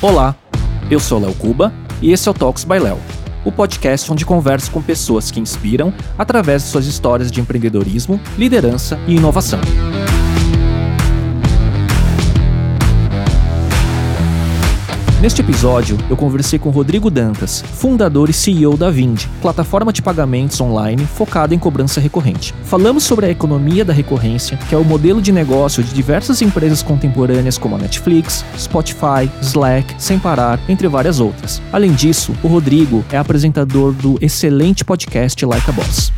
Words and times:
Olá, 0.00 0.36
eu 0.88 1.00
sou 1.00 1.18
Léo 1.18 1.34
Cuba 1.34 1.72
e 2.00 2.12
esse 2.12 2.28
é 2.28 2.30
o 2.30 2.34
Talks 2.34 2.62
by 2.62 2.78
Léo, 2.78 3.00
o 3.44 3.50
podcast 3.50 4.12
onde 4.12 4.24
converso 4.24 4.70
com 4.70 4.80
pessoas 4.80 5.28
que 5.28 5.40
inspiram 5.40 5.92
através 6.16 6.62
de 6.62 6.68
suas 6.68 6.86
histórias 6.86 7.32
de 7.32 7.40
empreendedorismo, 7.40 8.20
liderança 8.38 8.96
e 9.08 9.16
inovação. 9.16 9.58
Neste 15.20 15.40
episódio, 15.40 15.98
eu 16.08 16.16
conversei 16.16 16.60
com 16.60 16.70
Rodrigo 16.70 17.10
Dantas, 17.10 17.60
fundador 17.60 18.30
e 18.30 18.32
CEO 18.32 18.76
da 18.76 18.88
Vind, 18.88 19.24
plataforma 19.42 19.92
de 19.92 20.00
pagamentos 20.00 20.60
online 20.60 21.04
focada 21.04 21.52
em 21.52 21.58
cobrança 21.58 22.00
recorrente. 22.00 22.54
Falamos 22.62 23.02
sobre 23.02 23.26
a 23.26 23.28
economia 23.28 23.84
da 23.84 23.92
recorrência, 23.92 24.56
que 24.68 24.76
é 24.76 24.78
o 24.78 24.84
modelo 24.84 25.20
de 25.20 25.32
negócio 25.32 25.82
de 25.82 25.92
diversas 25.92 26.40
empresas 26.40 26.84
contemporâneas 26.84 27.58
como 27.58 27.74
a 27.74 27.78
Netflix, 27.78 28.44
Spotify, 28.56 29.28
Slack, 29.42 29.92
Sem 30.00 30.20
Parar, 30.20 30.60
entre 30.68 30.86
várias 30.86 31.18
outras. 31.18 31.60
Além 31.72 31.94
disso, 31.94 32.32
o 32.40 32.46
Rodrigo 32.46 33.04
é 33.10 33.16
apresentador 33.16 33.92
do 33.92 34.18
excelente 34.20 34.84
podcast 34.84 35.44
Like 35.44 35.68
a 35.68 35.72
Boss. 35.72 36.17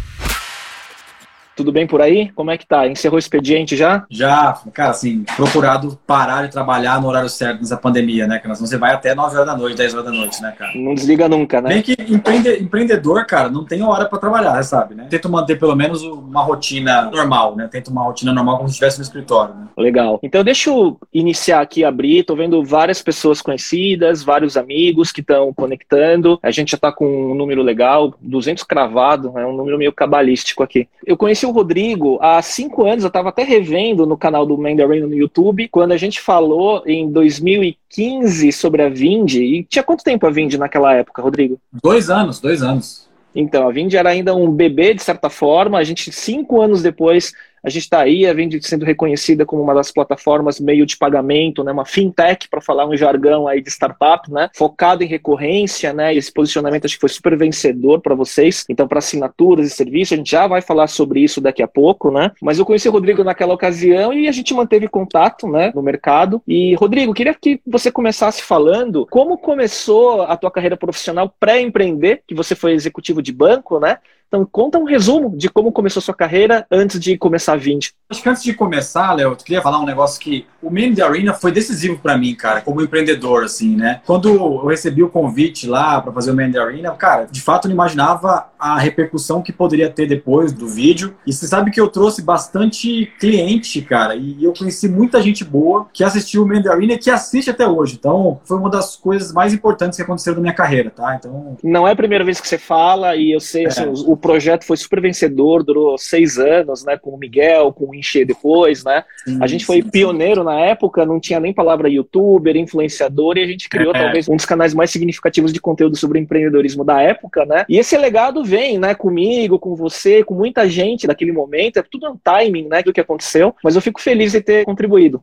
Tudo 1.60 1.72
bem 1.72 1.86
por 1.86 2.00
aí? 2.00 2.30
Como 2.30 2.50
é 2.50 2.56
que 2.56 2.66
tá? 2.66 2.88
Encerrou 2.88 3.16
o 3.16 3.18
expediente 3.18 3.76
já? 3.76 4.06
Já, 4.08 4.58
cara, 4.72 4.92
assim, 4.92 5.26
procurado 5.36 5.98
parar 6.06 6.46
de 6.46 6.50
trabalhar 6.50 6.98
no 7.02 7.06
horário 7.06 7.28
certo 7.28 7.60
nessa 7.60 7.76
pandemia, 7.76 8.26
né? 8.26 8.38
Porque 8.38 8.54
senão 8.54 8.66
você 8.66 8.78
vai 8.78 8.94
até 8.94 9.14
9 9.14 9.36
horas 9.36 9.46
da 9.46 9.54
noite, 9.54 9.76
10 9.76 9.92
horas 9.92 10.06
da 10.06 10.10
noite, 10.10 10.40
né, 10.40 10.54
cara? 10.58 10.72
Não 10.74 10.94
desliga 10.94 11.28
nunca, 11.28 11.60
né? 11.60 11.68
Bem 11.68 11.82
que 11.82 11.94
empreende, 12.08 12.62
empreendedor, 12.62 13.26
cara, 13.26 13.50
não 13.50 13.62
tem 13.62 13.82
hora 13.82 14.06
para 14.06 14.18
trabalhar, 14.18 14.62
sabe, 14.62 14.94
né? 14.94 15.06
Tento 15.10 15.28
manter 15.28 15.58
pelo 15.58 15.76
menos 15.76 16.02
uma 16.02 16.42
rotina 16.42 17.10
normal, 17.10 17.54
né? 17.54 17.68
Tento 17.70 17.88
uma 17.88 18.04
rotina 18.04 18.32
normal 18.32 18.56
como 18.56 18.68
se 18.70 18.72
estivesse 18.72 18.96
no 18.96 19.04
escritório, 19.04 19.54
né? 19.54 19.66
Legal. 19.76 20.18
Então 20.22 20.42
deixa 20.42 20.70
eu 20.70 20.98
iniciar 21.12 21.60
aqui, 21.60 21.84
abrir. 21.84 22.24
Tô 22.24 22.34
vendo 22.34 22.64
várias 22.64 23.02
pessoas 23.02 23.42
conhecidas, 23.42 24.22
vários 24.22 24.56
amigos 24.56 25.12
que 25.12 25.20
estão 25.20 25.52
conectando. 25.52 26.38
A 26.42 26.50
gente 26.50 26.70
já 26.70 26.78
tá 26.78 26.90
com 26.90 27.32
um 27.32 27.34
número 27.34 27.62
legal, 27.62 28.14
200 28.18 28.64
cravado, 28.64 29.38
é 29.38 29.44
um 29.44 29.54
número 29.54 29.76
meio 29.76 29.92
cabalístico 29.92 30.62
aqui. 30.62 30.88
Eu 31.04 31.18
conheci 31.18 31.44
o 31.44 31.49
Rodrigo 31.50 32.18
há 32.20 32.40
cinco 32.42 32.86
anos, 32.86 33.04
eu 33.04 33.08
estava 33.08 33.28
até 33.28 33.42
revendo 33.42 34.06
no 34.06 34.16
canal 34.16 34.44
do 34.44 34.56
Mandarin 34.56 35.00
no 35.00 35.14
YouTube, 35.14 35.68
quando 35.68 35.92
a 35.92 35.96
gente 35.96 36.20
falou 36.20 36.82
em 36.86 37.10
2015 37.10 38.52
sobre 38.52 38.82
a 38.82 38.88
Vind. 38.88 39.34
E 39.34 39.64
tinha 39.64 39.82
quanto 39.82 40.04
tempo 40.04 40.26
a 40.26 40.30
Vind 40.30 40.54
naquela 40.54 40.94
época, 40.94 41.22
Rodrigo? 41.22 41.58
Dois 41.82 42.10
anos, 42.10 42.40
dois 42.40 42.62
anos. 42.62 43.08
Então, 43.34 43.68
a 43.68 43.70
Vind 43.70 43.94
era 43.94 44.10
ainda 44.10 44.34
um 44.34 44.50
bebê, 44.50 44.92
de 44.94 45.02
certa 45.02 45.30
forma. 45.30 45.78
A 45.78 45.84
gente, 45.84 46.10
cinco 46.12 46.60
anos 46.60 46.82
depois, 46.82 47.32
a 47.62 47.68
gente 47.68 47.82
está 47.82 48.00
aí, 48.00 48.26
a 48.26 48.32
Vind 48.32 48.54
sendo 48.62 48.84
reconhecida 48.84 49.44
como 49.44 49.62
uma 49.62 49.74
das 49.74 49.90
plataformas 49.90 50.60
meio 50.60 50.86
de 50.86 50.96
pagamento, 50.96 51.62
né, 51.62 51.72
uma 51.72 51.84
fintech, 51.84 52.48
para 52.48 52.60
falar 52.60 52.86
um 52.86 52.96
jargão 52.96 53.46
aí 53.46 53.60
de 53.60 53.70
startup, 53.70 54.30
né, 54.30 54.50
focado 54.54 55.02
em 55.02 55.06
recorrência, 55.06 55.92
né, 55.92 56.14
esse 56.14 56.32
posicionamento 56.32 56.84
acho 56.84 56.94
que 56.94 57.00
foi 57.00 57.08
super 57.08 57.36
vencedor 57.36 58.00
para 58.00 58.14
vocês. 58.14 58.64
Então, 58.68 58.88
para 58.88 58.98
assinaturas 58.98 59.66
e 59.66 59.70
serviços, 59.70 60.12
a 60.12 60.16
gente 60.16 60.30
já 60.30 60.46
vai 60.46 60.60
falar 60.60 60.86
sobre 60.86 61.20
isso 61.20 61.40
daqui 61.40 61.62
a 61.62 61.68
pouco, 61.68 62.10
né, 62.10 62.32
mas 62.40 62.58
eu 62.58 62.64
conheci 62.64 62.88
o 62.88 62.92
Rodrigo 62.92 63.24
naquela 63.24 63.54
ocasião 63.54 64.12
e 64.12 64.28
a 64.28 64.32
gente 64.32 64.54
manteve 64.54 64.88
contato, 64.88 65.46
né, 65.48 65.72
no 65.74 65.82
mercado. 65.82 66.42
E, 66.46 66.74
Rodrigo, 66.74 67.14
queria 67.14 67.34
que 67.34 67.60
você 67.66 67.90
começasse 67.90 68.42
falando 68.42 69.06
como 69.10 69.38
começou 69.38 70.22
a 70.22 70.36
tua 70.36 70.50
carreira 70.50 70.76
profissional 70.76 71.32
pré-empreender, 71.38 72.22
que 72.26 72.34
você 72.34 72.54
foi 72.54 72.72
executivo 72.72 73.22
de 73.22 73.32
banco, 73.32 73.78
né, 73.78 73.98
então, 74.30 74.46
conta 74.48 74.78
um 74.78 74.84
resumo 74.84 75.36
de 75.36 75.48
como 75.48 75.72
começou 75.72 76.00
sua 76.00 76.14
carreira 76.14 76.64
antes 76.70 77.00
de 77.00 77.18
começar 77.18 77.54
a 77.54 77.56
Vind. 77.56 77.88
Acho 78.08 78.22
que 78.22 78.28
antes 78.28 78.44
de 78.44 78.54
começar, 78.54 79.12
Léo, 79.12 79.32
eu 79.32 79.36
queria 79.36 79.60
falar 79.60 79.80
um 79.80 79.84
negócio 79.84 80.20
que 80.20 80.46
o 80.62 80.70
Man 80.70 80.94
the 80.94 81.02
Arena 81.02 81.34
foi 81.34 81.50
decisivo 81.50 81.98
para 81.98 82.16
mim, 82.16 82.36
cara, 82.36 82.60
como 82.60 82.80
empreendedor, 82.80 83.42
assim, 83.42 83.74
né? 83.74 84.00
Quando 84.06 84.28
eu 84.28 84.66
recebi 84.66 85.02
o 85.02 85.08
convite 85.08 85.66
lá 85.66 86.00
para 86.00 86.12
fazer 86.12 86.30
o 86.30 86.36
Man 86.36 86.52
the 86.52 86.60
Arena, 86.60 86.92
cara, 86.92 87.26
de 87.28 87.40
fato 87.40 87.66
não 87.66 87.74
imaginava 87.74 88.46
a 88.56 88.78
repercussão 88.78 89.42
que 89.42 89.52
poderia 89.52 89.90
ter 89.90 90.06
depois 90.06 90.52
do 90.52 90.68
vídeo. 90.68 91.16
E 91.26 91.32
você 91.32 91.48
sabe 91.48 91.72
que 91.72 91.80
eu 91.80 91.88
trouxe 91.88 92.22
bastante 92.22 93.12
cliente, 93.18 93.82
cara, 93.82 94.14
e 94.14 94.44
eu 94.44 94.52
conheci 94.52 94.88
muita 94.88 95.20
gente 95.20 95.44
boa 95.44 95.88
que 95.92 96.04
assistiu 96.04 96.44
o 96.44 96.46
Man 96.46 96.62
the 96.62 96.68
Arena 96.68 96.92
e 96.92 96.98
que 96.98 97.10
assiste 97.10 97.50
até 97.50 97.66
hoje. 97.66 97.96
Então, 97.98 98.40
foi 98.44 98.56
uma 98.56 98.70
das 98.70 98.94
coisas 98.94 99.32
mais 99.32 99.52
importantes 99.52 99.96
que 99.96 100.02
aconteceram 100.02 100.36
na 100.36 100.42
minha 100.42 100.54
carreira, 100.54 100.90
tá? 100.90 101.16
Então. 101.16 101.56
Não 101.64 101.88
é 101.88 101.92
a 101.92 101.96
primeira 101.96 102.24
vez 102.24 102.40
que 102.40 102.46
você 102.46 102.58
fala, 102.58 103.16
e 103.16 103.32
eu 103.32 103.40
sei, 103.40 103.66
assim, 103.66 103.84
é. 103.84 103.92
o 104.06 104.19
projeto 104.20 104.64
foi 104.64 104.76
super 104.76 105.00
vencedor, 105.00 105.64
durou 105.64 105.98
seis 105.98 106.38
anos, 106.38 106.84
né? 106.84 106.96
Com 106.96 107.10
o 107.10 107.18
Miguel, 107.18 107.72
com 107.72 107.86
o 107.86 107.94
Encher 107.94 108.26
depois, 108.26 108.84
né? 108.84 109.04
Sim, 109.24 109.38
a 109.42 109.46
gente 109.46 109.64
foi 109.64 109.82
sim, 109.82 109.90
pioneiro 109.90 110.42
sim. 110.42 110.46
na 110.46 110.60
época, 110.60 111.04
não 111.04 111.18
tinha 111.18 111.40
nem 111.40 111.52
palavra 111.52 111.88
youtuber, 111.88 112.56
influenciador, 112.56 113.38
e 113.38 113.42
a 113.42 113.46
gente 113.46 113.68
criou 113.68 113.94
é. 113.94 113.98
talvez 113.98 114.28
um 114.28 114.36
dos 114.36 114.44
canais 114.44 114.74
mais 114.74 114.90
significativos 114.90 115.52
de 115.52 115.60
conteúdo 115.60 115.96
sobre 115.96 116.18
empreendedorismo 116.18 116.84
da 116.84 117.00
época, 117.00 117.44
né? 117.44 117.64
E 117.68 117.78
esse 117.78 117.96
legado 117.96 118.44
vem, 118.44 118.78
né? 118.78 118.94
Comigo, 118.94 119.58
com 119.58 119.74
você, 119.74 120.22
com 120.22 120.34
muita 120.34 120.68
gente 120.68 121.06
daquele 121.06 121.32
momento, 121.32 121.78
é 121.78 121.82
tudo 121.82 122.10
um 122.10 122.16
timing, 122.16 122.68
né? 122.68 122.82
Do 122.82 122.92
que 122.92 123.00
aconteceu, 123.00 123.54
mas 123.64 123.74
eu 123.74 123.82
fico 123.82 124.00
feliz 124.00 124.32
de 124.32 124.40
ter 124.40 124.64
contribuído. 124.64 125.22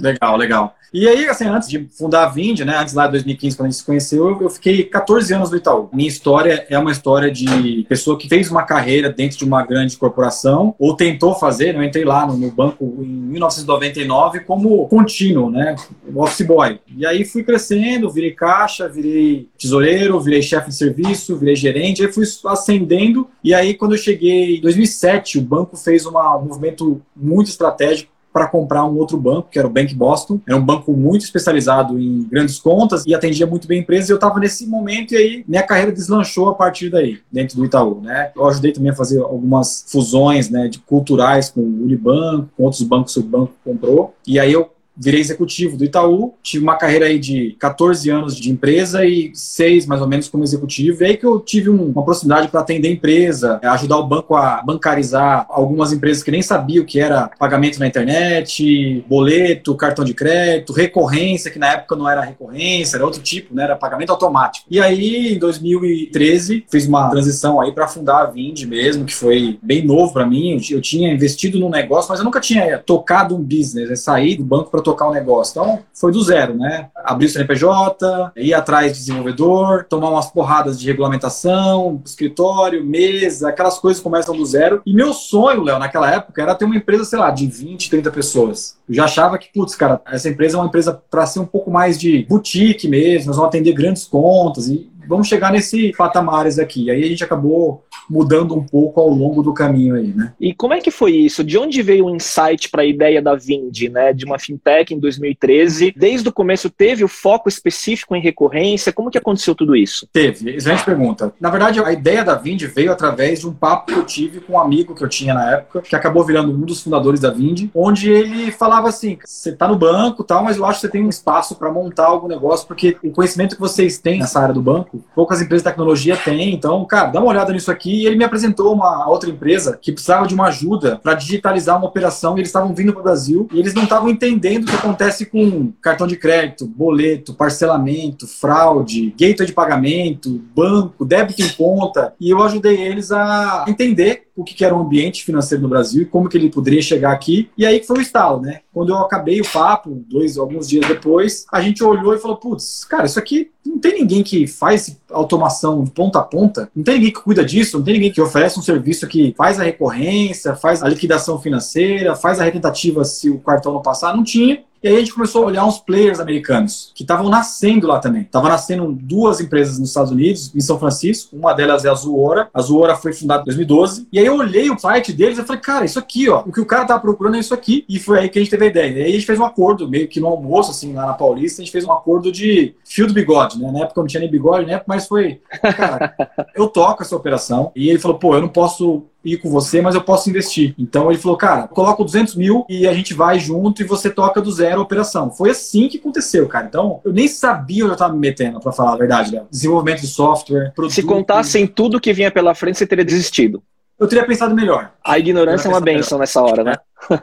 Legal, 0.00 0.36
legal. 0.36 0.76
E 0.92 1.08
aí, 1.08 1.26
assim, 1.26 1.46
antes 1.46 1.70
de 1.70 1.88
fundar 1.90 2.24
a 2.24 2.28
Vind, 2.28 2.60
né, 2.60 2.76
antes 2.76 2.92
lá 2.92 3.06
de 3.06 3.12
2015, 3.12 3.56
quando 3.56 3.66
a 3.66 3.70
gente 3.70 3.78
se 3.78 3.84
conheceu, 3.84 4.38
eu 4.42 4.50
fiquei 4.50 4.84
14 4.84 5.32
anos 5.32 5.50
no 5.50 5.56
Itaú. 5.56 5.88
Minha 5.90 6.08
história 6.08 6.66
é 6.68 6.78
uma 6.78 6.92
história 6.92 7.30
de 7.30 7.86
pessoa 7.88 8.18
que 8.18 8.28
fez 8.28 8.50
uma 8.50 8.62
carreira 8.64 9.08
dentro 9.08 9.38
de 9.38 9.44
uma 9.44 9.64
grande 9.64 9.96
corporação, 9.96 10.74
ou 10.78 10.94
tentou 10.94 11.34
fazer, 11.34 11.72
né, 11.72 11.78
eu 11.78 11.84
entrei 11.84 12.04
lá 12.04 12.26
no, 12.26 12.36
no 12.36 12.50
banco 12.50 12.84
em 13.00 13.06
1999 13.06 14.40
como 14.40 14.86
contínuo, 14.86 15.50
né, 15.50 15.76
office 16.14 16.46
boy. 16.46 16.78
E 16.94 17.06
aí 17.06 17.24
fui 17.24 17.42
crescendo, 17.42 18.10
virei 18.10 18.32
caixa, 18.32 18.86
virei 18.86 19.48
tesoureiro, 19.58 20.20
virei 20.20 20.42
chefe 20.42 20.68
de 20.68 20.76
serviço, 20.76 21.38
virei 21.38 21.56
gerente, 21.56 22.04
aí 22.04 22.12
fui 22.12 22.24
ascendendo, 22.48 23.26
e 23.42 23.54
aí 23.54 23.72
quando 23.72 23.92
eu 23.92 23.98
cheguei 23.98 24.58
em 24.58 24.60
2007, 24.60 25.38
o 25.38 25.42
banco 25.42 25.74
fez 25.74 26.04
uma, 26.04 26.36
um 26.36 26.44
movimento 26.44 27.00
muito 27.16 27.48
estratégico 27.48 28.11
para 28.32 28.46
comprar 28.46 28.84
um 28.84 28.96
outro 28.96 29.18
banco, 29.18 29.48
que 29.50 29.58
era 29.58 29.68
o 29.68 29.70
Bank 29.70 29.94
Boston. 29.94 30.40
Era 30.46 30.56
um 30.56 30.64
banco 30.64 30.92
muito 30.92 31.24
especializado 31.24 31.98
em 31.98 32.22
grandes 32.22 32.58
contas 32.58 33.04
e 33.06 33.14
atendia 33.14 33.46
muito 33.46 33.68
bem 33.68 33.80
empresas. 33.80 34.08
E 34.08 34.12
eu 34.12 34.16
estava 34.16 34.40
nesse 34.40 34.66
momento 34.66 35.12
e 35.14 35.16
aí 35.16 35.44
minha 35.46 35.62
carreira 35.62 35.92
deslanchou 35.92 36.48
a 36.48 36.54
partir 36.54 36.90
daí, 36.90 37.18
dentro 37.30 37.56
do 37.56 37.64
Itaú. 37.64 38.00
Né? 38.00 38.32
Eu 38.34 38.46
ajudei 38.46 38.72
também 38.72 38.90
a 38.90 38.94
fazer 38.94 39.20
algumas 39.20 39.84
fusões 39.88 40.48
né, 40.48 40.68
de 40.68 40.78
culturais 40.78 41.50
com 41.50 41.60
o 41.60 41.82
Unibanco, 41.82 42.48
com 42.56 42.64
outros 42.64 42.82
bancos 42.82 43.14
que 43.14 43.20
o 43.20 43.22
banco 43.22 43.52
comprou. 43.64 44.14
E 44.26 44.40
aí 44.40 44.52
eu 44.52 44.71
virei 44.96 45.20
executivo 45.20 45.76
do 45.76 45.84
Itaú, 45.84 46.34
tive 46.42 46.62
uma 46.62 46.76
carreira 46.76 47.06
aí 47.06 47.18
de 47.18 47.56
14 47.58 48.10
anos 48.10 48.36
de 48.36 48.50
empresa 48.50 49.04
e 49.04 49.30
seis 49.34 49.86
mais 49.86 50.00
ou 50.00 50.08
menos 50.08 50.28
como 50.28 50.44
executivo. 50.44 51.02
E 51.02 51.06
aí 51.06 51.16
que 51.16 51.26
eu 51.26 51.40
tive 51.40 51.70
um, 51.70 51.90
uma 51.90 52.04
proximidade 52.04 52.48
para 52.48 52.60
atender 52.60 52.90
empresa, 52.90 53.60
ajudar 53.62 53.98
o 53.98 54.06
banco 54.06 54.34
a 54.34 54.62
bancarizar 54.62 55.46
algumas 55.48 55.92
empresas 55.92 56.22
que 56.22 56.30
nem 56.30 56.42
sabiam 56.42 56.82
o 56.82 56.86
que 56.86 57.00
era 57.00 57.28
pagamento 57.38 57.78
na 57.78 57.86
internet, 57.86 59.04
boleto, 59.08 59.74
cartão 59.74 60.04
de 60.04 60.14
crédito, 60.14 60.72
recorrência, 60.72 61.50
que 61.50 61.58
na 61.58 61.72
época 61.72 61.96
não 61.96 62.08
era 62.08 62.20
recorrência, 62.20 62.96
era 62.96 63.04
outro 63.04 63.22
tipo, 63.22 63.54
né? 63.54 63.64
Era 63.64 63.76
pagamento 63.76 64.10
automático. 64.10 64.66
E 64.70 64.80
aí, 64.80 65.34
em 65.34 65.38
2013, 65.38 66.66
fiz 66.70 66.86
uma 66.86 67.08
transição 67.10 67.60
aí 67.60 67.72
para 67.72 67.88
fundar 67.88 68.22
a 68.22 68.26
Vind 68.26 68.64
mesmo, 68.64 69.04
que 69.04 69.14
foi 69.14 69.58
bem 69.62 69.84
novo 69.84 70.12
para 70.12 70.26
mim. 70.26 70.60
Eu 70.70 70.80
tinha 70.80 71.12
investido 71.12 71.58
no 71.58 71.68
negócio, 71.68 72.10
mas 72.10 72.18
eu 72.18 72.24
nunca 72.24 72.40
tinha 72.40 72.78
tocado 72.78 73.34
um 73.36 73.42
business, 73.42 73.90
é 73.90 73.96
sair 73.96 74.36
do 74.36 74.44
banco 74.44 74.70
para 74.70 74.81
tocar 74.82 75.08
o 75.08 75.12
negócio. 75.12 75.52
Então, 75.52 75.80
foi 75.92 76.12
do 76.12 76.22
zero, 76.22 76.54
né? 76.54 76.88
Abrir 76.96 77.26
o 77.26 77.28
CNPJ, 77.28 78.32
ir 78.36 78.54
atrás 78.54 78.92
de 78.92 78.98
desenvolvedor, 78.98 79.84
tomar 79.88 80.10
umas 80.10 80.30
porradas 80.30 80.78
de 80.78 80.86
regulamentação, 80.86 82.00
escritório, 82.04 82.84
mesa, 82.84 83.48
aquelas 83.48 83.78
coisas 83.78 84.02
começam 84.02 84.36
do 84.36 84.44
zero. 84.44 84.82
E 84.84 84.94
meu 84.94 85.12
sonho, 85.12 85.62
Léo, 85.62 85.78
naquela 85.78 86.10
época, 86.10 86.42
era 86.42 86.54
ter 86.54 86.64
uma 86.64 86.76
empresa, 86.76 87.04
sei 87.04 87.18
lá, 87.18 87.30
de 87.30 87.46
20, 87.46 87.90
30 87.90 88.10
pessoas. 88.10 88.76
Eu 88.88 88.94
já 88.94 89.04
achava 89.04 89.38
que, 89.38 89.48
putz, 89.52 89.74
cara, 89.74 90.00
essa 90.06 90.28
empresa 90.28 90.56
é 90.56 90.60
uma 90.60 90.66
empresa 90.66 91.00
para 91.10 91.26
ser 91.26 91.40
um 91.40 91.46
pouco 91.46 91.70
mais 91.70 91.98
de 91.98 92.26
boutique 92.28 92.88
mesmo, 92.88 93.28
nós 93.28 93.36
vamos 93.36 93.48
atender 93.48 93.72
grandes 93.72 94.04
contas 94.04 94.68
e 94.68 94.90
vamos 95.12 95.28
chegar 95.28 95.52
nesse 95.52 95.92
patamares 95.92 96.58
aqui. 96.58 96.90
Aí 96.90 97.04
a 97.04 97.06
gente 97.06 97.22
acabou 97.22 97.84
mudando 98.08 98.56
um 98.56 98.64
pouco 98.64 98.98
ao 98.98 99.10
longo 99.10 99.42
do 99.42 99.52
caminho 99.52 99.94
aí, 99.94 100.08
né? 100.08 100.32
E 100.40 100.54
como 100.54 100.72
é 100.72 100.80
que 100.80 100.90
foi 100.90 101.12
isso? 101.12 101.44
De 101.44 101.58
onde 101.58 101.82
veio 101.82 102.06
o 102.06 102.16
insight 102.16 102.70
para 102.70 102.82
a 102.82 102.86
ideia 102.86 103.20
da 103.20 103.34
Vind, 103.34 103.90
né? 103.90 104.12
De 104.12 104.24
uma 104.24 104.38
fintech 104.38 104.94
em 104.94 104.98
2013. 104.98 105.92
Desde 105.96 106.28
o 106.28 106.32
começo 106.32 106.70
teve 106.70 107.04
o 107.04 107.08
foco 107.08 107.48
específico 107.48 108.16
em 108.16 108.22
recorrência? 108.22 108.92
Como 108.92 109.10
que 109.10 109.18
aconteceu 109.18 109.54
tudo 109.54 109.76
isso? 109.76 110.08
Teve, 110.10 110.56
excelente 110.56 110.84
pergunta. 110.84 111.34
Na 111.38 111.50
verdade, 111.50 111.80
a 111.80 111.92
ideia 111.92 112.24
da 112.24 112.34
Vind 112.34 112.62
veio 112.62 112.90
através 112.90 113.40
de 113.40 113.48
um 113.48 113.52
papo 113.52 113.92
que 113.92 113.98
eu 113.98 114.04
tive 114.04 114.40
com 114.40 114.54
um 114.54 114.60
amigo 114.60 114.94
que 114.94 115.04
eu 115.04 115.08
tinha 115.08 115.34
na 115.34 115.52
época, 115.52 115.82
que 115.82 115.94
acabou 115.94 116.24
virando 116.24 116.52
um 116.52 116.60
dos 116.60 116.82
fundadores 116.82 117.20
da 117.20 117.30
Vind, 117.30 117.68
onde 117.74 118.10
ele 118.10 118.50
falava 118.50 118.88
assim: 118.88 119.18
você 119.22 119.52
tá 119.52 119.68
no 119.68 119.76
banco, 119.76 120.24
tal, 120.24 120.42
mas 120.42 120.56
eu 120.56 120.64
acho 120.64 120.80
que 120.80 120.86
você 120.86 120.92
tem 120.92 121.04
um 121.04 121.10
espaço 121.10 121.56
para 121.56 121.70
montar 121.70 122.06
algum 122.06 122.28
negócio, 122.28 122.66
porque 122.66 122.96
o 123.02 123.10
conhecimento 123.10 123.54
que 123.54 123.60
vocês 123.60 123.98
têm 123.98 124.20
nessa 124.20 124.40
área 124.40 124.54
do 124.54 124.62
banco, 124.62 125.01
poucas 125.14 125.40
empresas 125.40 125.62
de 125.62 125.70
tecnologia 125.70 126.16
têm. 126.16 126.54
Então, 126.54 126.84
cara, 126.84 127.10
dá 127.10 127.20
uma 127.20 127.30
olhada 127.30 127.52
nisso 127.52 127.70
aqui 127.70 128.02
e 128.02 128.06
ele 128.06 128.16
me 128.16 128.24
apresentou 128.24 128.72
uma 128.72 129.08
outra 129.08 129.30
empresa 129.30 129.78
que 129.80 129.92
precisava 129.92 130.26
de 130.26 130.34
uma 130.34 130.46
ajuda 130.46 130.98
para 131.02 131.14
digitalizar 131.14 131.76
uma 131.76 131.86
operação 131.86 132.36
e 132.36 132.40
eles 132.40 132.48
estavam 132.48 132.74
vindo 132.74 132.92
para 132.92 133.00
o 133.00 133.04
Brasil 133.04 133.48
e 133.52 133.58
eles 133.58 133.74
não 133.74 133.84
estavam 133.84 134.08
entendendo 134.08 134.64
o 134.64 134.66
que 134.66 134.76
acontece 134.76 135.26
com 135.26 135.72
cartão 135.80 136.06
de 136.06 136.16
crédito, 136.16 136.66
boleto, 136.66 137.34
parcelamento, 137.34 138.26
fraude, 138.26 139.14
gateway 139.18 139.46
de 139.46 139.52
pagamento, 139.52 140.42
banco, 140.54 141.04
débito 141.04 141.42
em 141.42 141.48
conta. 141.50 142.14
E 142.20 142.30
eu 142.30 142.42
ajudei 142.42 142.80
eles 142.80 143.12
a 143.12 143.64
entender 143.68 144.28
o 144.34 144.44
que 144.44 144.64
era 144.64 144.74
o 144.74 144.80
ambiente 144.80 145.24
financeiro 145.24 145.62
no 145.62 145.68
Brasil 145.68 146.02
e 146.02 146.06
como 146.06 146.28
que 146.28 146.36
ele 146.36 146.50
poderia 146.50 146.80
chegar 146.80 147.12
aqui. 147.12 147.50
E 147.56 147.66
aí 147.66 147.80
que 147.80 147.86
foi 147.86 147.98
o 147.98 148.02
estalo, 148.02 148.40
né? 148.40 148.60
Quando 148.72 148.90
eu 148.90 148.98
acabei 148.98 149.40
o 149.40 149.48
papo, 149.48 150.04
dois, 150.08 150.38
alguns 150.38 150.68
dias 150.68 150.86
depois, 150.86 151.44
a 151.52 151.60
gente 151.60 151.84
olhou 151.84 152.14
e 152.14 152.18
falou, 152.18 152.36
putz, 152.36 152.84
cara, 152.84 153.04
isso 153.04 153.18
aqui 153.18 153.50
não 153.64 153.78
tem 153.78 153.94
ninguém 153.94 154.22
que 154.22 154.46
faz 154.46 154.98
automação 155.10 155.84
de 155.84 155.90
ponta 155.90 156.18
a 156.18 156.22
ponta, 156.22 156.70
não 156.74 156.82
tem 156.82 156.94
ninguém 156.94 157.12
que 157.12 157.20
cuida 157.20 157.44
disso, 157.44 157.78
não 157.78 157.84
tem 157.84 157.94
ninguém 157.94 158.12
que 158.12 158.20
oferece 158.20 158.58
um 158.58 158.62
serviço 158.62 159.06
que 159.06 159.34
faz 159.36 159.60
a 159.60 159.64
recorrência, 159.64 160.56
faz 160.56 160.82
a 160.82 160.88
liquidação 160.88 161.38
financeira, 161.38 162.16
faz 162.16 162.40
a 162.40 162.44
retentativa 162.44 163.04
se 163.04 163.28
o 163.28 163.38
cartão 163.38 163.72
não 163.72 163.82
passar, 163.82 164.16
não 164.16 164.24
tinha. 164.24 164.64
E 164.82 164.88
aí 164.88 164.96
a 164.96 164.98
gente 164.98 165.14
começou 165.14 165.44
a 165.44 165.46
olhar 165.46 165.64
uns 165.64 165.78
players 165.78 166.18
americanos 166.18 166.90
que 166.94 167.04
estavam 167.04 167.28
nascendo 167.28 167.86
lá 167.86 168.00
também. 168.00 168.24
Tava 168.24 168.48
nascendo 168.48 168.90
duas 168.92 169.40
empresas 169.40 169.78
nos 169.78 169.90
Estados 169.90 170.10
Unidos, 170.10 170.52
em 170.54 170.60
São 170.60 170.78
Francisco. 170.78 171.36
Uma 171.36 171.52
delas 171.52 171.84
é 171.84 171.88
a 171.88 171.94
Zuora. 171.94 172.48
A 172.52 172.60
Zuora 172.60 172.96
foi 172.96 173.12
fundada 173.12 173.42
em 173.42 173.44
2012. 173.44 174.08
E 174.12 174.18
aí 174.18 174.26
eu 174.26 174.36
olhei 174.36 174.70
o 174.70 174.78
site 174.78 175.12
deles 175.12 175.38
e 175.38 175.44
falei, 175.44 175.62
cara, 175.62 175.84
isso 175.84 176.00
aqui, 176.00 176.28
ó, 176.28 176.42
o 176.44 176.52
que 176.52 176.60
o 176.60 176.66
cara 176.66 176.84
tava 176.84 177.00
procurando 177.00 177.36
é 177.36 177.38
isso 177.38 177.54
aqui. 177.54 177.84
E 177.88 178.00
foi 178.00 178.18
aí 178.18 178.28
que 178.28 178.38
a 178.38 178.42
gente 178.42 178.50
teve 178.50 178.64
a 178.64 178.68
ideia. 178.68 178.90
E 178.90 179.02
aí 179.04 179.10
a 179.10 179.14
gente 179.14 179.26
fez 179.26 179.38
um 179.38 179.44
acordo, 179.44 179.88
meio 179.88 180.08
que 180.08 180.18
no 180.18 180.26
almoço, 180.26 180.72
assim, 180.72 180.92
lá 180.92 181.06
na 181.06 181.14
Paulista, 181.14 181.62
a 181.62 181.64
gente 181.64 181.72
fez 181.72 181.84
um 181.84 181.92
acordo 181.92 182.32
de 182.32 182.74
fio 182.84 183.06
do 183.06 183.14
bigode, 183.14 183.60
né? 183.60 183.70
Na 183.70 183.80
época 183.80 184.00
eu 184.00 184.02
não 184.02 184.08
tinha 184.08 184.20
nem 184.20 184.30
bigode, 184.30 184.66
né? 184.66 184.82
Mas 184.84 185.06
foi, 185.06 185.40
cara, 185.76 186.12
eu 186.56 186.66
toco 186.66 187.02
essa 187.02 187.14
operação. 187.14 187.70
E 187.76 187.88
ele 187.88 188.00
falou, 188.00 188.18
pô, 188.18 188.34
eu 188.34 188.40
não 188.40 188.48
posso 188.48 189.04
ir 189.24 189.38
com 189.38 189.50
você, 189.50 189.80
mas 189.80 189.94
eu 189.94 190.02
posso 190.02 190.28
investir. 190.28 190.74
Então 190.78 191.10
ele 191.10 191.18
falou, 191.18 191.36
cara, 191.36 191.68
coloca 191.68 192.02
200 192.02 192.34
mil 192.34 192.64
e 192.68 192.86
a 192.86 192.92
gente 192.92 193.14
vai 193.14 193.38
junto 193.38 193.82
e 193.82 193.84
você 193.84 194.10
toca 194.10 194.40
do 194.40 194.50
zero 194.50 194.80
a 194.80 194.82
operação. 194.82 195.30
Foi 195.30 195.50
assim 195.50 195.88
que 195.88 195.98
aconteceu, 195.98 196.46
cara. 196.48 196.66
Então 196.66 197.00
eu 197.04 197.12
nem 197.12 197.28
sabia 197.28 197.84
onde 197.84 197.92
eu 197.92 197.94
estava 197.94 198.12
me 198.12 198.18
metendo, 198.20 198.60
para 198.60 198.72
falar 198.72 198.94
a 198.94 198.96
verdade, 198.96 199.32
Léo. 199.32 199.46
Desenvolvimento 199.50 200.00
de 200.00 200.08
software, 200.08 200.72
produto. 200.74 200.94
Se 200.94 201.02
contassem 201.02 201.66
tudo 201.66 202.00
que 202.00 202.12
vinha 202.12 202.30
pela 202.30 202.54
frente, 202.54 202.78
você 202.78 202.86
teria 202.86 203.04
desistido. 203.04 203.62
Eu 203.98 204.08
teria 204.08 204.26
pensado 204.26 204.54
melhor. 204.54 204.92
A 205.04 205.18
ignorância 205.18 205.68
é 205.68 205.70
uma 205.70 205.80
benção 205.80 206.18
melhor. 206.18 206.22
nessa 206.22 206.42
hora, 206.42 206.64
né? 206.64 206.76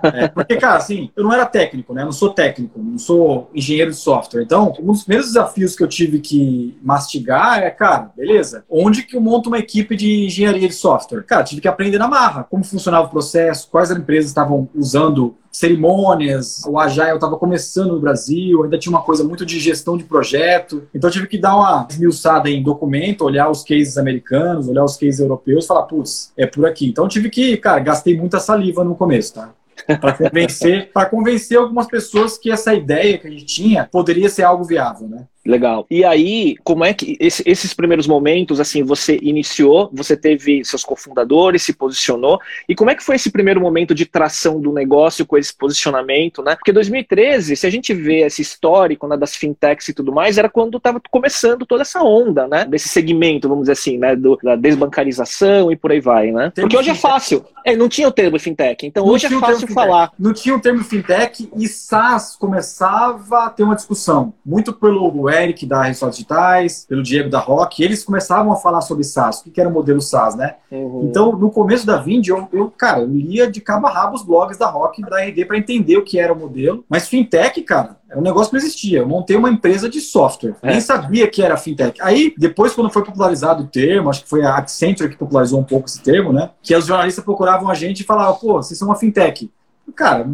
É, 0.03 0.27
porque, 0.27 0.57
cara, 0.57 0.77
assim, 0.77 1.09
eu 1.15 1.23
não 1.23 1.33
era 1.33 1.45
técnico, 1.45 1.93
né? 1.93 2.01
Eu 2.01 2.05
não 2.05 2.11
sou 2.11 2.31
técnico, 2.31 2.79
não 2.81 2.97
sou 2.97 3.49
engenheiro 3.53 3.91
de 3.91 3.97
software. 3.97 4.43
Então, 4.43 4.73
um 4.79 4.91
dos 4.91 5.03
primeiros 5.03 5.27
desafios 5.27 5.75
que 5.75 5.83
eu 5.83 5.87
tive 5.87 6.19
que 6.19 6.77
mastigar 6.81 7.59
é, 7.59 7.69
cara, 7.69 8.11
beleza, 8.15 8.63
onde 8.69 9.03
que 9.03 9.15
eu 9.15 9.21
monto 9.21 9.49
uma 9.49 9.59
equipe 9.59 9.95
de 9.95 10.25
engenharia 10.25 10.67
de 10.67 10.73
software? 10.73 11.23
Cara, 11.23 11.43
tive 11.43 11.61
que 11.61 11.67
aprender 11.67 11.97
na 11.97 12.07
marra 12.07 12.43
como 12.43 12.63
funcionava 12.63 13.07
o 13.07 13.11
processo, 13.11 13.69
quais 13.69 13.91
empresas 13.91 14.29
estavam 14.29 14.69
usando 14.75 15.35
cerimônias, 15.51 16.63
o 16.67 16.79
Agile 16.79 17.15
estava 17.15 17.37
começando 17.37 17.93
no 17.93 17.99
Brasil, 17.99 18.63
ainda 18.63 18.77
tinha 18.77 18.91
uma 18.91 19.01
coisa 19.01 19.23
muito 19.23 19.45
de 19.45 19.59
gestão 19.59 19.97
de 19.97 20.03
projeto, 20.03 20.83
então 20.93 21.09
eu 21.09 21.13
tive 21.13 21.27
que 21.27 21.37
dar 21.37 21.55
uma 21.55 21.87
esmiuçada 21.89 22.49
em 22.49 22.61
documento, 22.61 23.23
olhar 23.23 23.49
os 23.49 23.63
cases 23.63 23.97
americanos, 23.97 24.67
olhar 24.67 24.83
os 24.83 24.95
cases 24.95 25.19
europeus, 25.19 25.65
falar, 25.65 25.83
putz, 25.83 26.31
é 26.37 26.45
por 26.45 26.65
aqui. 26.65 26.87
Então 26.87 27.05
eu 27.05 27.09
tive 27.09 27.29
que, 27.29 27.57
cara, 27.57 27.79
gastei 27.79 28.17
muita 28.17 28.39
saliva 28.39 28.83
no 28.83 28.95
começo, 28.95 29.33
tá? 29.33 29.53
para 29.99 30.13
convencer, 30.13 30.91
para 30.91 31.09
convencer 31.09 31.57
algumas 31.57 31.87
pessoas 31.87 32.37
que 32.37 32.51
essa 32.51 32.73
ideia 32.73 33.17
que 33.17 33.27
a 33.27 33.31
gente 33.31 33.45
tinha 33.45 33.87
poderia 33.91 34.29
ser 34.29 34.43
algo 34.43 34.63
viável, 34.63 35.07
né? 35.07 35.25
Legal. 35.45 35.85
E 35.89 36.03
aí, 36.03 36.55
como 36.63 36.83
é 36.83 36.93
que 36.93 37.17
esse, 37.19 37.41
esses 37.45 37.73
primeiros 37.73 38.05
momentos, 38.05 38.59
assim, 38.59 38.83
você 38.83 39.17
iniciou, 39.21 39.89
você 39.93 40.15
teve 40.15 40.63
seus 40.65 40.83
cofundadores, 40.83 41.63
se 41.63 41.73
posicionou, 41.73 42.39
e 42.67 42.75
como 42.75 42.89
é 42.89 42.95
que 42.95 43.03
foi 43.03 43.15
esse 43.15 43.31
primeiro 43.31 43.61
momento 43.61 43.95
de 43.95 44.05
tração 44.05 44.59
do 44.59 44.73
negócio 44.73 45.25
com 45.25 45.37
esse 45.37 45.55
posicionamento, 45.55 46.43
né? 46.43 46.55
Porque 46.55 46.73
2013, 46.73 47.55
se 47.55 47.65
a 47.65 47.69
gente 47.69 47.93
vê 47.93 48.25
esse 48.25 48.41
histórico 48.41 49.07
né, 49.07 49.15
das 49.15 49.35
fintechs 49.35 49.87
e 49.87 49.93
tudo 49.93 50.11
mais, 50.11 50.37
era 50.37 50.49
quando 50.49 50.77
estava 50.77 51.01
começando 51.09 51.65
toda 51.65 51.83
essa 51.83 52.03
onda, 52.03 52.47
né? 52.47 52.65
Desse 52.65 52.89
segmento, 52.89 53.47
vamos 53.47 53.63
dizer 53.63 53.73
assim, 53.73 53.97
né? 53.97 54.15
Do, 54.15 54.37
da 54.43 54.55
desbancarização 54.55 55.71
e 55.71 55.75
por 55.75 55.91
aí 55.91 56.01
vai, 56.01 56.31
né? 56.31 56.51
Porque 56.53 56.77
hoje 56.77 56.89
é 56.89 56.95
fácil. 56.95 57.45
É, 57.65 57.75
não 57.75 57.87
tinha 57.87 58.07
o 58.07 58.11
termo 58.11 58.39
fintech, 58.39 58.85
então 58.85 59.05
não 59.05 59.13
hoje 59.13 59.27
é 59.27 59.29
fácil 59.29 59.67
falar. 59.69 60.11
Não 60.19 60.33
tinha 60.33 60.55
o 60.55 60.59
termo 60.59 60.83
fintech 60.83 61.49
e 61.55 61.67
SaaS 61.67 62.35
começava 62.35 63.45
a 63.45 63.49
ter 63.49 63.63
uma 63.63 63.75
discussão, 63.75 64.33
muito 64.45 64.73
pelo 64.73 65.28
Eric 65.33 65.65
da 65.65 65.83
Resultados 65.83 66.15
Digitais, 66.17 66.85
pelo 66.87 67.03
Diego 67.03 67.29
da 67.29 67.39
Rock, 67.39 67.83
eles 67.83 68.03
começavam 68.03 68.51
a 68.51 68.55
falar 68.55 68.81
sobre 68.81 69.03
SaaS, 69.03 69.41
o 69.41 69.51
que 69.51 69.59
era 69.59 69.69
o 69.69 69.73
modelo 69.73 70.01
SaaS, 70.01 70.35
né? 70.35 70.55
Uhum. 70.71 71.07
Então, 71.09 71.31
no 71.33 71.51
começo 71.51 71.85
da 71.85 71.97
Vind, 71.97 72.27
eu, 72.27 72.47
eu, 72.51 72.69
cara, 72.69 73.01
eu 73.01 73.07
lia 73.07 73.49
de 73.49 73.61
cabo 73.61 73.87
a 73.87 73.89
rabo 73.89 74.15
os 74.15 74.23
blogs 74.23 74.57
da 74.57 74.67
Rock 74.67 75.01
e 75.01 75.05
da 75.05 75.21
RD 75.21 75.45
para 75.45 75.57
entender 75.57 75.97
o 75.97 76.03
que 76.03 76.19
era 76.19 76.33
o 76.33 76.39
modelo. 76.39 76.83
Mas 76.89 77.07
fintech, 77.07 77.61
cara, 77.61 77.97
é 78.09 78.17
um 78.17 78.21
negócio 78.21 78.49
que 78.49 78.57
não 78.57 78.63
existia. 78.63 78.99
Eu 78.99 79.07
montei 79.07 79.35
uma 79.35 79.49
empresa 79.49 79.87
de 79.87 80.01
software. 80.01 80.55
É. 80.61 80.71
Nem 80.71 80.81
sabia 80.81 81.27
que 81.27 81.41
era 81.41 81.57
fintech. 81.57 82.01
Aí, 82.01 82.33
depois, 82.37 82.73
quando 82.73 82.91
foi 82.91 83.03
popularizado 83.03 83.63
o 83.63 83.67
termo, 83.67 84.09
acho 84.09 84.23
que 84.23 84.29
foi 84.29 84.43
a 84.43 84.55
Accenture 84.55 85.09
que 85.09 85.17
popularizou 85.17 85.59
um 85.59 85.63
pouco 85.63 85.87
esse 85.87 86.01
termo, 86.01 86.33
né? 86.33 86.49
Que 86.61 86.75
os 86.75 86.85
jornalistas 86.85 87.23
procuravam 87.23 87.69
a 87.69 87.73
gente 87.73 88.01
e 88.01 88.05
falavam, 88.05 88.35
pô, 88.35 88.53
vocês 88.53 88.77
são 88.77 88.87
uma 88.87 88.95
fintech. 88.95 89.51
Cara, 89.95 90.27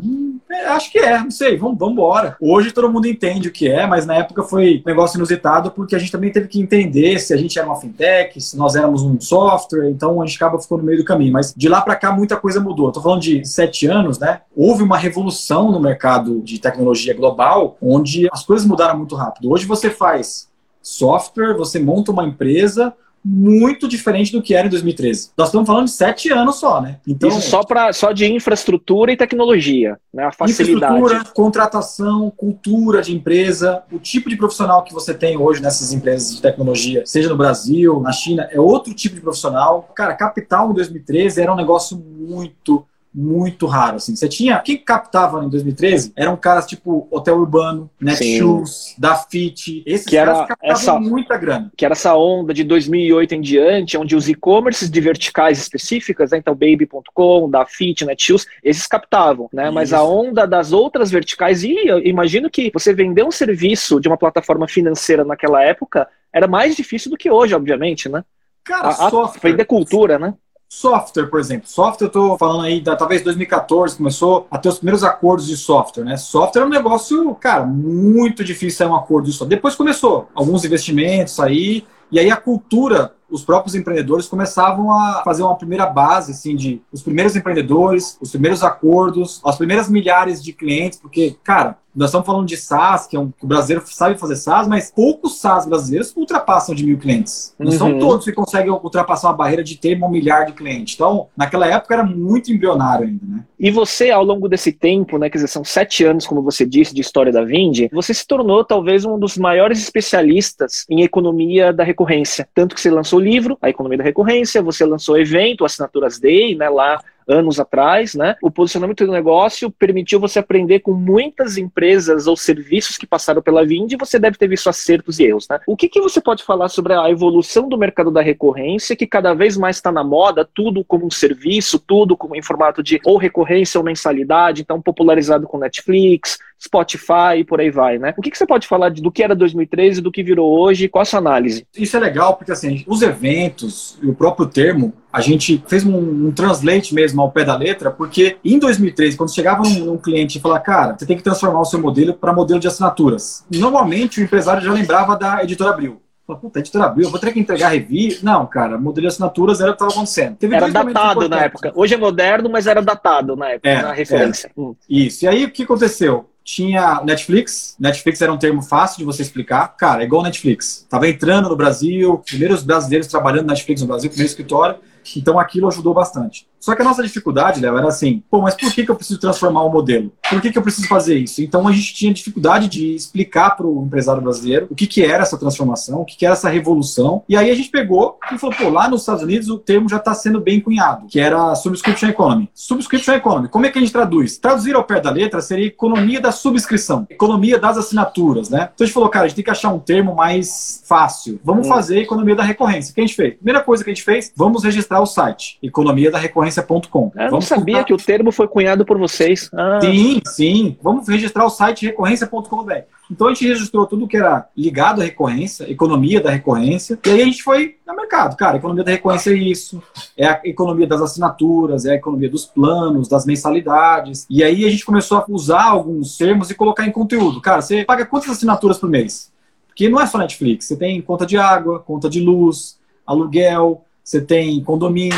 é, 0.50 0.68
acho 0.68 0.92
que 0.92 1.00
é, 1.00 1.20
não 1.20 1.32
sei, 1.32 1.58
vamos, 1.58 1.78
embora. 1.82 2.38
Hoje 2.40 2.72
todo 2.72 2.90
mundo 2.90 3.08
entende 3.08 3.48
o 3.48 3.52
que 3.52 3.70
é, 3.70 3.86
mas 3.86 4.06
na 4.06 4.16
época 4.16 4.44
foi 4.44 4.82
um 4.86 4.90
negócio 4.90 5.18
inusitado 5.18 5.72
porque 5.72 5.96
a 5.96 6.00
gente 6.00 6.12
também 6.12 6.32
teve 6.32 6.48
que 6.48 6.60
entender 6.60 7.20
se 7.20 7.34
a 7.34 7.38
gente 7.38 7.58
era 7.58 7.68
uma 7.68 7.80
fintech, 7.80 8.40
se 8.40 8.58
nós 8.58 8.76
éramos 8.76 9.02
um 9.02 9.20
software, 9.20 9.90
então 9.90 10.22
a 10.22 10.26
gente 10.26 10.36
acaba 10.36 10.62
ficando 10.62 10.80
no 10.80 10.86
meio 10.86 11.00
do 11.00 11.06
caminho. 11.06 11.34
Mas 11.34 11.54
de 11.56 11.68
lá 11.68 11.82
para 11.82 11.96
cá 11.96 12.12
muita 12.12 12.38
coisa 12.38 12.60
mudou. 12.60 12.90
Estou 12.90 13.04
falando 13.04 13.22
de 13.22 13.46
sete 13.46 13.88
anos, 13.88 14.20
né? 14.20 14.42
Houve 14.56 14.84
uma 14.84 14.98
revolução 14.98 15.72
no 15.72 15.80
mercado 15.80 16.42
de 16.42 16.60
tecnologia 16.60 17.14
global, 17.14 17.78
onde 17.82 18.30
as 18.32 18.44
coisas 18.44 18.68
mudaram 18.68 18.98
muito 18.98 19.16
rápido. 19.16 19.52
Hoje 19.52 19.66
você 19.66 19.90
faz 19.90 20.50
software, 20.82 21.56
você 21.56 21.80
monta 21.80 22.12
uma 22.12 22.24
empresa, 22.24 22.94
muito 23.28 23.88
diferente 23.88 24.32
do 24.32 24.40
que 24.40 24.54
era 24.54 24.68
em 24.68 24.70
2013. 24.70 25.32
Nós 25.36 25.48
estamos 25.48 25.66
falando 25.66 25.86
de 25.86 25.92
sete 25.92 26.32
anos 26.32 26.58
só, 26.58 26.80
né? 26.80 27.00
Então, 27.08 27.30
Isso 27.30 27.42
só, 27.42 27.64
pra, 27.64 27.92
só 27.92 28.12
de 28.12 28.32
infraestrutura 28.32 29.12
e 29.12 29.18
tecnologia, 29.18 29.98
né? 30.14 30.26
A 30.26 30.32
facilidade. 30.32 30.96
Infraestrutura, 30.96 31.34
contratação, 31.34 32.32
cultura 32.38 33.02
de 33.02 33.16
empresa, 33.16 33.82
o 33.92 33.98
tipo 33.98 34.30
de 34.30 34.38
profissional 34.38 34.84
que 34.84 34.94
você 34.94 35.12
tem 35.12 35.38
hoje 35.38 35.60
nessas 35.60 35.92
empresas 35.92 36.36
de 36.36 36.42
tecnologia, 36.42 37.02
seja 37.04 37.28
no 37.28 37.36
Brasil, 37.36 38.00
na 38.00 38.12
China, 38.12 38.48
é 38.52 38.60
outro 38.60 38.94
tipo 38.94 39.16
de 39.16 39.22
profissional. 39.22 39.90
Cara, 39.96 40.14
capital 40.14 40.70
em 40.70 40.76
2013 40.76 41.42
era 41.42 41.52
um 41.52 41.56
negócio 41.58 41.98
muito 41.98 42.86
muito 43.16 43.66
raro, 43.66 43.96
assim. 43.96 44.14
Você 44.14 44.28
tinha... 44.28 44.60
Quem 44.60 44.78
captava 44.78 45.44
em 45.44 45.50
2013 45.50 46.12
eram 46.18 46.36
caras 46.36 46.66
tipo 46.66 47.08
Hotel 47.10 47.38
Urbano, 47.38 47.90
Netshoes, 48.00 48.94
Dafit. 48.98 49.84
Esses 49.86 50.06
que 50.06 50.18
caras 50.18 50.48
captavam 50.48 50.76
essa, 50.76 51.00
muita 51.00 51.38
grana. 51.38 51.72
Que 51.78 51.86
era 51.86 51.94
essa 51.94 52.14
onda 52.16 52.54
de 52.54 52.64
2008 52.66 53.36
em 53.36 53.42
diante, 53.42 53.98
onde 53.98 54.16
os 54.16 54.28
e-commerces 54.28 54.90
de 54.90 55.00
verticais 55.00 55.58
específicas, 55.58 56.32
né, 56.32 56.40
então 56.40 56.54
Baby.com, 56.54 57.50
Dafit, 57.50 58.04
Netshoes, 58.04 58.46
esses 58.62 58.86
captavam, 58.86 59.50
né? 59.54 59.66
Isso. 59.66 59.74
Mas 59.74 59.94
a 59.94 60.04
onda 60.04 60.46
das 60.46 60.74
outras 60.74 61.10
verticais, 61.10 61.64
e 61.64 61.74
eu 61.88 62.00
imagino 62.00 62.50
que 62.50 62.70
você 62.74 62.94
vender 62.94 63.24
um 63.24 63.32
serviço 63.32 64.00
de 64.02 64.10
uma 64.10 64.18
plataforma 64.18 64.68
financeira 64.68 65.24
naquela 65.24 65.64
época 65.64 66.08
era 66.34 66.48
mais 66.48 66.76
difícil 66.76 67.10
do 67.10 67.18
que 67.18 67.32
hoje, 67.32 67.56
obviamente, 67.56 68.10
né? 68.10 68.24
Cara, 68.66 68.90
a, 68.90 69.08
a, 69.08 69.32
vender 69.42 69.66
cultura, 69.66 70.20
né? 70.20 70.34
Software, 70.68 71.28
por 71.28 71.40
exemplo. 71.40 71.68
Software, 71.68 72.06
eu 72.06 72.08
estou 72.08 72.38
falando 72.38 72.64
aí, 72.64 72.82
da, 72.82 72.96
talvez 72.96 73.22
2014, 73.22 73.98
começou 73.98 74.48
a 74.50 74.58
ter 74.58 74.70
os 74.70 74.78
primeiros 74.78 75.04
acordos 75.04 75.48
de 75.48 75.56
software, 75.56 76.04
né? 76.04 76.18
Software 76.18 76.64
é 76.64 76.66
um 76.66 76.70
negócio, 76.70 77.34
cara, 77.36 77.66
muito 77.66 78.44
difícil 78.44 78.78
sair 78.78 78.88
um 78.88 78.96
acordo 78.96 79.26
de 79.26 79.32
software. 79.32 79.56
Depois 79.56 79.76
começou 79.76 80.28
alguns 80.34 80.66
investimentos 80.66 81.40
aí, 81.40 81.86
e 82.12 82.20
aí 82.20 82.30
a 82.30 82.36
cultura 82.36 83.14
os 83.30 83.44
próprios 83.44 83.76
empreendedores 83.76 84.28
começavam 84.28 84.92
a 84.92 85.22
fazer 85.24 85.44
uma 85.44 85.56
primeira 85.56 85.86
base, 85.86 86.32
assim, 86.32 86.56
de 86.56 86.82
os 86.92 87.02
primeiros 87.02 87.36
empreendedores, 87.36 88.18
os 88.22 88.32
primeiros 88.32 88.64
acordos, 88.64 89.42
as 89.46 89.58
primeiras 89.58 89.90
milhares 89.90 90.44
de 90.44 90.54
clientes, 90.54 91.00
porque, 91.00 91.36
cara, 91.44 91.78
nós 91.96 92.10
estamos 92.10 92.28
falando 92.28 92.46
de 92.46 92.58
SaaS, 92.58 93.08
que 93.08 93.16
é 93.16 93.20
um, 93.20 93.32
o 93.42 93.48
brasileiro 93.48 93.82
sabe 93.88 94.20
fazer 94.20 94.36
SaaS, 94.36 94.68
mas 94.68 94.92
poucos 94.92 95.40
SaaS 95.40 95.66
brasileiros 95.66 96.14
ultrapassam 96.16 96.76
de 96.76 96.86
mil 96.86 96.98
clientes. 96.98 97.56
Não 97.58 97.72
uhum. 97.72 97.78
são 97.78 98.00
todos 98.00 98.26
que 98.26 98.34
conseguem 98.34 98.70
ultrapassar 98.70 99.30
uma 99.30 99.38
barreira 99.38 99.64
de 99.64 99.78
ter 99.78 100.02
um 100.04 100.10
milhar 100.10 100.46
de 100.46 100.52
clientes. 100.52 100.96
Então, 100.96 101.28
naquela 101.38 101.66
época 101.68 101.94
era 101.94 102.04
muito 102.04 102.52
embrionário 102.52 103.08
ainda, 103.08 103.26
né? 103.26 103.44
E 103.58 103.72
você, 103.72 104.12
ao 104.12 104.24
longo 104.26 104.50
desse 104.50 104.74
tempo, 104.74 105.18
né, 105.18 105.30
quer 105.30 105.38
dizer, 105.38 105.48
são 105.48 105.64
sete 105.64 106.04
anos, 106.04 106.28
como 106.28 106.42
você 106.42 106.66
disse, 106.66 106.94
de 106.94 107.00
história 107.00 107.32
da 107.32 107.46
Vind, 107.46 107.88
você 107.94 108.14
se 108.14 108.28
tornou 108.28 108.66
talvez 108.66 109.06
um 109.06 109.18
dos 109.18 109.38
maiores 109.38 109.80
especialistas 109.80 110.86
em 110.90 111.02
economia 111.02 111.72
da 111.72 111.84
recorrência. 111.84 112.48
Tanto 112.54 112.76
que 112.76 112.82
você 112.82 112.92
lançou 112.92 113.15
o 113.16 113.20
livro, 113.20 113.58
A 113.62 113.70
Economia 113.70 113.98
da 113.98 114.04
Recorrência, 114.04 114.62
você 114.62 114.86
lançou 114.86 115.16
o 115.16 115.18
evento, 115.18 115.66
Assinaturas 115.66 116.20
Day, 116.20 116.56
né, 116.56 116.70
lá 116.70 117.02
anos 117.28 117.60
atrás, 117.60 118.14
né? 118.14 118.36
O 118.42 118.52
posicionamento 118.52 119.06
do 119.06 119.12
negócio 119.12 119.72
permitiu 119.72 120.20
você 120.20 120.40
aprender 120.40 120.80
com 120.80 120.94
muitas 120.94 121.58
empresas 121.58 122.28
ou 122.28 122.36
serviços 122.38 122.98
que 122.98 123.08
passaram 123.08 123.42
pela 123.42 123.66
Vind 123.66 123.92
e 123.92 123.98
você 123.98 124.20
deve 124.20 124.38
ter 124.38 124.48
visto 124.48 124.70
acertos 124.70 125.20
e 125.20 125.26
erros, 125.26 125.48
né? 125.50 125.60
O 125.68 125.76
que, 125.76 125.90
que 125.90 126.02
você 126.02 126.22
pode 126.22 126.44
falar 126.44 126.70
sobre 126.70 126.94
a 126.94 127.10
evolução 127.10 127.68
do 127.68 127.78
mercado 127.78 128.12
da 128.12 128.22
recorrência, 128.22 128.96
que 128.96 129.08
cada 129.08 129.34
vez 129.34 129.58
mais 129.58 129.78
está 129.78 129.92
na 129.92 130.04
moda, 130.04 130.48
tudo 130.54 130.84
como 130.84 131.06
um 131.06 131.12
serviço, 131.12 131.80
tudo 131.80 132.16
como 132.16 132.36
em 132.36 132.42
formato 132.42 132.82
de 132.84 133.00
ou 133.06 133.18
recorrência 133.18 133.80
ou 133.80 133.84
mensalidade, 133.84 134.62
então 134.62 134.82
popularizado 134.82 135.48
com 135.48 135.58
Netflix, 135.58 136.38
Spotify 136.62 137.38
e 137.40 137.44
por 137.44 137.60
aí 137.60 137.70
vai, 137.70 137.98
né? 137.98 138.14
O 138.18 138.22
que, 138.22 138.32
que 138.32 138.38
você 138.38 138.46
pode 138.46 138.68
falar 138.68 138.90
de, 138.90 139.02
do 139.02 139.12
que 139.12 139.24
era 139.24 139.36
2013 139.36 140.00
e 140.00 140.04
do 140.04 140.12
que 140.12 140.24
virou 140.24 140.58
hoje? 140.58 140.88
Qual 140.88 141.02
a 141.02 141.06
sua 141.06 141.20
análise? 141.20 141.68
Isso 141.76 141.98
é 141.98 142.00
legal, 142.00 142.36
porque 142.38 142.52
assim, 142.52 142.84
os 142.88 143.02
eventos 143.02 143.98
e 144.02 144.08
o 144.08 144.16
próprio 144.16 144.48
termo, 144.48 144.94
a 145.16 145.22
gente 145.22 145.64
fez 145.66 145.86
um, 145.86 146.28
um, 146.28 146.32
translate 146.32 146.94
mesmo 146.94 147.22
ao 147.22 147.32
pé 147.32 147.46
da 147.46 147.56
letra, 147.56 147.90
porque 147.90 148.36
em 148.44 148.60
2013, 148.60 149.16
quando 149.16 149.34
chegava 149.34 149.64
num, 149.64 149.86
num 149.86 149.98
cliente 149.98 150.38
e 150.38 150.42
falava, 150.42 150.60
cara, 150.60 150.96
você 150.98 151.06
tem 151.06 151.16
que 151.16 151.24
transformar 151.24 151.62
o 151.62 151.66
seu 151.66 151.80
modelo 151.80 152.14
para 152.14 152.34
modelo 152.34 152.60
de 152.60 152.68
assinaturas. 152.68 153.46
Normalmente 153.50 154.20
o 154.20 154.24
empresário 154.24 154.62
já 154.62 154.74
lembrava 154.74 155.18
da 155.18 155.42
editora 155.42 155.70
Abril. 155.70 156.02
Fala, 156.28 156.40
puta, 156.40 156.60
editora 156.60 156.86
abriu, 156.86 157.06
eu 157.06 157.12
vou 157.12 157.20
ter 157.20 157.32
que 157.32 157.40
entregar 157.40 157.70
review. 157.70 158.18
Não, 158.24 158.46
cara, 158.48 158.78
modelo 158.78 159.08
de 159.08 159.14
assinaturas 159.14 159.62
era 159.62 159.70
o 159.70 159.74
que 159.74 159.76
estava 159.76 159.92
acontecendo. 159.92 160.36
Teve 160.36 160.56
era 160.56 160.68
datado 160.68 161.30
na 161.30 161.44
época. 161.44 161.72
Hoje 161.76 161.94
é 161.94 161.98
moderno, 161.98 162.50
mas 162.50 162.68
era 162.68 162.82
datado 162.82 163.36
na 163.36 163.52
época, 163.52 163.70
é, 163.70 163.82
na 163.82 163.94
referência. 163.94 164.48
É. 164.48 164.60
Hum. 164.60 164.76
Isso. 164.90 165.24
E 165.24 165.28
aí 165.28 165.46
o 165.46 165.52
que 165.52 165.64
aconteceu? 165.64 166.30
tinha 166.46 167.02
Netflix. 167.04 167.76
Netflix 167.80 168.22
era 168.22 168.32
um 168.32 168.38
termo 168.38 168.62
fácil 168.62 169.00
de 169.00 169.04
você 169.04 169.24
explicar. 169.24 169.76
Cara, 169.76 170.04
é 170.04 170.06
igual 170.06 170.22
Netflix. 170.22 170.86
Tava 170.88 171.10
entrando 171.10 171.50
no 171.50 171.56
Brasil, 171.56 172.20
primeiros 172.20 172.62
brasileiros 172.62 173.08
trabalhando 173.08 173.48
Netflix 173.48 173.82
no 173.82 173.88
Brasil, 173.88 174.12
primeiro 174.12 174.30
escritório. 174.30 174.78
Então 175.16 175.40
aquilo 175.40 175.68
ajudou 175.68 175.94
bastante. 175.94 176.48
Só 176.66 176.76
que 176.76 176.82
a 176.82 176.86
nossa 176.86 177.04
dificuldade, 177.04 177.62
Léo, 177.62 177.78
era 177.78 177.88
assim, 177.88 178.24
pô, 178.28 178.42
mas 178.42 178.56
por 178.56 178.74
que, 178.74 178.84
que 178.84 178.90
eu 178.90 178.96
preciso 178.96 179.20
transformar 179.20 179.62
o 179.62 179.70
modelo? 179.70 180.12
Por 180.28 180.42
que, 180.42 180.52
que 180.52 180.58
eu 180.58 180.64
preciso 180.64 180.88
fazer 180.88 181.16
isso? 181.16 181.44
Então 181.44 181.68
a 181.68 181.72
gente 181.72 181.94
tinha 181.94 182.12
dificuldade 182.12 182.68
de 182.68 182.96
explicar 182.96 183.52
para 183.52 183.68
o 183.68 183.86
empresário 183.86 184.20
brasileiro 184.20 184.66
o 184.72 184.74
que, 184.74 184.88
que 184.88 185.04
era 185.04 185.22
essa 185.22 185.38
transformação, 185.38 186.02
o 186.02 186.06
que, 186.06 186.18
que 186.18 186.26
era 186.26 186.34
essa 186.34 186.50
revolução. 186.50 187.22
E 187.30 187.38
aí 187.38 187.52
a 187.52 187.56
gente 187.56 187.70
pegou 187.70 188.18
e 188.34 188.40
falou, 188.40 188.56
pô, 188.56 188.70
lá 188.70 188.90
nos 188.90 189.02
Estados 189.02 189.22
Unidos 189.22 189.48
o 189.48 189.60
termo 189.60 189.88
já 189.88 189.98
está 189.98 190.16
sendo 190.16 190.42
bem 190.42 190.60
cunhado, 190.60 191.06
que 191.06 191.20
era 191.20 191.54
Subscription 191.54 192.10
Economy. 192.10 192.50
Subscription 192.52 193.14
Economy, 193.14 193.48
como 193.48 193.68
é 193.68 193.70
que 193.70 193.78
a 193.78 193.82
gente 193.82 193.94
traduz? 193.94 194.40
Traduzir 194.40 194.74
ao 194.74 194.84
pé 194.84 195.00
da 195.00 195.12
letra 195.12 195.42
seria 195.42 195.68
economia 195.68 196.20
da 196.20 196.32
subscrição, 196.32 197.06
economia 197.12 197.60
das 197.60 197.78
assinaturas, 197.78 198.50
né? 198.50 198.70
Então 198.74 198.84
a 198.84 198.88
gente 198.88 198.94
falou, 198.94 199.10
cara, 199.10 199.26
a 199.26 199.28
gente 199.28 199.36
tem 199.36 199.46
que 199.46 199.52
achar 199.52 199.72
um 199.72 199.78
termo 199.78 200.16
mais 200.16 200.84
fácil. 200.88 201.40
Vamos 201.44 201.68
hum. 201.68 201.70
fazer 201.70 202.00
economia 202.00 202.36
da 202.36 202.44
recorrência. 202.44 202.92
O 202.92 202.96
que 202.96 203.02
a 203.02 203.06
gente 203.06 203.16
fez? 203.16 203.36
Primeira 203.36 203.62
coisa 203.62 203.84
que 203.84 203.92
a 203.92 203.94
gente 203.94 204.04
fez, 204.04 204.34
vamos 204.36 204.64
registrar 204.64 205.00
o 205.00 205.06
site, 205.06 205.60
economia 205.62 206.10
da 206.10 206.18
recorrência.com. 206.56 207.12
Eu 207.16 207.32
não 207.32 207.42
sabia 207.42 207.84
que 207.84 207.94
o 207.94 207.98
termo 207.98 208.32
foi 208.32 208.48
cunhado 208.48 208.86
por 208.86 208.98
vocês. 208.98 209.50
Ah. 209.54 209.80
Sim, 209.82 210.22
sim. 210.26 210.78
Vamos 210.82 211.08
registrar 211.08 211.46
o 211.46 211.50
site 211.50 211.86
recorrência.com.br. 211.86 212.74
Então 213.12 213.28
a 213.28 213.34
gente 213.34 213.48
registrou 213.48 213.86
tudo 213.86 214.08
que 214.08 214.18
era 214.18 214.48
ligado 214.58 215.02
à 215.02 215.04
recorrência, 215.04 215.70
economia 215.70 216.20
da 216.20 216.32
recorrência, 216.32 216.98
e 217.06 217.10
aí 217.10 217.22
a 217.22 217.26
gente 217.26 217.44
foi 217.44 217.76
no 217.86 217.96
mercado. 217.96 218.36
Cara, 218.36 218.54
a 218.54 218.58
economia 218.58 218.84
da 218.84 218.92
recorrência 218.92 219.30
é 219.30 219.36
isso, 219.36 219.82
é 220.18 220.28
a 220.28 220.42
economia 220.44 220.88
das 220.88 221.02
assinaturas, 221.02 221.86
é 221.86 221.92
a 221.92 221.96
economia 221.96 222.30
dos 222.30 222.46
planos, 222.46 223.08
das 223.08 223.26
mensalidades. 223.26 224.26
E 224.28 224.44
aí 224.44 224.66
a 224.66 224.70
gente 224.70 224.86
começou 224.86 225.20
a 225.20 225.26
usar 225.30 225.66
alguns 225.66 226.18
termos 226.18 226.50
e 226.50 226.56
colocar 226.56 226.86
em 226.86 226.92
conteúdo. 226.92 227.40
Cara, 227.42 227.62
você 227.62 227.86
paga 227.86 228.06
quantas 228.06 228.32
assinaturas 228.32 228.80
por 228.80 228.90
mês? 228.90 229.32
Porque 229.68 229.88
não 229.88 230.00
é 230.00 230.08
só 230.08 230.18
Netflix, 230.18 230.66
você 230.66 230.76
tem 230.76 231.02
conta 231.02 231.26
de 231.26 231.38
água, 231.38 231.80
conta 231.80 232.10
de 232.10 232.22
luz, 232.22 232.80
aluguel, 233.06 233.84
você 234.04 234.22
tem 234.22 234.64
condomínio, 234.64 235.18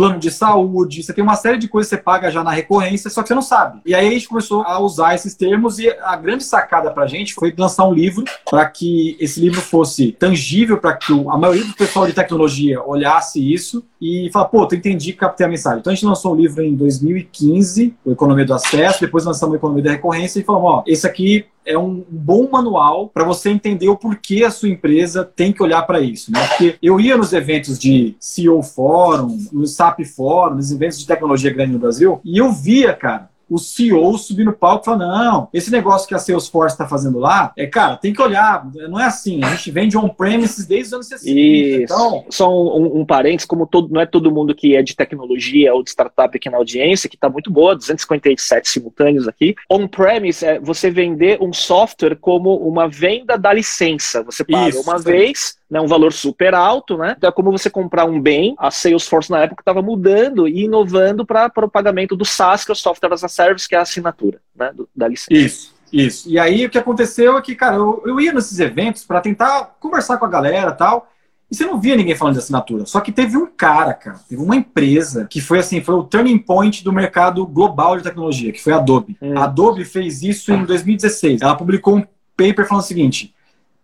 plano 0.00 0.18
de 0.18 0.30
saúde, 0.30 1.02
você 1.02 1.12
tem 1.12 1.22
uma 1.22 1.36
série 1.36 1.58
de 1.58 1.68
coisas 1.68 1.90
que 1.90 1.96
você 1.96 2.02
paga 2.02 2.30
já 2.30 2.42
na 2.42 2.50
recorrência, 2.50 3.10
só 3.10 3.20
que 3.20 3.28
você 3.28 3.34
não 3.34 3.42
sabe. 3.42 3.82
E 3.84 3.94
aí 3.94 4.08
a 4.08 4.10
gente 4.10 4.28
começou 4.28 4.62
a 4.62 4.80
usar 4.80 5.14
esses 5.14 5.34
termos 5.34 5.78
e 5.78 5.90
a 5.90 6.16
grande 6.16 6.42
sacada 6.42 6.90
para 6.90 7.04
a 7.04 7.06
gente 7.06 7.34
foi 7.34 7.54
lançar 7.54 7.86
um 7.86 7.92
livro 7.92 8.24
para 8.50 8.64
que 8.64 9.14
esse 9.20 9.38
livro 9.38 9.60
fosse 9.60 10.12
tangível, 10.12 10.78
para 10.78 10.96
que 10.96 11.12
a 11.12 11.36
maioria 11.36 11.64
do 11.64 11.74
pessoal 11.74 12.06
de 12.06 12.14
tecnologia 12.14 12.82
olhasse 12.82 13.52
isso 13.52 13.84
e 14.00 14.30
falar, 14.32 14.46
pô, 14.46 14.66
tu 14.66 14.74
entendi, 14.74 15.12
captei 15.12 15.44
a 15.44 15.48
mensagem. 15.48 15.80
Então 15.80 15.92
a 15.92 15.94
gente 15.94 16.06
lançou 16.06 16.32
um 16.32 16.36
livro 16.36 16.62
em 16.62 16.74
2015, 16.74 17.94
o 18.04 18.12
Economia 18.12 18.44
do 18.44 18.54
Acesso, 18.54 19.00
depois 19.00 19.24
lançamos 19.24 19.54
o 19.54 19.56
Economia 19.56 19.84
da 19.84 19.90
Recorrência 19.90 20.40
e 20.40 20.42
falamos, 20.42 20.70
ó, 20.70 20.84
esse 20.86 21.06
aqui 21.06 21.44
é 21.66 21.76
um 21.76 22.02
bom 22.08 22.48
manual 22.50 23.08
para 23.08 23.24
você 23.24 23.50
entender 23.50 23.88
o 23.88 23.96
porquê 23.96 24.44
a 24.44 24.50
sua 24.50 24.68
empresa 24.68 25.24
tem 25.24 25.52
que 25.52 25.62
olhar 25.62 25.82
para 25.82 26.00
isso, 26.00 26.32
né? 26.32 26.46
Porque 26.46 26.76
eu 26.82 26.98
ia 26.98 27.16
nos 27.16 27.32
eventos 27.32 27.78
de 27.78 28.16
CEO 28.18 28.62
Forum, 28.62 29.38
no 29.52 29.66
SAP 29.66 30.00
Forum, 30.04 30.54
nos 30.54 30.72
eventos 30.72 30.98
de 30.98 31.06
tecnologia 31.06 31.52
grande 31.52 31.72
no 31.72 31.78
Brasil, 31.78 32.20
e 32.24 32.38
eu 32.38 32.50
via, 32.50 32.94
cara, 32.94 33.28
o 33.50 33.58
CEO 33.58 34.16
subir 34.16 34.44
no 34.44 34.52
palco 34.52 34.84
e 34.84 34.86
falar: 34.86 34.98
não, 34.98 35.48
esse 35.52 35.70
negócio 35.70 36.06
que 36.06 36.14
a 36.14 36.18
Salesforce 36.18 36.74
está 36.74 36.86
fazendo 36.86 37.18
lá, 37.18 37.52
é, 37.56 37.66
cara, 37.66 37.96
tem 37.96 38.12
que 38.12 38.22
olhar, 38.22 38.64
não 38.88 38.98
é 38.98 39.06
assim. 39.06 39.42
A 39.42 39.50
gente 39.50 39.70
vende 39.70 39.98
on-premises 39.98 40.66
desde 40.66 40.86
os 40.86 40.92
anos 40.92 41.06
60. 41.08 41.30
Isso. 41.30 41.82
Então, 41.82 42.24
só 42.30 42.48
um, 42.50 43.00
um, 43.00 43.04
parênteses, 43.04 43.46
como 43.46 43.66
todo, 43.66 43.92
não 43.92 44.00
é 44.00 44.06
todo 44.06 44.30
mundo 44.30 44.54
que 44.54 44.76
é 44.76 44.82
de 44.82 44.94
tecnologia 44.94 45.74
ou 45.74 45.82
de 45.82 45.90
startup 45.90 46.34
aqui 46.36 46.48
na 46.48 46.58
audiência, 46.58 47.08
que 47.08 47.16
está 47.16 47.28
muito 47.28 47.50
boa, 47.50 47.74
257 47.74 48.68
simultâneos 48.68 49.26
aqui. 49.26 49.54
On-premise 49.68 50.44
é 50.44 50.60
você 50.60 50.90
vender 50.90 51.38
um 51.42 51.52
software 51.52 52.16
como 52.16 52.56
uma 52.56 52.88
venda 52.88 53.36
da 53.36 53.52
licença. 53.52 54.22
Você 54.22 54.44
paga 54.44 54.68
Isso, 54.68 54.82
uma 54.82 54.98
vez 54.98 55.59
né, 55.70 55.80
um 55.80 55.86
valor 55.86 56.12
super 56.12 56.54
alto, 56.54 56.98
né? 56.98 57.14
Então 57.16 57.28
é 57.28 57.32
como 57.32 57.52
você 57.52 57.70
comprar 57.70 58.04
um 58.04 58.20
bem. 58.20 58.54
A 58.58 58.70
Salesforce 58.70 59.30
na 59.30 59.40
época 59.40 59.62
estava 59.62 59.80
mudando 59.80 60.48
e 60.48 60.64
inovando 60.64 61.24
para 61.24 61.52
o 61.56 61.70
pagamento 61.70 62.16
do 62.16 62.24
SaaS, 62.24 62.64
que 62.64 62.72
é 62.72 62.74
o 62.74 62.76
Software 62.76 63.12
as 63.12 63.22
a 63.22 63.28
Service, 63.28 63.68
que 63.68 63.74
é 63.74 63.78
a 63.78 63.82
assinatura 63.82 64.40
né, 64.54 64.72
do, 64.74 64.88
da 64.94 65.06
licença. 65.06 65.32
Isso. 65.32 65.80
Isso. 65.92 66.30
E 66.30 66.38
aí 66.38 66.64
o 66.64 66.70
que 66.70 66.78
aconteceu 66.78 67.36
é 67.36 67.42
que, 67.42 67.54
cara, 67.54 67.76
eu, 67.76 68.02
eu 68.06 68.20
ia 68.20 68.32
nesses 68.32 68.60
eventos 68.60 69.04
para 69.04 69.20
tentar 69.20 69.76
conversar 69.80 70.18
com 70.18 70.24
a 70.24 70.28
galera 70.28 70.72
tal. 70.72 71.08
E 71.50 71.56
você 71.56 71.66
não 71.66 71.80
via 71.80 71.96
ninguém 71.96 72.14
falando 72.14 72.34
de 72.34 72.38
assinatura. 72.38 72.86
Só 72.86 73.00
que 73.00 73.10
teve 73.10 73.36
um 73.36 73.46
cara, 73.46 73.92
cara, 73.92 74.20
teve 74.28 74.40
uma 74.40 74.54
empresa 74.54 75.26
que 75.28 75.40
foi 75.40 75.58
assim, 75.58 75.80
foi 75.80 75.96
o 75.96 76.04
turning 76.04 76.38
point 76.38 76.84
do 76.84 76.92
mercado 76.92 77.44
global 77.44 77.96
de 77.96 78.04
tecnologia, 78.04 78.52
que 78.52 78.62
foi 78.62 78.72
a 78.72 78.76
Adobe. 78.76 79.16
Hum. 79.20 79.36
A 79.36 79.44
Adobe 79.44 79.84
fez 79.84 80.22
isso 80.22 80.52
em 80.52 80.64
2016. 80.64 81.42
Ela 81.42 81.56
publicou 81.56 81.96
um 81.96 82.06
paper 82.36 82.68
falando 82.68 82.84
o 82.84 82.86
seguinte: 82.86 83.34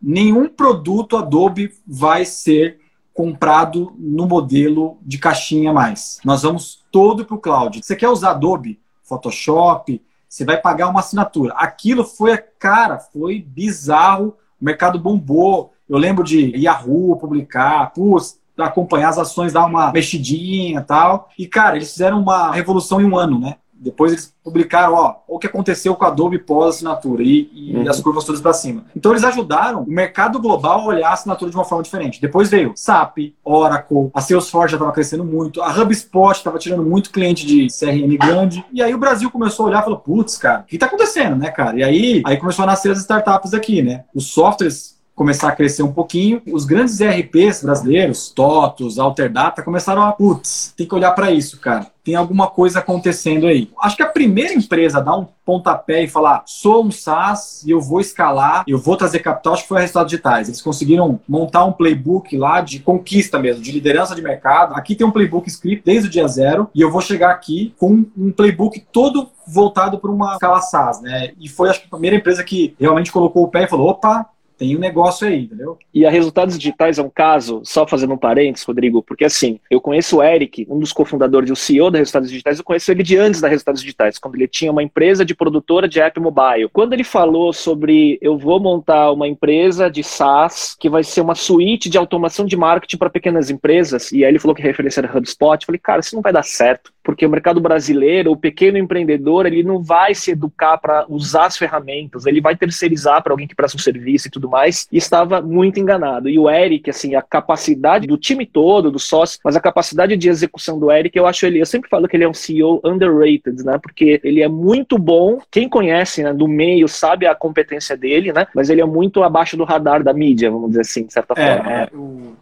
nenhum 0.00 0.48
produto 0.48 1.16
Adobe 1.16 1.72
vai 1.86 2.24
ser 2.24 2.80
comprado 3.12 3.94
no 3.98 4.26
modelo 4.26 4.98
de 5.02 5.18
caixinha 5.18 5.72
mais. 5.72 6.20
Nós 6.24 6.42
vamos 6.42 6.84
todo 6.92 7.24
para 7.24 7.34
o 7.34 7.40
cloud. 7.40 7.80
Você 7.82 7.96
quer 7.96 8.08
usar 8.08 8.32
Adobe, 8.32 8.78
Photoshop, 9.02 10.02
você 10.28 10.44
vai 10.44 10.58
pagar 10.60 10.88
uma 10.88 11.00
assinatura. 11.00 11.54
Aquilo 11.54 12.04
foi, 12.04 12.36
cara, 12.58 12.98
foi 12.98 13.40
bizarro. 13.40 14.36
O 14.60 14.64
mercado 14.64 14.98
bombou. 14.98 15.72
Eu 15.88 15.96
lembro 15.96 16.22
de 16.22 16.54
Yahoo 16.56 17.16
publicar, 17.16 17.92
putz, 17.94 18.38
acompanhar 18.58 19.10
as 19.10 19.18
ações, 19.18 19.52
dar 19.52 19.64
uma 19.64 19.92
mexidinha 19.92 20.80
e 20.80 20.84
tal. 20.84 21.30
E, 21.38 21.46
cara, 21.46 21.76
eles 21.76 21.92
fizeram 21.92 22.20
uma 22.20 22.52
revolução 22.52 23.00
em 23.00 23.04
um 23.04 23.16
ano, 23.16 23.38
né? 23.38 23.56
Depois 23.78 24.12
eles 24.12 24.34
publicaram, 24.42 24.94
ó, 24.94 25.16
o 25.28 25.38
que 25.38 25.46
aconteceu 25.46 25.94
com 25.94 26.04
a 26.04 26.08
Adobe 26.08 26.38
pós-assinatura 26.38 27.22
e, 27.22 27.50
e 27.52 27.76
uhum. 27.76 27.90
as 27.90 28.00
curvas 28.00 28.24
todas 28.24 28.40
para 28.40 28.52
cima. 28.52 28.84
Então 28.96 29.12
eles 29.12 29.24
ajudaram 29.24 29.82
o 29.82 29.90
mercado 29.90 30.40
global 30.40 30.80
a 30.80 30.86
olhar 30.86 31.10
a 31.10 31.12
assinatura 31.12 31.50
de 31.50 31.56
uma 31.56 31.64
forma 31.64 31.84
diferente. 31.84 32.20
Depois 32.20 32.48
veio 32.48 32.72
SAP, 32.74 33.34
Oracle, 33.44 34.10
a 34.14 34.20
Salesforce 34.20 34.72
já 34.72 34.76
estava 34.76 34.92
crescendo 34.92 35.24
muito, 35.24 35.60
a 35.60 35.70
HubSpot 35.70 36.32
estava 36.32 36.58
tirando 36.58 36.82
muito 36.82 37.10
cliente 37.10 37.46
de 37.46 37.66
CRM 37.68 38.16
grande. 38.18 38.64
E 38.72 38.82
aí 38.82 38.94
o 38.94 38.98
Brasil 38.98 39.30
começou 39.30 39.66
a 39.66 39.68
olhar 39.68 39.80
e 39.80 39.84
falou, 39.84 39.98
putz, 39.98 40.38
cara, 40.38 40.60
o 40.60 40.64
que 40.64 40.76
está 40.76 40.86
acontecendo, 40.86 41.36
né, 41.36 41.50
cara? 41.50 41.78
E 41.78 41.82
aí, 41.82 42.22
aí 42.24 42.36
começou 42.36 42.62
a 42.62 42.66
nascer 42.66 42.92
as 42.92 42.98
startups 42.98 43.52
aqui, 43.52 43.82
né? 43.82 44.04
Os 44.14 44.26
softwares 44.26 44.96
começar 45.16 45.48
a 45.48 45.56
crescer 45.56 45.82
um 45.82 45.92
pouquinho, 45.92 46.42
os 46.52 46.66
grandes 46.66 47.00
ERPs 47.00 47.62
brasileiros, 47.62 48.28
TOTOS, 48.28 48.98
Alterdata, 48.98 49.62
começaram 49.62 50.02
a, 50.02 50.12
putz, 50.12 50.74
tem 50.76 50.86
que 50.86 50.94
olhar 50.94 51.12
para 51.12 51.30
isso, 51.30 51.58
cara. 51.58 51.86
Tem 52.06 52.14
alguma 52.14 52.46
coisa 52.46 52.78
acontecendo 52.78 53.48
aí. 53.48 53.68
Acho 53.82 53.96
que 53.96 54.02
a 54.04 54.06
primeira 54.06 54.54
empresa 54.54 54.98
a 54.98 55.00
dar 55.00 55.16
um 55.16 55.26
pontapé 55.44 56.04
e 56.04 56.08
falar, 56.08 56.44
sou 56.46 56.84
um 56.84 56.90
SaaS 56.92 57.64
e 57.66 57.72
eu 57.72 57.80
vou 57.80 58.00
escalar, 58.00 58.62
eu 58.68 58.78
vou 58.78 58.96
trazer 58.96 59.18
capital, 59.18 59.54
acho 59.54 59.62
que 59.62 59.68
foi 59.68 59.78
a 59.78 59.80
Resultados 59.80 60.10
Digitais. 60.10 60.46
Eles 60.46 60.62
conseguiram 60.62 61.18
montar 61.28 61.64
um 61.64 61.72
playbook 61.72 62.36
lá 62.36 62.60
de 62.60 62.78
conquista 62.78 63.40
mesmo, 63.40 63.60
de 63.60 63.72
liderança 63.72 64.14
de 64.14 64.22
mercado. 64.22 64.74
Aqui 64.76 64.94
tem 64.94 65.04
um 65.04 65.10
playbook 65.10 65.48
script 65.48 65.84
desde 65.84 66.06
o 66.06 66.10
dia 66.10 66.28
zero 66.28 66.70
e 66.72 66.80
eu 66.80 66.92
vou 66.92 67.00
chegar 67.00 67.32
aqui 67.32 67.74
com 67.76 68.06
um 68.16 68.30
playbook 68.30 68.80
todo 68.92 69.28
voltado 69.44 69.98
para 69.98 70.10
uma 70.10 70.34
escala 70.34 70.60
SaaS, 70.60 71.00
né? 71.00 71.32
E 71.40 71.48
foi, 71.48 71.70
acho 71.70 71.80
que, 71.80 71.86
a 71.86 71.90
primeira 71.90 72.16
empresa 72.16 72.44
que 72.44 72.76
realmente 72.78 73.10
colocou 73.10 73.42
o 73.42 73.48
pé 73.48 73.64
e 73.64 73.68
falou, 73.68 73.88
opa, 73.88 74.28
tem 74.56 74.76
um 74.76 74.80
negócio 74.80 75.26
aí, 75.26 75.44
entendeu? 75.44 75.78
E 75.92 76.06
a 76.06 76.10
Resultados 76.10 76.58
Digitais 76.58 76.98
é 76.98 77.02
um 77.02 77.10
caso, 77.10 77.60
só 77.64 77.86
fazendo 77.86 78.14
um 78.14 78.18
parênteses, 78.18 78.66
Rodrigo, 78.66 79.02
porque 79.02 79.24
assim, 79.24 79.60
eu 79.70 79.80
conheço 79.80 80.18
o 80.18 80.22
Eric, 80.22 80.66
um 80.68 80.78
dos 80.78 80.92
cofundadores 80.92 81.50
e 81.50 81.52
o 81.52 81.56
CEO 81.56 81.90
da 81.90 81.98
Resultados 81.98 82.30
Digitais, 82.30 82.58
eu 82.58 82.64
conheço 82.64 82.90
ele 82.90 83.02
de 83.02 83.16
antes 83.16 83.40
da 83.40 83.48
Resultados 83.48 83.80
Digitais, 83.80 84.18
quando 84.18 84.36
ele 84.36 84.48
tinha 84.48 84.72
uma 84.72 84.82
empresa 84.82 85.24
de 85.24 85.34
produtora 85.34 85.88
de 85.88 86.00
app 86.00 86.18
mobile. 86.20 86.68
Quando 86.72 86.92
ele 86.92 87.04
falou 87.04 87.52
sobre 87.52 88.18
eu 88.20 88.38
vou 88.38 88.58
montar 88.58 89.12
uma 89.12 89.28
empresa 89.28 89.90
de 89.90 90.02
SaaS 90.02 90.76
que 90.78 90.88
vai 90.88 91.04
ser 91.04 91.20
uma 91.20 91.34
suíte 91.34 91.88
de 91.88 91.98
automação 91.98 92.46
de 92.46 92.56
marketing 92.56 92.96
para 92.96 93.10
pequenas 93.10 93.50
empresas, 93.50 94.12
e 94.12 94.24
aí 94.24 94.30
ele 94.30 94.38
falou 94.38 94.54
que 94.54 94.62
referência 94.62 95.00
era 95.00 95.16
HubSpot, 95.16 95.62
eu 95.62 95.66
falei, 95.66 95.78
cara, 95.78 96.00
isso 96.00 96.14
não 96.14 96.22
vai 96.22 96.32
dar 96.32 96.42
certo 96.42 96.92
porque 97.06 97.24
o 97.24 97.30
mercado 97.30 97.60
brasileiro, 97.60 98.32
o 98.32 98.36
pequeno 98.36 98.76
empreendedor, 98.76 99.46
ele 99.46 99.62
não 99.62 99.80
vai 99.80 100.12
se 100.12 100.32
educar 100.32 100.76
para 100.76 101.06
usar 101.08 101.46
as 101.46 101.56
ferramentas, 101.56 102.26
ele 102.26 102.40
vai 102.40 102.56
terceirizar 102.56 103.22
para 103.22 103.32
alguém 103.32 103.46
que 103.46 103.54
presta 103.54 103.76
um 103.76 103.80
serviço 103.80 104.26
e 104.26 104.30
tudo 104.30 104.50
mais, 104.50 104.88
e 104.90 104.96
estava 104.96 105.40
muito 105.40 105.78
enganado. 105.78 106.28
E 106.28 106.36
o 106.36 106.50
Eric, 106.50 106.90
assim, 106.90 107.14
a 107.14 107.22
capacidade 107.22 108.08
do 108.08 108.16
time 108.16 108.44
todo, 108.44 108.90
do 108.90 108.98
sócio, 108.98 109.38
mas 109.44 109.54
a 109.54 109.60
capacidade 109.60 110.16
de 110.16 110.28
execução 110.28 110.80
do 110.80 110.90
Eric, 110.90 111.16
eu 111.16 111.28
acho 111.28 111.46
ele, 111.46 111.60
eu 111.60 111.66
sempre 111.66 111.88
falo 111.88 112.08
que 112.08 112.16
ele 112.16 112.24
é 112.24 112.28
um 112.28 112.34
CEO 112.34 112.80
underrated, 112.84 113.64
né? 113.64 113.78
Porque 113.80 114.20
ele 114.24 114.42
é 114.42 114.48
muito 114.48 114.98
bom, 114.98 115.38
quem 115.48 115.68
conhece, 115.68 116.24
né, 116.24 116.34
do 116.34 116.48
meio 116.48 116.88
sabe 116.88 117.24
a 117.24 117.36
competência 117.36 117.96
dele, 117.96 118.32
né? 118.32 118.48
Mas 118.52 118.68
ele 118.68 118.80
é 118.80 118.84
muito 118.84 119.22
abaixo 119.22 119.56
do 119.56 119.62
radar 119.62 120.02
da 120.02 120.12
mídia, 120.12 120.50
vamos 120.50 120.70
dizer 120.70 120.80
assim, 120.80 121.06
de 121.06 121.12
certa 121.12 121.34
é, 121.36 121.56
forma. 121.56 121.70
É, 121.70 121.78
né? 121.78 121.88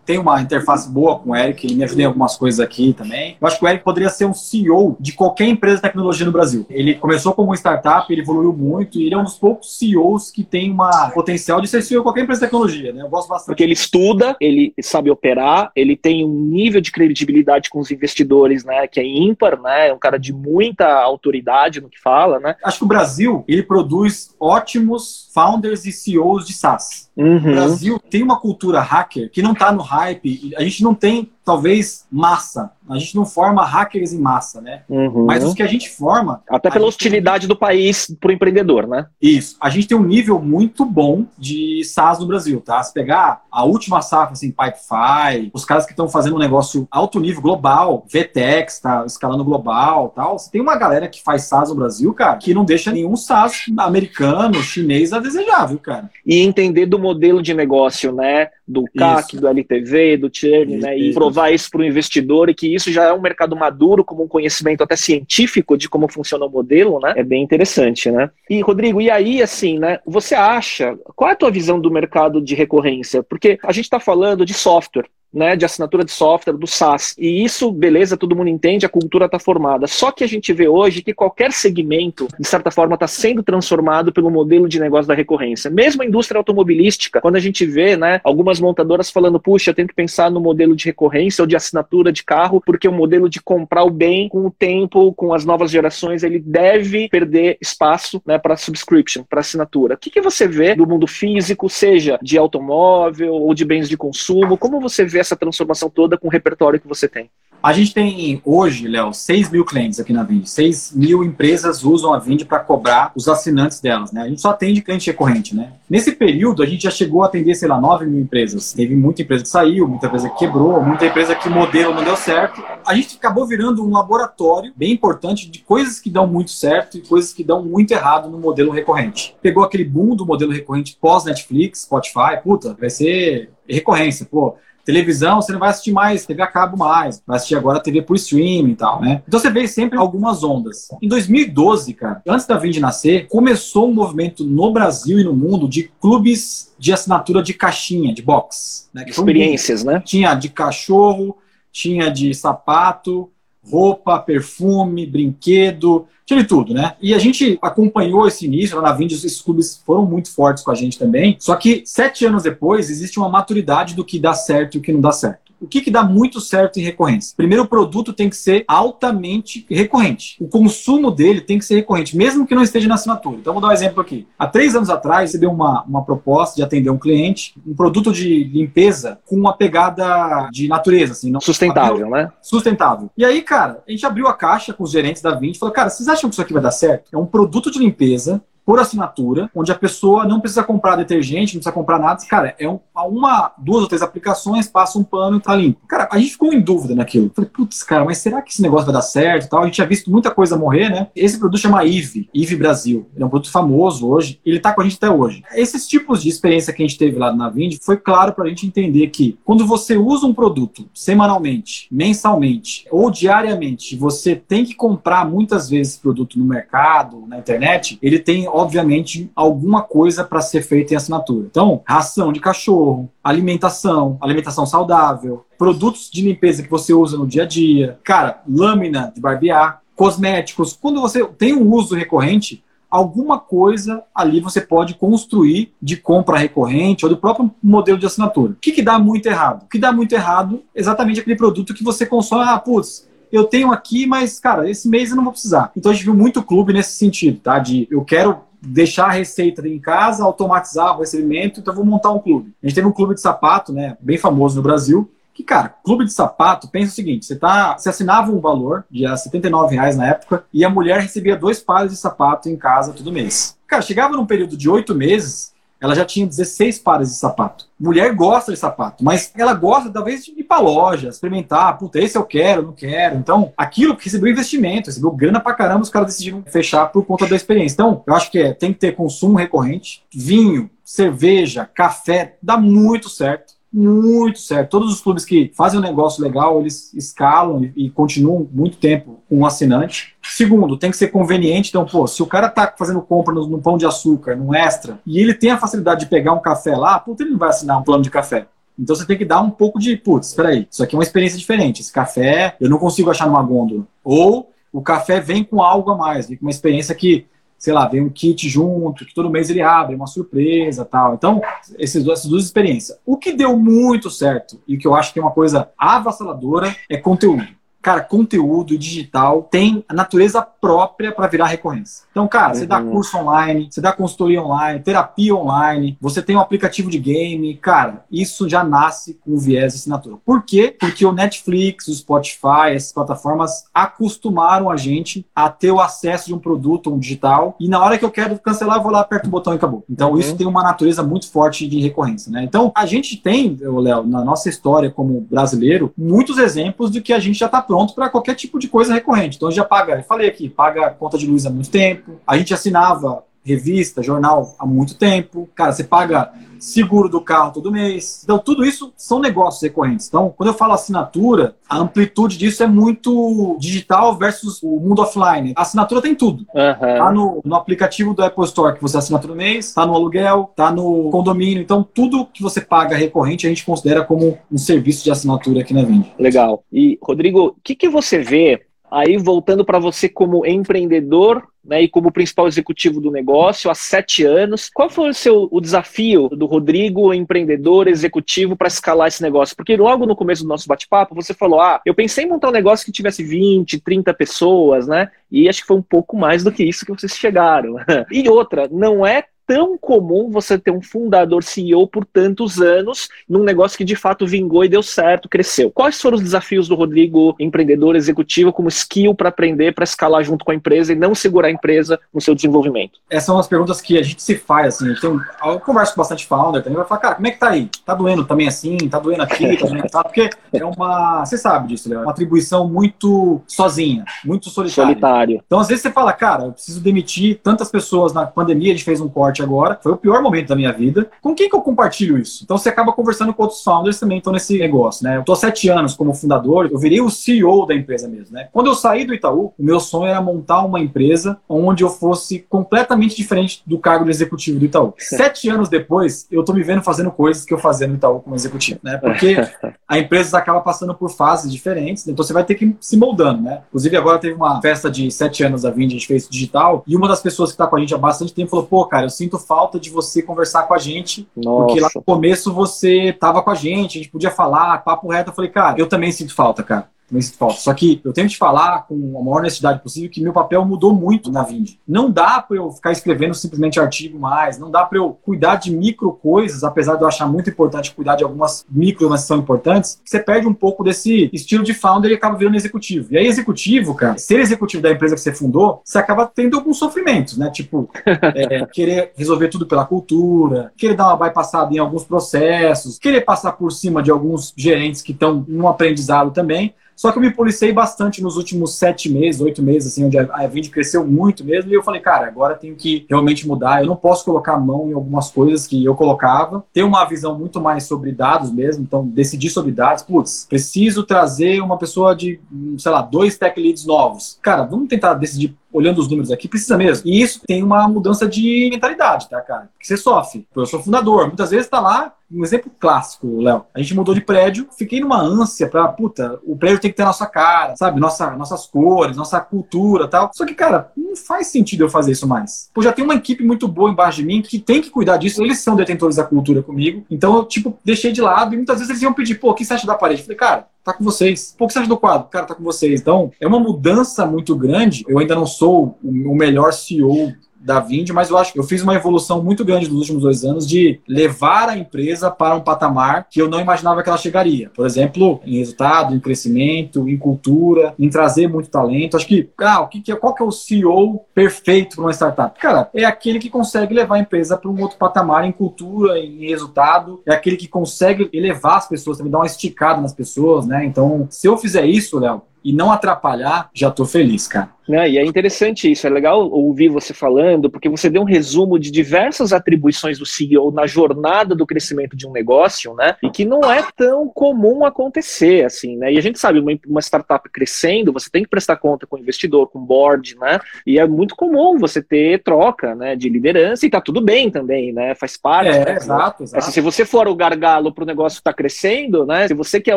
tenho 0.06 0.22
uma 0.22 0.40
interface 0.40 0.90
boa 0.90 1.18
com 1.18 1.32
o 1.32 1.36
Eric, 1.36 1.66
ele 1.66 1.74
me 1.74 1.84
ajuda 1.84 2.00
em 2.00 2.06
algumas 2.06 2.34
coisas 2.34 2.60
aqui 2.60 2.94
também. 2.94 3.36
Eu 3.38 3.46
acho 3.46 3.58
que 3.58 3.64
o 3.66 3.68
Eric 3.68 3.84
poderia 3.84 4.08
ser 4.08 4.24
um 4.24 4.32
CEO 4.54 4.96
de 5.00 5.12
qualquer 5.12 5.48
empresa 5.48 5.76
de 5.76 5.82
tecnologia 5.82 6.24
no 6.24 6.32
Brasil. 6.32 6.66
Ele 6.70 6.94
começou 6.94 7.32
como 7.32 7.48
uma 7.48 7.56
startup, 7.56 8.12
ele 8.12 8.22
evoluiu 8.22 8.52
muito 8.52 8.98
e 8.98 9.06
ele 9.06 9.14
é 9.14 9.18
um 9.18 9.24
dos 9.24 9.34
poucos 9.34 9.78
CEOs 9.78 10.30
que 10.30 10.44
tem 10.44 10.70
uma 10.70 11.10
potencial 11.10 11.60
de 11.60 11.68
ser 11.68 11.82
CEO 11.82 12.00
de 12.00 12.04
qualquer 12.04 12.22
empresa 12.22 12.40
de 12.40 12.46
tecnologia, 12.46 12.92
né? 12.92 13.02
Eu 13.02 13.08
gosto 13.08 13.28
bastante. 13.28 13.46
Porque 13.46 13.62
ele 13.62 13.72
estuda, 13.72 14.36
ele 14.40 14.72
sabe 14.80 15.10
operar, 15.10 15.70
ele 15.74 15.96
tem 15.96 16.24
um 16.24 16.40
nível 16.40 16.80
de 16.80 16.92
credibilidade 16.92 17.68
com 17.68 17.80
os 17.80 17.90
investidores, 17.90 18.64
né, 18.64 18.86
que 18.86 19.00
é 19.00 19.06
ímpar, 19.06 19.60
né? 19.60 19.88
É 19.88 19.94
um 19.94 19.98
cara 19.98 20.18
de 20.18 20.32
muita 20.32 20.86
autoridade 20.86 21.80
no 21.80 21.88
que 21.88 22.00
fala, 22.00 22.38
né? 22.38 22.56
Acho 22.62 22.78
que 22.78 22.84
o 22.84 22.88
Brasil, 22.88 23.44
ele 23.48 23.62
produz 23.62 24.34
ótimos 24.38 25.23
founders 25.34 25.84
e 25.84 25.92
CEOs 25.92 26.46
de 26.46 26.54
SaaS. 26.54 27.10
Uhum. 27.16 27.36
O 27.36 27.40
Brasil 27.40 27.98
tem 27.98 28.22
uma 28.22 28.40
cultura 28.40 28.80
hacker 28.80 29.30
que 29.30 29.42
não 29.42 29.52
está 29.52 29.72
no 29.72 29.82
hype. 29.82 30.52
A 30.56 30.62
gente 30.62 30.82
não 30.82 30.94
tem 30.94 31.30
talvez 31.44 32.06
massa. 32.10 32.72
A 32.88 32.98
gente 32.98 33.14
não 33.16 33.24
forma 33.24 33.64
hackers 33.64 34.12
em 34.12 34.18
massa, 34.18 34.60
né? 34.60 34.82
Uhum. 34.88 35.26
Mas 35.26 35.44
os 35.44 35.54
que 35.54 35.62
a 35.62 35.66
gente 35.66 35.90
forma. 35.90 36.42
Até 36.48 36.70
pela 36.70 36.86
hostilidade 36.86 37.46
tem... 37.46 37.48
do 37.48 37.56
país 37.56 38.14
para 38.20 38.30
o 38.30 38.32
empreendedor, 38.32 38.86
né? 38.86 39.06
Isso. 39.20 39.56
A 39.60 39.70
gente 39.70 39.86
tem 39.86 39.96
um 39.96 40.04
nível 40.04 40.40
muito 40.40 40.84
bom 40.84 41.26
de 41.38 41.82
SaaS 41.84 42.18
no 42.18 42.26
Brasil, 42.26 42.60
tá? 42.60 42.82
Se 42.82 42.92
pegar 42.92 43.42
a 43.50 43.64
última 43.64 44.02
safra, 44.02 44.32
assim, 44.32 44.50
Pipefy, 44.50 45.50
os 45.52 45.64
caras 45.64 45.86
que 45.86 45.92
estão 45.92 46.08
fazendo 46.08 46.36
um 46.36 46.38
negócio 46.38 46.86
alto 46.90 47.20
nível 47.20 47.42
global, 47.42 48.06
VTEX, 48.12 48.80
tá 48.80 49.04
escalando 49.06 49.44
global 49.44 50.12
tal. 50.14 50.38
Você 50.38 50.50
tem 50.50 50.60
uma 50.60 50.76
galera 50.76 51.08
que 51.08 51.22
faz 51.22 51.44
SaaS 51.44 51.70
no 51.70 51.76
Brasil, 51.76 52.12
cara, 52.12 52.36
que 52.36 52.54
não 52.54 52.64
deixa 52.64 52.92
nenhum 52.92 53.16
SaaS 53.16 53.66
americano, 53.78 54.62
chinês 54.62 55.12
a 55.12 55.20
desejar, 55.24 55.66
viu, 55.66 55.78
cara? 55.78 56.10
E 56.24 56.40
entender 56.40 56.86
do 56.86 56.98
modelo 56.98 57.42
de 57.42 57.52
negócio, 57.54 58.12
né? 58.12 58.48
Do 58.66 58.84
CAC, 58.96 59.34
isso. 59.34 59.40
do 59.40 59.48
LTV, 59.48 60.16
do 60.16 60.30
churn, 60.32 60.76
né? 60.76 60.96
E 60.96 61.12
provar 61.12 61.50
isso 61.50 61.70
para 61.70 61.80
o 61.80 61.84
investidor 61.84 62.48
e 62.48 62.54
que 62.54 62.72
isso 62.72 62.92
já 62.92 63.04
é 63.04 63.12
um 63.12 63.20
mercado 63.20 63.56
maduro, 63.56 64.04
como 64.04 64.22
um 64.22 64.28
conhecimento 64.28 64.82
até 64.82 64.96
científico 64.96 65.76
de 65.76 65.88
como 65.88 66.08
funciona 66.08 66.44
o 66.44 66.50
modelo, 66.50 67.00
né? 67.00 67.14
É 67.16 67.22
bem 67.22 67.42
interessante, 67.42 68.10
né? 68.10 68.30
E, 68.48 68.60
Rodrigo, 68.60 69.00
e 69.00 69.10
aí, 69.10 69.42
assim, 69.42 69.78
né? 69.78 69.98
Você 70.06 70.34
acha, 70.34 70.96
qual 71.16 71.30
é 71.30 71.32
a 71.32 71.36
tua 71.36 71.50
visão 71.50 71.80
do 71.80 71.90
mercado 71.90 72.40
de 72.40 72.54
recorrência? 72.54 73.22
Porque 73.22 73.58
a 73.62 73.72
gente 73.72 73.84
está 73.84 73.98
falando 73.98 74.44
de 74.44 74.54
software, 74.54 75.08
né, 75.34 75.56
de 75.56 75.64
assinatura 75.64 76.04
de 76.04 76.12
software, 76.12 76.54
do 76.54 76.66
SaaS. 76.66 77.14
E 77.18 77.44
isso, 77.44 77.72
beleza, 77.72 78.16
todo 78.16 78.36
mundo 78.36 78.48
entende, 78.48 78.86
a 78.86 78.88
cultura 78.88 79.26
está 79.26 79.38
formada. 79.38 79.86
Só 79.86 80.12
que 80.12 80.22
a 80.22 80.28
gente 80.28 80.52
vê 80.52 80.68
hoje 80.68 81.02
que 81.02 81.12
qualquer 81.12 81.52
segmento, 81.52 82.28
de 82.38 82.46
certa 82.46 82.70
forma, 82.70 82.94
está 82.94 83.08
sendo 83.08 83.42
transformado 83.42 84.12
pelo 84.12 84.30
modelo 84.30 84.68
de 84.68 84.78
negócio 84.78 85.08
da 85.08 85.14
recorrência. 85.14 85.70
Mesmo 85.70 86.02
a 86.02 86.06
indústria 86.06 86.38
automobilística, 86.38 87.20
quando 87.20 87.36
a 87.36 87.40
gente 87.40 87.66
vê 87.66 87.96
né, 87.96 88.20
algumas 88.22 88.60
montadoras 88.60 89.10
falando, 89.10 89.40
puxa, 89.40 89.70
eu 89.70 89.74
tenho 89.74 89.88
que 89.88 89.94
pensar 89.94 90.30
no 90.30 90.40
modelo 90.40 90.76
de 90.76 90.84
recorrência 90.84 91.42
ou 91.42 91.46
de 91.46 91.56
assinatura 91.56 92.12
de 92.12 92.22
carro, 92.22 92.62
porque 92.64 92.86
o 92.86 92.92
modelo 92.92 93.28
de 93.28 93.42
comprar 93.42 93.82
o 93.82 93.90
bem 93.90 94.28
com 94.28 94.46
o 94.46 94.50
tempo, 94.50 95.12
com 95.14 95.34
as 95.34 95.44
novas 95.44 95.70
gerações, 95.70 96.22
ele 96.22 96.38
deve 96.38 97.08
perder 97.08 97.58
espaço 97.60 98.22
né, 98.24 98.38
para 98.38 98.56
subscription, 98.56 99.24
para 99.28 99.40
assinatura. 99.40 99.94
O 99.94 99.98
que, 99.98 100.10
que 100.10 100.20
você 100.20 100.46
vê 100.46 100.74
do 100.74 100.86
mundo 100.86 101.06
físico, 101.06 101.68
seja 101.68 102.18
de 102.22 102.38
automóvel 102.38 103.34
ou 103.34 103.54
de 103.54 103.64
bens 103.64 103.88
de 103.88 103.96
consumo? 103.96 104.56
Como 104.56 104.80
você 104.80 105.04
vê 105.04 105.23
essa 105.24 105.36
transformação 105.36 105.90
toda 105.90 106.16
com 106.16 106.28
o 106.28 106.30
repertório 106.30 106.80
que 106.80 106.86
você 106.86 107.08
tem? 107.08 107.30
A 107.64 107.72
gente 107.72 107.94
tem 107.94 108.42
hoje, 108.44 108.86
Léo, 108.86 109.14
6 109.14 109.50
mil 109.50 109.64
clientes 109.64 109.98
aqui 109.98 110.12
na 110.12 110.22
Vind. 110.22 110.44
6 110.44 110.92
mil 110.94 111.24
empresas 111.24 111.82
usam 111.82 112.12
a 112.12 112.18
Vind 112.18 112.44
para 112.44 112.58
cobrar 112.58 113.10
os 113.16 113.26
assinantes 113.26 113.80
delas, 113.80 114.12
né? 114.12 114.20
A 114.20 114.28
gente 114.28 114.42
só 114.42 114.50
atende 114.50 114.82
cliente 114.82 115.10
recorrente, 115.10 115.56
né? 115.56 115.72
Nesse 115.88 116.12
período, 116.12 116.62
a 116.62 116.66
gente 116.66 116.82
já 116.82 116.90
chegou 116.90 117.22
a 117.22 117.26
atender, 117.26 117.54
sei 117.54 117.66
lá, 117.66 117.80
9 117.80 118.04
mil 118.04 118.20
empresas. 118.20 118.74
Teve 118.74 118.94
muita 118.94 119.22
empresa 119.22 119.44
que 119.44 119.48
saiu, 119.48 119.88
muita 119.88 120.08
empresa 120.08 120.28
que 120.28 120.40
quebrou, 120.40 120.82
muita 120.82 121.06
empresa 121.06 121.34
que 121.34 121.48
o 121.48 121.50
modelo 121.50 121.94
não 121.94 122.04
deu 122.04 122.18
certo. 122.18 122.62
A 122.86 122.94
gente 122.94 123.16
acabou 123.16 123.46
virando 123.46 123.82
um 123.82 123.90
laboratório 123.90 124.70
bem 124.76 124.92
importante 124.92 125.48
de 125.48 125.60
coisas 125.60 125.98
que 125.98 126.10
dão 126.10 126.26
muito 126.26 126.50
certo 126.50 126.98
e 126.98 127.00
coisas 127.00 127.32
que 127.32 127.42
dão 127.42 127.64
muito 127.64 127.92
errado 127.92 128.28
no 128.28 128.38
modelo 128.38 128.72
recorrente. 128.72 129.34
Pegou 129.40 129.64
aquele 129.64 129.84
boom 129.84 130.14
do 130.14 130.26
modelo 130.26 130.52
recorrente 130.52 130.98
pós-Netflix, 131.00 131.84
Spotify, 131.84 132.42
puta, 132.42 132.76
vai 132.78 132.90
ser 132.90 133.48
recorrência, 133.66 134.26
pô 134.30 134.58
Televisão, 134.84 135.40
você 135.40 135.52
não 135.52 135.58
vai 135.58 135.70
assistir 135.70 135.92
mais 135.92 136.26
TV 136.26 136.42
a 136.42 136.46
cabo 136.46 136.76
mais, 136.76 137.22
vai 137.26 137.36
assistir 137.36 137.56
agora 137.56 137.80
TV 137.80 138.02
por 138.02 138.16
streaming 138.16 138.72
e 138.72 138.76
tal, 138.76 139.00
né? 139.00 139.22
Então 139.26 139.40
você 139.40 139.50
vê 139.50 139.66
sempre 139.66 139.98
algumas 139.98 140.44
ondas. 140.44 140.88
Em 141.00 141.08
2012, 141.08 141.94
cara, 141.94 142.22
antes 142.26 142.46
da 142.46 142.58
Vind 142.58 142.76
nascer, 142.76 143.26
começou 143.28 143.88
um 143.88 143.94
movimento 143.94 144.44
no 144.44 144.72
Brasil 144.72 145.18
e 145.18 145.24
no 145.24 145.32
mundo 145.32 145.68
de 145.68 145.90
clubes 146.00 146.74
de 146.78 146.92
assinatura 146.92 147.42
de 147.42 147.54
caixinha, 147.54 148.12
de 148.12 148.22
box. 148.22 148.88
Né? 148.92 149.04
Experiências, 149.08 149.82
né? 149.84 150.02
Tinha 150.04 150.34
de 150.34 150.48
cachorro, 150.48 151.36
tinha 151.72 152.10
de 152.10 152.34
sapato, 152.34 153.30
roupa, 153.70 154.18
perfume, 154.18 155.06
brinquedo, 155.06 156.06
tinha 156.26 156.40
de 156.40 156.48
tudo, 156.48 156.72
né? 156.72 156.94
E 157.00 157.12
a 157.14 157.18
gente 157.18 157.58
acompanhou 157.60 158.26
esse 158.26 158.46
início, 158.46 158.76
lá 158.76 158.82
na 158.82 158.92
Vind, 158.92 159.12
esses 159.12 159.40
clubes 159.42 159.82
foram 159.84 160.06
muito 160.06 160.30
fortes 160.32 160.62
com 160.62 160.70
a 160.70 160.74
gente 160.74 160.98
também. 160.98 161.36
Só 161.38 161.54
que 161.54 161.82
sete 161.84 162.24
anos 162.24 162.42
depois, 162.42 162.90
existe 162.90 163.18
uma 163.18 163.28
maturidade 163.28 163.94
do 163.94 164.04
que 164.04 164.18
dá 164.18 164.32
certo 164.32 164.74
e 164.74 164.78
o 164.78 164.80
que 164.80 164.92
não 164.92 165.00
dá 165.00 165.12
certo. 165.12 165.43
O 165.64 165.66
que, 165.66 165.80
que 165.80 165.90
dá 165.90 166.04
muito 166.04 166.40
certo 166.40 166.78
em 166.78 166.82
recorrência? 166.82 167.34
Primeiro, 167.36 167.64
o 167.64 167.66
produto 167.66 168.12
tem 168.12 168.28
que 168.28 168.36
ser 168.36 168.64
altamente 168.68 169.66
recorrente. 169.70 170.36
O 170.38 170.46
consumo 170.46 171.10
dele 171.10 171.40
tem 171.40 171.58
que 171.58 171.64
ser 171.64 171.76
recorrente, 171.76 172.16
mesmo 172.16 172.46
que 172.46 172.54
não 172.54 172.62
esteja 172.62 172.86
na 172.86 172.96
assinatura. 172.96 173.38
Então, 173.38 173.54
vou 173.54 173.62
dar 173.62 173.68
um 173.68 173.72
exemplo 173.72 174.00
aqui. 174.00 174.26
Há 174.38 174.46
três 174.46 174.76
anos 174.76 174.90
atrás, 174.90 175.30
você 175.30 175.38
deu 175.38 175.50
uma, 175.50 175.82
uma 175.84 176.04
proposta 176.04 176.56
de 176.56 176.62
atender 176.62 176.90
um 176.90 176.98
cliente, 176.98 177.54
um 177.66 177.74
produto 177.74 178.12
de 178.12 178.44
limpeza 178.44 179.18
com 179.26 179.36
uma 179.36 179.56
pegada 179.56 180.48
de 180.52 180.68
natureza, 180.68 181.12
assim. 181.12 181.30
Não, 181.30 181.40
sustentável, 181.40 181.92
abriu, 181.92 182.10
né? 182.10 182.30
Sustentável. 182.42 183.10
E 183.16 183.24
aí, 183.24 183.40
cara, 183.40 183.82
a 183.88 183.90
gente 183.90 184.04
abriu 184.04 184.28
a 184.28 184.34
caixa 184.34 184.74
com 184.74 184.84
os 184.84 184.90
gerentes 184.90 185.22
da 185.22 185.34
Vint 185.34 185.56
e 185.56 185.58
falou, 185.58 185.74
cara, 185.74 185.88
vocês 185.88 186.08
acham 186.08 186.28
que 186.28 186.34
isso 186.34 186.42
aqui 186.42 186.52
vai 186.52 186.62
dar 186.62 186.72
certo? 186.72 187.08
É 187.12 187.16
um 187.16 187.26
produto 187.26 187.70
de 187.70 187.78
limpeza 187.78 188.42
por 188.64 188.78
assinatura, 188.78 189.50
onde 189.54 189.70
a 189.70 189.74
pessoa 189.74 190.26
não 190.26 190.40
precisa 190.40 190.64
comprar 190.64 190.96
detergente, 190.96 191.54
não 191.54 191.60
precisa 191.60 191.72
comprar 191.72 191.98
nada. 191.98 192.24
Cara, 192.26 192.54
é 192.58 192.68
um, 192.68 192.80
uma, 192.96 193.52
duas 193.58 193.82
ou 193.82 193.88
três 193.88 194.02
aplicações, 194.02 194.66
passa 194.66 194.98
um 194.98 195.04
pano 195.04 195.36
e 195.36 195.40
tá 195.40 195.54
limpo. 195.54 195.86
Cara, 195.86 196.08
a 196.10 196.18
gente 196.18 196.32
ficou 196.32 196.52
em 196.52 196.60
dúvida 196.60 196.94
naquilo. 196.94 197.30
Falei, 197.34 197.50
putz, 197.50 197.82
cara, 197.82 198.04
mas 198.04 198.18
será 198.18 198.40
que 198.40 198.52
esse 198.52 198.62
negócio 198.62 198.86
vai 198.86 198.94
dar 198.94 199.02
certo 199.02 199.46
e 199.46 199.48
tal? 199.48 199.62
A 199.62 199.66
gente 199.66 199.76
já 199.76 199.84
visto 199.84 200.10
muita 200.10 200.30
coisa 200.30 200.56
morrer, 200.56 200.88
né? 200.88 201.08
Esse 201.14 201.38
produto 201.38 201.60
chama 201.60 201.84
IVE, 201.84 202.28
IVE 202.32 202.56
Brasil. 202.56 203.06
Ele 203.14 203.22
é 203.22 203.26
um 203.26 203.30
produto 203.30 203.50
famoso 203.50 204.08
hoje, 204.08 204.40
ele 204.44 204.60
tá 204.60 204.72
com 204.72 204.80
a 204.80 204.84
gente 204.84 204.96
até 204.96 205.10
hoje. 205.10 205.42
Esses 205.54 205.86
tipos 205.86 206.22
de 206.22 206.28
experiência 206.28 206.72
que 206.72 206.82
a 206.82 206.86
gente 206.86 206.98
teve 206.98 207.18
lá 207.18 207.34
na 207.34 207.50
Vind 207.50 207.76
foi 207.82 207.96
claro 207.96 208.32
pra 208.32 208.48
gente 208.48 208.66
entender 208.66 209.08
que 209.08 209.38
quando 209.44 209.66
você 209.66 209.96
usa 209.96 210.26
um 210.26 210.34
produto 210.34 210.88
semanalmente, 210.94 211.86
mensalmente 211.90 212.86
ou 212.90 213.10
diariamente, 213.10 213.96
você 213.96 214.34
tem 214.34 214.64
que 214.64 214.74
comprar 214.74 215.28
muitas 215.28 215.68
vezes 215.68 215.94
esse 215.94 216.00
produto 216.00 216.38
no 216.38 216.44
mercado, 216.44 217.24
na 217.26 217.38
internet, 217.38 217.98
ele 218.02 218.18
tem 218.18 218.48
obviamente, 218.54 219.30
alguma 219.34 219.82
coisa 219.82 220.22
para 220.22 220.40
ser 220.40 220.62
feita 220.62 220.94
em 220.94 220.96
assinatura. 220.96 221.46
Então, 221.50 221.82
ração 221.84 222.32
de 222.32 222.38
cachorro, 222.38 223.10
alimentação, 223.22 224.16
alimentação 224.20 224.64
saudável, 224.64 225.44
produtos 225.58 226.08
de 226.08 226.22
limpeza 226.22 226.62
que 226.62 226.70
você 226.70 226.94
usa 226.94 227.18
no 227.18 227.26
dia 227.26 227.42
a 227.42 227.46
dia, 227.46 227.98
cara, 228.04 228.42
lâmina 228.48 229.12
de 229.12 229.20
barbear, 229.20 229.82
cosméticos. 229.96 230.72
Quando 230.80 231.00
você 231.00 231.24
tem 231.24 231.52
um 231.52 231.68
uso 231.72 231.96
recorrente, 231.96 232.62
alguma 232.88 233.40
coisa 233.40 234.04
ali 234.14 234.38
você 234.38 234.60
pode 234.60 234.94
construir 234.94 235.72
de 235.82 235.96
compra 235.96 236.38
recorrente 236.38 237.04
ou 237.04 237.10
do 237.10 237.16
próprio 237.16 237.50
modelo 237.60 237.98
de 237.98 238.06
assinatura. 238.06 238.52
O 238.52 238.56
que, 238.56 238.70
que 238.70 238.82
dá 238.82 239.00
muito 239.00 239.26
errado? 239.26 239.64
O 239.64 239.68
que 239.68 239.80
dá 239.80 239.92
muito 239.92 240.14
errado 240.14 240.62
é 240.72 240.80
exatamente 240.80 241.18
aquele 241.18 241.36
produto 241.36 241.74
que 241.74 241.82
você 241.82 242.06
consome, 242.06 242.44
ah, 242.46 242.58
putz, 242.58 243.08
eu 243.34 243.44
tenho 243.44 243.72
aqui, 243.72 244.06
mas, 244.06 244.38
cara, 244.38 244.70
esse 244.70 244.88
mês 244.88 245.10
eu 245.10 245.16
não 245.16 245.24
vou 245.24 245.32
precisar. 245.32 245.72
Então 245.76 245.90
a 245.90 245.94
gente 245.94 246.04
viu 246.04 246.14
muito 246.14 246.42
clube 246.42 246.72
nesse 246.72 246.96
sentido, 246.96 247.40
tá? 247.40 247.58
De 247.58 247.88
eu 247.90 248.04
quero 248.04 248.38
deixar 248.62 249.06
a 249.06 249.12
receita 249.12 249.66
em 249.66 249.78
casa, 249.78 250.24
automatizar 250.24 250.96
o 250.96 251.00
recebimento, 251.00 251.60
então 251.60 251.74
vou 251.74 251.84
montar 251.84 252.12
um 252.12 252.18
clube. 252.18 252.54
A 252.62 252.66
gente 252.66 252.74
teve 252.74 252.86
um 252.86 252.92
clube 252.92 253.14
de 253.14 253.20
sapato, 253.20 253.72
né, 253.72 253.96
bem 254.00 254.16
famoso 254.16 254.56
no 254.56 254.62
Brasil, 254.62 255.10
que, 255.34 255.42
cara, 255.42 255.68
clube 255.68 256.04
de 256.04 256.12
sapato, 256.12 256.68
pensa 256.68 256.92
o 256.92 256.94
seguinte, 256.94 257.26
você 257.26 257.34
tá, 257.34 257.76
você 257.76 257.88
assinava 257.88 258.30
um 258.30 258.38
valor 258.38 258.84
de 258.88 259.04
79 259.04 259.74
reais 259.74 259.96
na 259.96 260.06
época 260.06 260.44
e 260.52 260.64
a 260.64 260.70
mulher 260.70 261.00
recebia 261.00 261.36
dois 261.36 261.60
pares 261.60 261.90
de 261.90 261.98
sapato 261.98 262.48
em 262.48 262.56
casa 262.56 262.92
todo 262.92 263.12
mês. 263.12 263.56
Cara, 263.66 263.82
chegava 263.82 264.16
num 264.16 264.26
período 264.26 264.56
de 264.56 264.70
oito 264.70 264.94
meses, 264.94 265.52
ela 265.84 265.94
já 265.94 266.04
tinha 266.04 266.26
16 266.26 266.78
pares 266.78 267.10
de 267.10 267.16
sapato. 267.16 267.66
Mulher 267.78 268.14
gosta 268.14 268.50
de 268.50 268.58
sapato, 268.58 269.04
mas 269.04 269.30
ela 269.36 269.52
gosta 269.52 269.90
talvez 269.90 270.24
de 270.24 270.30
ir 270.32 270.44
para 270.44 270.60
loja, 270.60 271.08
experimentar, 271.08 271.76
puta, 271.76 271.98
esse 271.98 272.16
eu 272.16 272.24
quero, 272.24 272.62
não 272.62 272.72
quero. 272.72 273.16
Então, 273.16 273.52
aquilo 273.54 273.94
que 273.94 274.04
recebeu 274.04 274.32
investimento, 274.32 274.86
recebeu 274.86 275.10
grana 275.10 275.40
pra 275.40 275.52
caramba, 275.52 275.82
os 275.82 275.90
caras 275.90 276.08
decidiram 276.08 276.42
fechar 276.46 276.86
por 276.86 277.04
conta 277.04 277.26
da 277.26 277.36
experiência. 277.36 277.74
Então, 277.74 278.02
eu 278.06 278.14
acho 278.14 278.30
que 278.30 278.38
é, 278.38 278.54
tem 278.54 278.72
que 278.72 278.78
ter 278.78 278.96
consumo 278.96 279.36
recorrente, 279.36 280.02
vinho, 280.10 280.70
cerveja, 280.82 281.68
café, 281.74 282.36
dá 282.42 282.56
muito 282.56 283.10
certo 283.10 283.53
muito 283.76 284.38
certo. 284.38 284.70
Todos 284.70 284.92
os 284.92 285.00
clubes 285.00 285.24
que 285.24 285.50
fazem 285.56 285.80
um 285.80 285.82
negócio 285.82 286.22
legal, 286.22 286.60
eles 286.60 286.94
escalam 286.94 287.64
e, 287.64 287.86
e 287.86 287.90
continuam 287.90 288.48
muito 288.52 288.76
tempo 288.76 289.18
com 289.28 289.38
um 289.38 289.46
assinante. 289.46 290.14
Segundo, 290.22 290.76
tem 290.76 290.92
que 290.92 290.96
ser 290.96 291.08
conveniente. 291.08 291.70
Então, 291.70 291.84
pô, 291.84 292.06
se 292.06 292.22
o 292.22 292.26
cara 292.26 292.48
tá 292.48 292.72
fazendo 292.78 293.02
compra 293.02 293.34
no, 293.34 293.48
no, 293.48 293.60
pão 293.60 293.76
de 293.76 293.84
açúcar, 293.84 294.36
no 294.36 294.54
extra, 294.54 295.00
e 295.04 295.18
ele 295.18 295.34
tem 295.34 295.50
a 295.50 295.58
facilidade 295.58 296.00
de 296.00 296.06
pegar 296.06 296.32
um 296.32 296.40
café 296.40 296.76
lá, 296.76 297.00
puta, 297.00 297.24
ele 297.24 297.32
não 297.32 297.38
vai 297.38 297.48
assinar 297.48 297.80
um 297.80 297.82
plano 297.82 298.04
de 298.04 298.10
café. 298.10 298.46
Então 298.78 298.94
você 298.94 299.04
tem 299.04 299.18
que 299.18 299.24
dar 299.24 299.40
um 299.40 299.50
pouco 299.50 299.78
de, 299.80 299.96
putz, 299.96 300.28
espera 300.28 300.50
aí, 300.50 300.68
isso 300.70 300.82
aqui 300.82 300.94
é 300.94 300.98
uma 300.98 301.04
experiência 301.04 301.38
diferente. 301.38 301.82
Esse 301.82 301.92
café 301.92 302.56
eu 302.60 302.70
não 302.70 302.78
consigo 302.78 303.10
achar 303.10 303.26
numa 303.26 303.42
gôndola. 303.42 303.84
Ou 304.04 304.50
o 304.72 304.80
café 304.80 305.20
vem 305.20 305.42
com 305.42 305.60
algo 305.60 305.90
a 305.90 305.96
mais, 305.96 306.28
vem 306.28 306.36
com 306.36 306.46
uma 306.46 306.50
experiência 306.50 306.94
que 306.94 307.26
sei 307.58 307.72
lá, 307.72 307.88
vem 307.88 308.02
um 308.02 308.08
kit 308.08 308.48
junto, 308.48 309.04
que 309.04 309.14
todo 309.14 309.30
mês 309.30 309.50
ele 309.50 309.62
abre, 309.62 309.94
uma 309.94 310.06
surpresa 310.06 310.84
tal. 310.84 311.14
Então, 311.14 311.40
esses, 311.78 312.06
essas 312.06 312.26
duas 312.26 312.44
experiências. 312.44 312.98
O 313.04 313.16
que 313.16 313.32
deu 313.32 313.56
muito 313.56 314.10
certo, 314.10 314.60
e 314.68 314.76
que 314.76 314.86
eu 314.86 314.94
acho 314.94 315.12
que 315.12 315.18
é 315.18 315.22
uma 315.22 315.30
coisa 315.30 315.70
avassaladora, 315.78 316.74
é 316.88 316.96
conteúdo 316.96 317.46
cara, 317.84 318.00
conteúdo 318.00 318.78
digital 318.78 319.42
tem 319.42 319.84
a 319.86 319.92
natureza 319.92 320.40
própria 320.40 321.12
para 321.12 321.26
virar 321.26 321.44
recorrência. 321.48 322.06
Então, 322.10 322.26
cara, 322.26 322.54
você 322.54 322.64
dá 322.64 322.80
uhum. 322.80 322.92
curso 322.92 323.18
online, 323.18 323.68
você 323.70 323.78
dá 323.78 323.92
consultoria 323.92 324.42
online, 324.42 324.80
terapia 324.80 325.34
online, 325.34 325.98
você 326.00 326.22
tem 326.22 326.34
um 326.34 326.40
aplicativo 326.40 326.88
de 326.88 326.98
game, 326.98 327.54
cara, 327.56 328.02
isso 328.10 328.48
já 328.48 328.64
nasce 328.64 329.20
com 329.22 329.36
viés 329.36 329.74
de 329.74 329.80
assinatura. 329.80 330.16
Por 330.24 330.44
quê? 330.44 330.74
Porque 330.80 331.04
o 331.04 331.12
Netflix, 331.12 331.86
o 331.86 331.94
Spotify, 331.94 332.72
essas 332.74 332.90
plataformas 332.90 333.66
acostumaram 333.74 334.70
a 334.70 334.78
gente 334.78 335.26
a 335.36 335.50
ter 335.50 335.70
o 335.70 335.78
acesso 335.78 336.28
de 336.28 336.34
um 336.34 336.38
produto, 336.38 336.90
um 336.90 336.98
digital, 336.98 337.54
e 337.60 337.68
na 337.68 337.84
hora 337.84 337.98
que 337.98 338.04
eu 338.04 338.10
quero 338.10 338.38
cancelar, 338.38 338.78
eu 338.78 338.82
vou 338.82 338.92
lá, 338.92 339.00
aperto 339.00 339.28
o 339.28 339.30
botão 339.30 339.52
e 339.52 339.56
acabou. 339.56 339.84
Então, 339.90 340.12
uhum. 340.12 340.18
isso 340.18 340.34
tem 340.34 340.46
uma 340.46 340.62
natureza 340.62 341.02
muito 341.02 341.30
forte 341.30 341.68
de 341.68 341.80
recorrência, 341.80 342.32
né? 342.32 342.44
Então, 342.44 342.72
a 342.74 342.86
gente 342.86 343.18
tem, 343.18 343.58
Léo, 343.60 344.06
na 344.06 344.24
nossa 344.24 344.48
história 344.48 344.90
como 344.90 345.20
brasileiro, 345.20 345.92
muitos 345.98 346.38
exemplos 346.38 346.90
de 346.90 347.02
que 347.02 347.12
a 347.12 347.18
gente 347.18 347.38
já 347.38 347.46
está 347.46 347.60
pronto 347.60 347.73
para 347.94 348.08
qualquer 348.08 348.34
tipo 348.34 348.58
de 348.58 348.68
coisa 348.68 348.94
recorrente. 348.94 349.36
Então 349.36 349.50
já 349.50 349.64
paga, 349.64 349.96
eu 349.96 350.02
falei 350.02 350.28
aqui, 350.28 350.48
paga 350.48 350.90
conta 350.90 351.18
de 351.18 351.26
luz 351.26 351.46
há 351.46 351.50
muito 351.50 351.70
tempo. 351.70 352.20
A 352.26 352.36
gente 352.36 352.54
assinava 352.54 353.24
revista, 353.44 354.02
jornal 354.02 354.54
há 354.58 354.66
muito 354.66 354.94
tempo. 354.94 355.48
Cara, 355.54 355.72
você 355.72 355.84
paga 355.84 356.32
seguro 356.64 357.08
do 357.08 357.20
carro 357.20 357.52
todo 357.52 357.70
mês. 357.70 358.22
Então, 358.24 358.38
tudo 358.38 358.64
isso 358.64 358.92
são 358.96 359.20
negócios 359.20 359.62
recorrentes. 359.62 360.08
Então, 360.08 360.32
quando 360.34 360.48
eu 360.48 360.54
falo 360.54 360.72
assinatura, 360.72 361.56
a 361.68 361.78
amplitude 361.78 362.38
disso 362.38 362.62
é 362.62 362.66
muito 362.66 363.56
digital 363.60 364.16
versus 364.16 364.62
o 364.62 364.80
mundo 364.80 365.02
offline. 365.02 365.52
A 365.56 365.62
assinatura 365.62 366.00
tem 366.00 366.14
tudo. 366.14 366.46
Uhum. 366.54 366.78
Tá 366.80 367.12
no, 367.12 367.40
no, 367.44 367.54
aplicativo 367.54 368.14
do 368.14 368.22
Apple 368.22 368.44
Store 368.44 368.74
que 368.74 368.82
você 368.82 368.96
assina 368.96 369.18
todo 369.18 369.36
mês, 369.36 369.74
tá 369.74 369.86
no 369.86 369.94
aluguel, 369.94 370.50
tá 370.56 370.72
no 370.72 371.10
condomínio. 371.10 371.62
Então, 371.62 371.82
tudo 371.82 372.26
que 372.26 372.42
você 372.42 372.60
paga 372.60 372.96
recorrente, 372.96 373.46
a 373.46 373.50
gente 373.50 373.64
considera 373.64 374.02
como 374.02 374.38
um 374.50 374.58
serviço 374.58 375.04
de 375.04 375.10
assinatura 375.10 375.60
aqui 375.60 375.74
na 375.74 375.82
Vind. 375.82 376.06
Legal. 376.18 376.64
E, 376.72 376.98
Rodrigo, 377.02 377.48
o 377.48 377.56
que, 377.62 377.74
que 377.74 377.88
você 377.88 378.18
vê 378.18 378.62
aí 378.90 379.18
voltando 379.18 379.64
para 379.64 379.78
você 379.78 380.08
como 380.08 380.46
empreendedor 380.46 381.42
né, 381.64 381.82
e 381.82 381.88
como 381.88 382.12
principal 382.12 382.46
executivo 382.46 383.00
do 383.00 383.10
negócio 383.10 383.70
há 383.70 383.74
sete 383.74 384.24
anos. 384.24 384.70
Qual 384.72 384.90
foi 384.90 385.10
o 385.10 385.14
seu 385.14 385.48
o 385.50 385.60
desafio 385.60 386.28
do 386.28 386.46
Rodrigo, 386.46 387.12
empreendedor, 387.14 387.88
executivo, 387.88 388.56
para 388.56 388.68
escalar 388.68 389.08
esse 389.08 389.22
negócio? 389.22 389.56
Porque 389.56 389.76
logo 389.76 390.06
no 390.06 390.16
começo 390.16 390.42
do 390.42 390.48
nosso 390.48 390.68
bate-papo 390.68 391.14
você 391.14 391.32
falou: 391.32 391.60
ah, 391.60 391.80
eu 391.84 391.94
pensei 391.94 392.24
em 392.24 392.28
montar 392.28 392.48
um 392.48 392.52
negócio 392.52 392.84
que 392.84 392.92
tivesse 392.92 393.22
20, 393.22 393.80
30 393.80 394.12
pessoas, 394.14 394.86
né? 394.86 395.10
E 395.30 395.48
acho 395.48 395.62
que 395.62 395.66
foi 395.66 395.76
um 395.76 395.82
pouco 395.82 396.16
mais 396.16 396.44
do 396.44 396.52
que 396.52 396.64
isso 396.64 396.84
que 396.84 396.92
vocês 396.92 397.16
chegaram. 397.16 397.76
e 398.10 398.28
outra, 398.28 398.68
não 398.70 399.06
é 399.06 399.24
tão 399.46 399.76
comum 399.78 400.30
você 400.30 400.58
ter 400.58 400.70
um 400.70 400.82
fundador 400.82 401.42
CEO 401.42 401.86
por 401.86 402.04
tantos 402.04 402.60
anos 402.60 403.08
num 403.28 403.42
negócio 403.42 403.76
que 403.76 403.84
de 403.84 403.96
fato 403.96 404.26
vingou 404.26 404.64
e 404.64 404.68
deu 404.68 404.82
certo, 404.82 405.28
cresceu. 405.28 405.70
Quais 405.70 406.00
foram 406.00 406.16
os 406.16 406.22
desafios 406.22 406.68
do 406.68 406.74
Rodrigo, 406.74 407.34
empreendedor 407.38 407.96
executivo, 407.96 408.52
como 408.52 408.68
skill 408.68 409.14
para 409.14 409.28
aprender, 409.28 409.74
para 409.74 409.84
escalar 409.84 410.22
junto 410.24 410.44
com 410.44 410.52
a 410.52 410.54
empresa 410.54 410.92
e 410.92 410.96
não 410.96 411.14
segurar 411.14 411.48
a 411.48 411.50
empresa 411.50 411.98
no 412.12 412.20
seu 412.20 412.34
desenvolvimento? 412.34 412.98
Essas 413.10 413.26
são 413.26 413.38
as 413.38 413.46
perguntas 413.46 413.80
que 413.80 413.98
a 413.98 414.02
gente 414.02 414.22
se 414.22 414.36
faz, 414.36 414.76
assim, 414.76 414.94
tem, 415.00 415.10
eu 415.44 415.60
converso 415.60 415.94
com 415.94 416.00
bastante 416.00 416.26
founder 416.26 416.62
também, 416.62 416.76
vai 416.76 416.86
falar, 416.86 417.00
cara, 417.00 417.14
como 417.16 417.26
é 417.26 417.30
que 417.30 417.38
tá 417.38 417.50
aí? 417.50 417.68
Tá 417.84 417.94
doendo 417.94 418.24
também 418.24 418.48
assim? 418.48 418.76
Tá 418.76 418.98
doendo 418.98 419.22
aqui? 419.22 419.56
Tá 419.56 419.66
doendo, 419.66 419.88
tá? 419.88 420.04
Porque 420.04 420.30
é 420.52 420.64
uma, 420.64 421.24
você 421.24 421.36
sabe 421.36 421.68
disso, 421.68 421.92
é 421.92 421.98
uma 421.98 422.10
atribuição 422.10 422.68
muito 422.68 423.42
sozinha, 423.46 424.04
muito 424.24 424.48
solitária. 424.50 424.92
Solitário. 424.92 425.42
Então, 425.46 425.58
às 425.58 425.68
vezes 425.68 425.82
você 425.82 425.90
fala, 425.90 426.12
cara, 426.12 426.44
eu 426.44 426.52
preciso 426.52 426.80
demitir 426.80 427.40
tantas 427.42 427.70
pessoas 427.70 428.12
na 428.12 428.26
pandemia, 428.26 428.72
a 428.72 428.76
gente 428.76 428.84
fez 428.84 429.00
um 429.00 429.08
corte 429.08 429.33
agora. 429.42 429.78
Foi 429.82 429.92
o 429.92 429.96
pior 429.96 430.22
momento 430.22 430.48
da 430.48 430.56
minha 430.56 430.72
vida. 430.72 431.10
Com 431.20 431.34
quem 431.34 431.48
que 431.48 431.56
eu 431.56 431.60
compartilho 431.60 432.18
isso? 432.18 432.44
Então 432.44 432.58
você 432.58 432.68
acaba 432.68 432.92
conversando 432.92 433.32
com 433.32 433.42
outros 433.42 433.62
founders 433.62 433.98
também 433.98 434.18
estão 434.18 434.32
nesse 434.32 434.58
negócio, 434.58 435.04
né? 435.04 435.16
Eu 435.16 435.24
tô 435.24 435.34
sete 435.34 435.68
anos 435.68 435.94
como 435.94 436.14
fundador, 436.14 436.68
eu 436.70 436.78
virei 436.78 437.00
o 437.00 437.10
CEO 437.10 437.66
da 437.66 437.74
empresa 437.74 438.08
mesmo, 438.08 438.34
né? 438.34 438.48
Quando 438.52 438.66
eu 438.66 438.74
saí 438.74 439.04
do 439.04 439.14
Itaú, 439.14 439.52
o 439.58 439.64
meu 439.64 439.80
sonho 439.80 440.06
era 440.06 440.20
montar 440.20 440.62
uma 440.64 440.80
empresa 440.80 441.38
onde 441.48 441.82
eu 441.82 441.90
fosse 441.90 442.40
completamente 442.48 443.16
diferente 443.16 443.62
do 443.66 443.78
cargo 443.78 444.04
de 444.04 444.10
executivo 444.10 444.58
do 444.58 444.64
Itaú. 444.64 444.94
Sete 444.98 445.48
anos 445.48 445.68
depois, 445.68 446.26
eu 446.30 446.44
tô 446.44 446.52
me 446.52 446.62
vendo 446.62 446.82
fazendo 446.82 447.10
coisas 447.10 447.44
que 447.44 447.52
eu 447.52 447.58
fazia 447.58 447.86
no 447.86 447.94
Itaú 447.94 448.20
como 448.20 448.34
executivo, 448.36 448.80
né? 448.82 448.98
Porque 448.98 449.36
a 449.88 449.98
empresa 449.98 450.38
acaba 450.38 450.60
passando 450.60 450.94
por 450.94 451.10
fases 451.10 451.50
diferentes, 451.50 452.06
então 452.06 452.24
você 452.24 452.32
vai 452.32 452.44
ter 452.44 452.54
que 452.54 452.66
ir 452.66 452.76
se 452.80 452.96
moldando, 452.96 453.42
né? 453.42 453.62
Inclusive 453.68 453.96
agora 453.96 454.18
teve 454.18 454.34
uma 454.34 454.60
festa 454.60 454.90
de 454.90 455.10
sete 455.10 455.42
anos 455.42 455.62
da 455.62 455.70
Vind, 455.70 455.90
a 455.90 455.94
gente 455.94 456.06
fez 456.06 456.28
digital, 456.28 456.82
e 456.86 456.96
uma 456.96 457.08
das 457.08 457.20
pessoas 457.20 457.52
que 457.52 457.58
tá 457.58 457.66
com 457.66 457.76
a 457.76 457.80
gente 457.80 457.94
há 457.94 457.98
bastante 457.98 458.32
tempo 458.34 458.50
falou, 458.50 458.66
pô, 458.66 458.84
cara, 458.86 459.06
eu 459.06 459.10
sinto 459.10 459.23
falta 459.38 459.78
de 459.78 459.90
você 459.90 460.22
conversar 460.22 460.64
com 460.64 460.74
a 460.74 460.78
gente, 460.78 461.28
Nossa. 461.36 461.66
porque 461.66 461.80
lá 461.80 461.90
no 461.94 462.02
começo 462.02 462.52
você 462.52 463.12
tava 463.12 463.42
com 463.42 463.50
a 463.50 463.54
gente, 463.54 463.98
a 463.98 464.02
gente 464.02 464.10
podia 464.10 464.30
falar, 464.30 464.78
papo 464.78 465.08
reto. 465.08 465.30
Eu 465.30 465.34
falei, 465.34 465.50
cara, 465.50 465.78
eu 465.78 465.88
também 465.88 466.12
sinto 466.12 466.34
falta, 466.34 466.62
cara 466.62 466.93
falta. 467.36 467.60
Só 467.60 467.72
que 467.74 468.00
eu 468.04 468.12
tenho 468.12 468.26
que 468.26 468.34
te 468.34 468.38
falar 468.38 468.86
com 468.86 468.94
a 469.18 469.22
maior 469.22 469.38
honestidade 469.38 469.82
possível 469.82 470.10
que 470.10 470.22
meu 470.22 470.32
papel 470.32 470.64
mudou 470.64 470.94
muito 470.94 471.30
na 471.30 471.42
Vind. 471.42 471.74
Não 471.86 472.10
dá 472.10 472.40
para 472.40 472.56
eu 472.56 472.70
ficar 472.70 472.92
escrevendo 472.92 473.34
simplesmente 473.34 473.78
artigo 473.78 474.18
mais, 474.18 474.58
não 474.58 474.70
dá 474.70 474.84
para 474.84 474.98
eu 474.98 475.10
cuidar 475.22 475.56
de 475.56 475.74
micro 475.74 476.12
coisas, 476.12 476.64
apesar 476.64 476.96
de 476.96 477.02
eu 477.02 477.08
achar 477.08 477.26
muito 477.26 477.50
importante 477.50 477.94
cuidar 477.94 478.16
de 478.16 478.24
algumas 478.24 478.64
micro, 478.70 479.08
mas 479.08 479.22
são 479.22 479.38
importantes, 479.38 480.00
você 480.04 480.18
perde 480.18 480.46
um 480.46 480.54
pouco 480.54 480.82
desse 480.82 481.30
estilo 481.32 481.64
de 481.64 481.74
founder 481.74 482.10
e 482.10 482.14
acaba 482.14 482.36
virando 482.36 482.56
executivo. 482.56 483.08
E 483.12 483.18
aí, 483.18 483.26
executivo, 483.26 483.94
cara, 483.94 484.18
ser 484.18 484.40
executivo 484.40 484.82
da 484.82 484.90
empresa 484.90 485.14
que 485.14 485.20
você 485.20 485.32
fundou, 485.32 485.82
você 485.84 485.98
acaba 485.98 486.26
tendo 486.26 486.56
alguns 486.56 486.78
sofrimentos, 486.78 487.36
né? 487.36 487.50
Tipo, 487.50 487.88
é, 488.06 488.66
querer 488.66 489.12
resolver 489.16 489.48
tudo 489.48 489.66
pela 489.66 489.84
cultura, 489.84 490.72
querer 490.76 490.94
dar 490.94 491.08
uma 491.08 491.16
bypassada 491.16 491.72
em 491.72 491.78
alguns 491.78 492.04
processos, 492.04 492.98
querer 492.98 493.22
passar 493.22 493.52
por 493.52 493.70
cima 493.70 494.02
de 494.02 494.10
alguns 494.10 494.52
gerentes 494.56 495.02
que 495.02 495.12
estão 495.12 495.44
no 495.46 495.68
aprendizado 495.68 496.30
também. 496.30 496.74
Só 496.96 497.10
que 497.10 497.18
eu 497.18 497.22
me 497.22 497.30
policei 497.30 497.72
bastante 497.72 498.22
nos 498.22 498.36
últimos 498.36 498.74
sete 498.74 499.10
meses, 499.10 499.40
oito 499.40 499.62
meses, 499.62 499.92
assim, 499.92 500.04
onde 500.04 500.18
a 500.18 500.46
Vind 500.46 500.68
cresceu 500.68 501.06
muito 501.06 501.44
mesmo. 501.44 501.70
E 501.70 501.74
eu 501.74 501.82
falei, 501.82 502.00
cara, 502.00 502.26
agora 502.26 502.54
tenho 502.54 502.76
que 502.76 503.06
realmente 503.08 503.46
mudar. 503.46 503.82
Eu 503.82 503.86
não 503.86 503.96
posso 503.96 504.24
colocar 504.24 504.54
a 504.54 504.60
mão 504.60 504.88
em 504.88 504.92
algumas 504.92 505.30
coisas 505.30 505.66
que 505.66 505.84
eu 505.84 505.94
colocava. 505.94 506.64
Ter 506.72 506.82
uma 506.82 507.04
visão 507.04 507.38
muito 507.38 507.60
mais 507.60 507.84
sobre 507.84 508.12
dados 508.12 508.50
mesmo. 508.50 508.82
Então, 508.82 509.06
decidir 509.06 509.50
sobre 509.50 509.72
dados. 509.72 510.02
Putz, 510.02 510.46
preciso 510.48 511.02
trazer 511.02 511.60
uma 511.60 511.76
pessoa 511.76 512.14
de, 512.14 512.40
sei 512.78 512.92
lá, 512.92 513.02
dois 513.02 513.36
tech 513.36 513.60
leads 513.60 513.84
novos. 513.84 514.38
Cara, 514.40 514.64
vamos 514.64 514.88
tentar 514.88 515.14
decidir 515.14 515.56
olhando 515.74 515.98
os 515.98 516.08
números 516.08 516.30
aqui, 516.30 516.46
precisa 516.46 516.78
mesmo. 516.78 517.06
E 517.08 517.20
isso 517.20 517.40
tem 517.44 517.62
uma 517.62 517.88
mudança 517.88 518.28
de 518.28 518.70
mentalidade, 518.72 519.28
tá, 519.28 519.40
cara? 519.40 519.68
Porque 519.72 519.86
você 519.86 519.96
sofre. 519.96 520.46
Eu 520.54 520.64
sou 520.66 520.80
fundador. 520.80 521.26
Muitas 521.26 521.50
vezes 521.50 521.68
tá 521.68 521.80
lá, 521.80 522.14
um 522.30 522.44
exemplo 522.44 522.70
clássico, 522.78 523.40
Léo. 523.40 523.64
A 523.74 523.80
gente 523.80 523.94
mudou 523.94 524.14
de 524.14 524.20
prédio, 524.20 524.68
fiquei 524.78 525.00
numa 525.00 525.20
ânsia 525.20 525.68
pra, 525.68 525.88
puta, 525.88 526.38
o 526.44 526.56
prédio 526.56 526.80
tem 526.80 526.90
que 526.90 526.96
ter 526.96 527.02
a 527.02 527.06
nossa 527.06 527.26
cara, 527.26 527.74
sabe? 527.76 527.98
Nossa, 527.98 528.30
nossas 528.30 528.66
cores, 528.66 529.16
nossa 529.16 529.40
cultura 529.40 530.06
tal. 530.06 530.30
Só 530.32 530.46
que, 530.46 530.54
cara, 530.54 530.92
não 531.14 531.16
faz 531.16 531.46
sentido 531.46 531.84
eu 531.84 531.88
fazer 531.88 532.12
isso 532.12 532.26
mais. 532.26 532.68
Pô, 532.74 532.82
já 532.82 532.92
tem 532.92 533.04
uma 533.04 533.14
equipe 533.14 533.44
muito 533.44 533.68
boa 533.68 533.90
embaixo 533.90 534.18
de 534.18 534.26
mim 534.26 534.42
que 534.42 534.58
tem 534.58 534.82
que 534.82 534.90
cuidar 534.90 535.16
disso. 535.16 535.42
Eles 535.42 535.60
são 535.60 535.76
detentores 535.76 536.16
da 536.16 536.24
cultura 536.24 536.62
comigo. 536.62 537.04
Então 537.08 537.36
eu, 537.36 537.44
tipo, 537.44 537.78
deixei 537.84 538.12
de 538.12 538.20
lado 538.20 538.54
e 538.54 538.56
muitas 538.56 538.78
vezes 538.78 538.90
eles 538.90 539.02
iam 539.02 539.12
pedir, 539.12 539.36
pô, 539.36 539.50
o 539.50 539.54
que 539.54 539.64
você 539.64 539.74
acha 539.74 539.86
da 539.86 539.94
parede? 539.94 540.20
Eu 540.20 540.24
falei, 540.24 540.36
cara, 540.36 540.66
tá 540.82 540.92
com 540.92 541.04
vocês. 541.04 541.54
Pô, 541.56 541.64
o 541.64 541.68
que 541.68 541.72
você 541.72 541.78
acha 541.78 541.88
do 541.88 541.96
quadro? 541.96 542.28
Cara, 542.28 542.46
tá 542.46 542.54
com 542.54 542.64
vocês. 542.64 543.00
Então, 543.00 543.30
é 543.40 543.46
uma 543.46 543.60
mudança 543.60 544.26
muito 544.26 544.56
grande. 544.56 545.04
Eu 545.08 545.18
ainda 545.18 545.34
não 545.34 545.46
sou 545.46 545.98
o 546.02 546.34
melhor 546.34 546.72
CEO 546.72 547.32
da 547.64 547.80
Vind, 547.80 548.10
mas 548.10 548.28
eu 548.28 548.36
acho 548.36 548.52
que 548.52 548.58
eu 548.58 548.62
fiz 548.62 548.82
uma 548.82 548.94
evolução 548.94 549.42
muito 549.42 549.64
grande 549.64 549.88
nos 549.88 550.00
últimos 550.00 550.22
dois 550.22 550.44
anos 550.44 550.68
de 550.68 551.00
levar 551.08 551.70
a 551.70 551.78
empresa 551.78 552.30
para 552.30 552.54
um 552.54 552.60
patamar 552.60 553.26
que 553.30 553.40
eu 553.40 553.48
não 553.48 553.58
imaginava 553.58 554.02
que 554.02 554.08
ela 554.08 554.18
chegaria. 554.18 554.70
Por 554.74 554.84
exemplo, 554.84 555.40
em 555.46 555.58
resultado, 555.58 556.14
em 556.14 556.20
crescimento, 556.20 557.08
em 557.08 557.16
cultura, 557.16 557.94
em 557.98 558.10
trazer 558.10 558.48
muito 558.48 558.68
talento. 558.68 559.16
Acho 559.16 559.26
que, 559.26 559.48
ah, 559.58 559.80
o 559.80 559.88
que, 559.88 560.02
que 560.02 560.12
é, 560.12 560.16
qual 560.16 560.34
que 560.34 560.42
é 560.42 560.46
o 560.46 560.52
CEO 560.52 561.24
perfeito 561.34 561.96
para 561.96 562.04
uma 562.04 562.12
startup? 562.12 562.60
Cara, 562.60 562.90
é 562.94 563.04
aquele 563.04 563.38
que 563.38 563.48
consegue 563.48 563.94
levar 563.94 564.16
a 564.16 564.20
empresa 564.20 564.58
para 564.58 564.70
um 564.70 564.80
outro 564.82 564.98
patamar 564.98 565.44
em 565.44 565.52
cultura, 565.52 566.18
em 566.18 566.46
resultado, 566.46 567.22
é 567.26 567.32
aquele 567.32 567.56
que 567.56 567.66
consegue 567.66 568.28
elevar 568.32 568.76
as 568.76 568.88
pessoas, 568.88 569.16
também 569.16 569.32
dar 569.32 569.38
uma 569.38 569.46
esticada 569.46 570.00
nas 570.00 570.12
pessoas, 570.12 570.66
né? 570.66 570.84
Então, 570.84 571.26
se 571.30 571.46
eu 571.46 571.56
fizer 571.56 571.86
isso, 571.86 572.18
Léo, 572.18 572.42
e 572.64 572.72
não 572.72 572.90
atrapalhar, 572.90 573.68
já 573.74 573.90
tô 573.90 574.06
feliz, 574.06 574.48
cara. 574.48 574.70
Né? 574.88 575.10
E 575.10 575.18
é 575.18 575.24
interessante 575.24 575.90
isso, 575.90 576.06
é 576.06 576.10
legal 576.10 576.50
ouvir 576.50 576.88
você 576.88 577.14
falando, 577.14 577.70
porque 577.70 577.88
você 577.88 578.10
deu 578.10 578.22
um 578.22 578.26
resumo 578.26 578.78
de 578.78 578.90
diversas 578.90 579.52
atribuições 579.52 580.18
do 580.18 580.26
CEO 580.26 580.70
na 580.70 580.86
jornada 580.86 581.54
do 581.54 581.66
crescimento 581.66 582.14
de 582.16 582.26
um 582.26 582.32
negócio, 582.32 582.94
né? 582.94 583.16
E 583.22 583.30
que 583.30 583.44
não 583.46 583.72
é 583.72 583.82
tão 583.96 584.28
comum 584.28 584.84
acontecer, 584.84 585.64
assim, 585.64 585.96
né? 585.96 586.12
E 586.12 586.18
a 586.18 586.20
gente 586.20 586.38
sabe, 586.38 586.60
uma, 586.60 586.72
uma 586.86 587.00
startup 587.00 587.48
crescendo, 587.50 588.12
você 588.12 588.28
tem 588.30 588.42
que 588.42 588.48
prestar 588.48 588.76
conta 588.76 589.06
com 589.06 589.16
o 589.16 589.18
investidor, 589.18 589.68
com 589.68 589.78
o 589.78 589.86
board, 589.86 590.36
né? 590.38 590.60
E 590.86 590.98
é 590.98 591.06
muito 591.06 591.34
comum 591.34 591.78
você 591.78 592.02
ter 592.02 592.42
troca, 592.42 592.94
né? 592.94 593.16
De 593.16 593.30
liderança 593.30 593.86
e 593.86 593.90
tá 593.90 594.02
tudo 594.02 594.20
bem 594.20 594.50
também, 594.50 594.92
né? 594.92 595.14
Faz 595.14 595.36
parte. 595.36 595.70
É, 595.70 595.84
né? 595.84 595.96
exato, 595.96 596.42
exato. 596.42 596.58
Assim, 596.58 596.72
se 596.72 596.80
você 596.82 597.06
for 597.06 597.26
o 597.26 597.34
gargalo 597.34 597.90
para 597.90 598.04
o 598.04 598.06
negócio 598.06 598.36
estar 598.36 598.52
tá 598.52 598.56
crescendo, 598.56 599.24
né? 599.24 599.48
Se 599.48 599.54
você 599.54 599.80
quer 599.80 599.96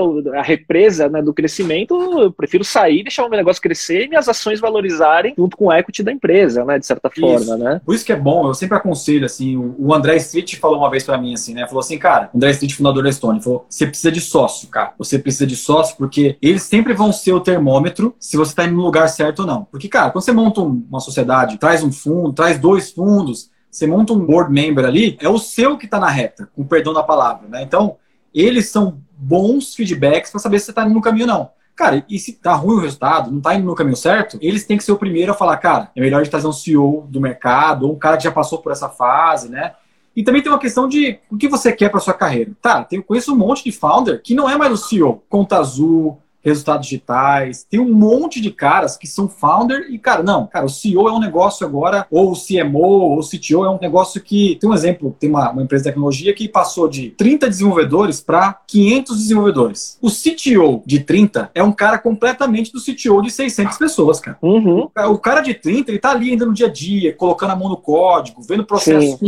a 0.33 0.41
represa 0.41 1.09
né, 1.09 1.21
do 1.21 1.33
crescimento, 1.33 2.21
eu 2.21 2.31
prefiro 2.31 2.56
sair, 2.63 3.03
deixar 3.03 3.25
o 3.25 3.29
meu 3.29 3.37
negócio 3.37 3.61
crescer 3.61 4.05
e 4.05 4.09
minhas 4.09 4.27
ações 4.27 4.59
valorizarem 4.59 5.33
junto 5.37 5.57
com 5.57 5.65
o 5.65 5.73
equity 5.73 6.03
da 6.03 6.11
empresa, 6.11 6.63
né, 6.63 6.79
de 6.79 6.85
certa 6.85 7.09
forma, 7.09 7.35
isso. 7.35 7.57
né? 7.57 7.81
Por 7.85 7.95
isso 7.95 8.05
que 8.05 8.11
é 8.11 8.15
bom, 8.15 8.47
eu 8.47 8.53
sempre 8.53 8.77
aconselho, 8.77 9.25
assim, 9.25 9.57
o 9.57 9.93
André 9.93 10.17
Street 10.17 10.55
falou 10.57 10.79
uma 10.79 10.89
vez 10.89 11.03
para 11.03 11.17
mim, 11.17 11.33
assim, 11.33 11.53
né, 11.53 11.65
falou 11.67 11.79
assim, 11.79 11.97
cara, 11.97 12.29
André 12.33 12.51
Street, 12.51 12.73
fundador 12.73 13.03
da 13.03 13.11
Stone, 13.11 13.41
falou, 13.41 13.65
você 13.69 13.85
precisa 13.85 14.11
de 14.11 14.21
sócio, 14.21 14.67
cara, 14.69 14.93
você 14.97 15.17
precisa 15.19 15.45
de 15.45 15.55
sócio 15.55 15.95
porque 15.97 16.37
eles 16.41 16.63
sempre 16.63 16.93
vão 16.93 17.11
ser 17.11 17.33
o 17.33 17.39
termômetro 17.39 18.15
se 18.19 18.37
você 18.37 18.55
tá 18.55 18.65
indo 18.65 18.75
no 18.75 18.83
lugar 18.83 19.07
certo 19.09 19.39
ou 19.39 19.45
não. 19.45 19.65
Porque, 19.65 19.87
cara, 19.87 20.11
quando 20.11 20.23
você 20.23 20.31
monta 20.31 20.61
uma 20.61 20.99
sociedade, 20.99 21.57
traz 21.57 21.83
um 21.83 21.91
fundo, 21.91 22.33
traz 22.33 22.57
dois 22.57 22.91
fundos, 22.91 23.49
você 23.69 23.85
monta 23.85 24.13
um 24.13 24.25
board 24.25 24.51
member 24.51 24.85
ali, 24.85 25.17
é 25.21 25.29
o 25.29 25.37
seu 25.37 25.77
que 25.77 25.85
está 25.85 25.99
na 25.99 26.09
reta, 26.09 26.49
com 26.55 26.63
perdão 26.63 26.93
da 26.93 27.03
palavra, 27.03 27.47
né? 27.47 27.61
Então, 27.61 27.97
eles 28.33 28.69
são 28.69 28.99
bons 29.17 29.75
feedbacks 29.75 30.31
para 30.31 30.39
saber 30.39 30.59
se 30.59 30.65
você 30.65 30.71
está 30.71 30.85
indo 30.85 30.93
no 30.93 31.01
caminho 31.01 31.25
ou 31.25 31.33
não. 31.33 31.49
Cara, 31.77 32.03
e 32.09 32.17
se 32.17 32.33
tá 32.33 32.55
ruim 32.55 32.77
o 32.77 32.79
resultado, 32.79 33.31
não 33.31 33.39
tá 33.39 33.53
indo 33.53 33.67
no 33.67 33.75
caminho 33.75 33.95
certo, 33.95 34.39
eles 34.41 34.65
têm 34.65 34.77
que 34.77 34.83
ser 34.83 34.91
o 34.91 34.97
primeiro 34.97 35.31
a 35.31 35.35
falar, 35.35 35.55
cara, 35.57 35.91
é 35.95 36.01
melhor 36.01 36.19
a 36.19 36.23
gente 36.23 36.31
trazer 36.31 36.47
um 36.47 36.51
CEO 36.51 37.05
do 37.07 37.21
mercado, 37.21 37.85
ou 37.85 37.93
um 37.93 37.99
cara 37.99 38.17
que 38.17 38.23
já 38.23 38.31
passou 38.31 38.57
por 38.57 38.71
essa 38.71 38.89
fase, 38.89 39.47
né? 39.47 39.73
E 40.15 40.23
também 40.23 40.41
tem 40.41 40.51
uma 40.51 40.57
questão 40.57 40.87
de 40.89 41.19
o 41.29 41.37
que 41.37 41.47
você 41.47 41.71
quer 41.71 41.89
para 41.89 41.99
sua 41.99 42.15
carreira. 42.15 42.51
Tá, 42.59 42.87
eu 42.91 43.03
conheço 43.03 43.31
um 43.31 43.37
monte 43.37 43.63
de 43.63 43.71
founder 43.71 44.19
que 44.23 44.33
não 44.33 44.49
é 44.49 44.57
mais 44.57 44.71
o 44.73 44.77
CEO, 44.77 45.23
conta 45.29 45.59
azul, 45.59 46.19
resultados 46.47 46.87
digitais. 46.87 47.65
Tem 47.69 47.79
um 47.79 47.93
monte 47.93 48.41
de 48.41 48.51
caras 48.51 48.97
que 48.97 49.07
são 49.07 49.27
founder 49.27 49.87
e, 49.89 49.97
cara, 49.97 50.23
não, 50.23 50.47
cara, 50.47 50.65
o 50.65 50.69
CEO 50.69 51.07
é 51.07 51.11
um 51.11 51.19
negócio 51.19 51.65
agora, 51.65 52.05
ou 52.09 52.31
o 52.31 52.35
CMO, 52.35 52.79
ou 52.79 53.19
o 53.19 53.27
CTO 53.27 53.65
é 53.65 53.69
um 53.69 53.79
negócio 53.79 54.21
que. 54.21 54.57
Tem 54.59 54.69
um 54.69 54.73
exemplo, 54.73 55.15
tem 55.19 55.29
uma, 55.29 55.51
uma 55.51 55.63
empresa 55.63 55.83
de 55.83 55.89
tecnologia 55.89 56.33
que 56.33 56.47
passou 56.47 56.87
de 56.87 57.11
30 57.11 57.47
desenvolvedores 57.49 58.21
para 58.21 58.53
500 58.67 59.17
desenvolvedores. 59.17 59.97
O 60.01 60.09
CTO 60.09 60.83
de 60.85 60.99
30 60.99 61.51
é 61.53 61.63
um 61.63 61.71
cara 61.71 61.97
completamente 61.97 62.71
do 62.71 62.79
CTO 62.79 63.21
de 63.21 63.31
600 63.31 63.77
pessoas, 63.77 64.19
cara. 64.19 64.37
Uhum. 64.41 64.89
O 65.09 65.17
cara 65.17 65.41
de 65.41 65.53
30, 65.53 65.91
ele 65.91 65.99
tá 65.99 66.11
ali 66.11 66.31
ainda 66.31 66.45
no 66.45 66.53
dia 66.53 66.67
a 66.67 66.71
dia, 66.71 67.13
colocando 67.13 67.51
a 67.51 67.55
mão 67.55 67.69
no 67.69 67.77
código, 67.77 68.41
vendo 68.41 68.61
o 68.61 68.65
processo. 68.65 69.19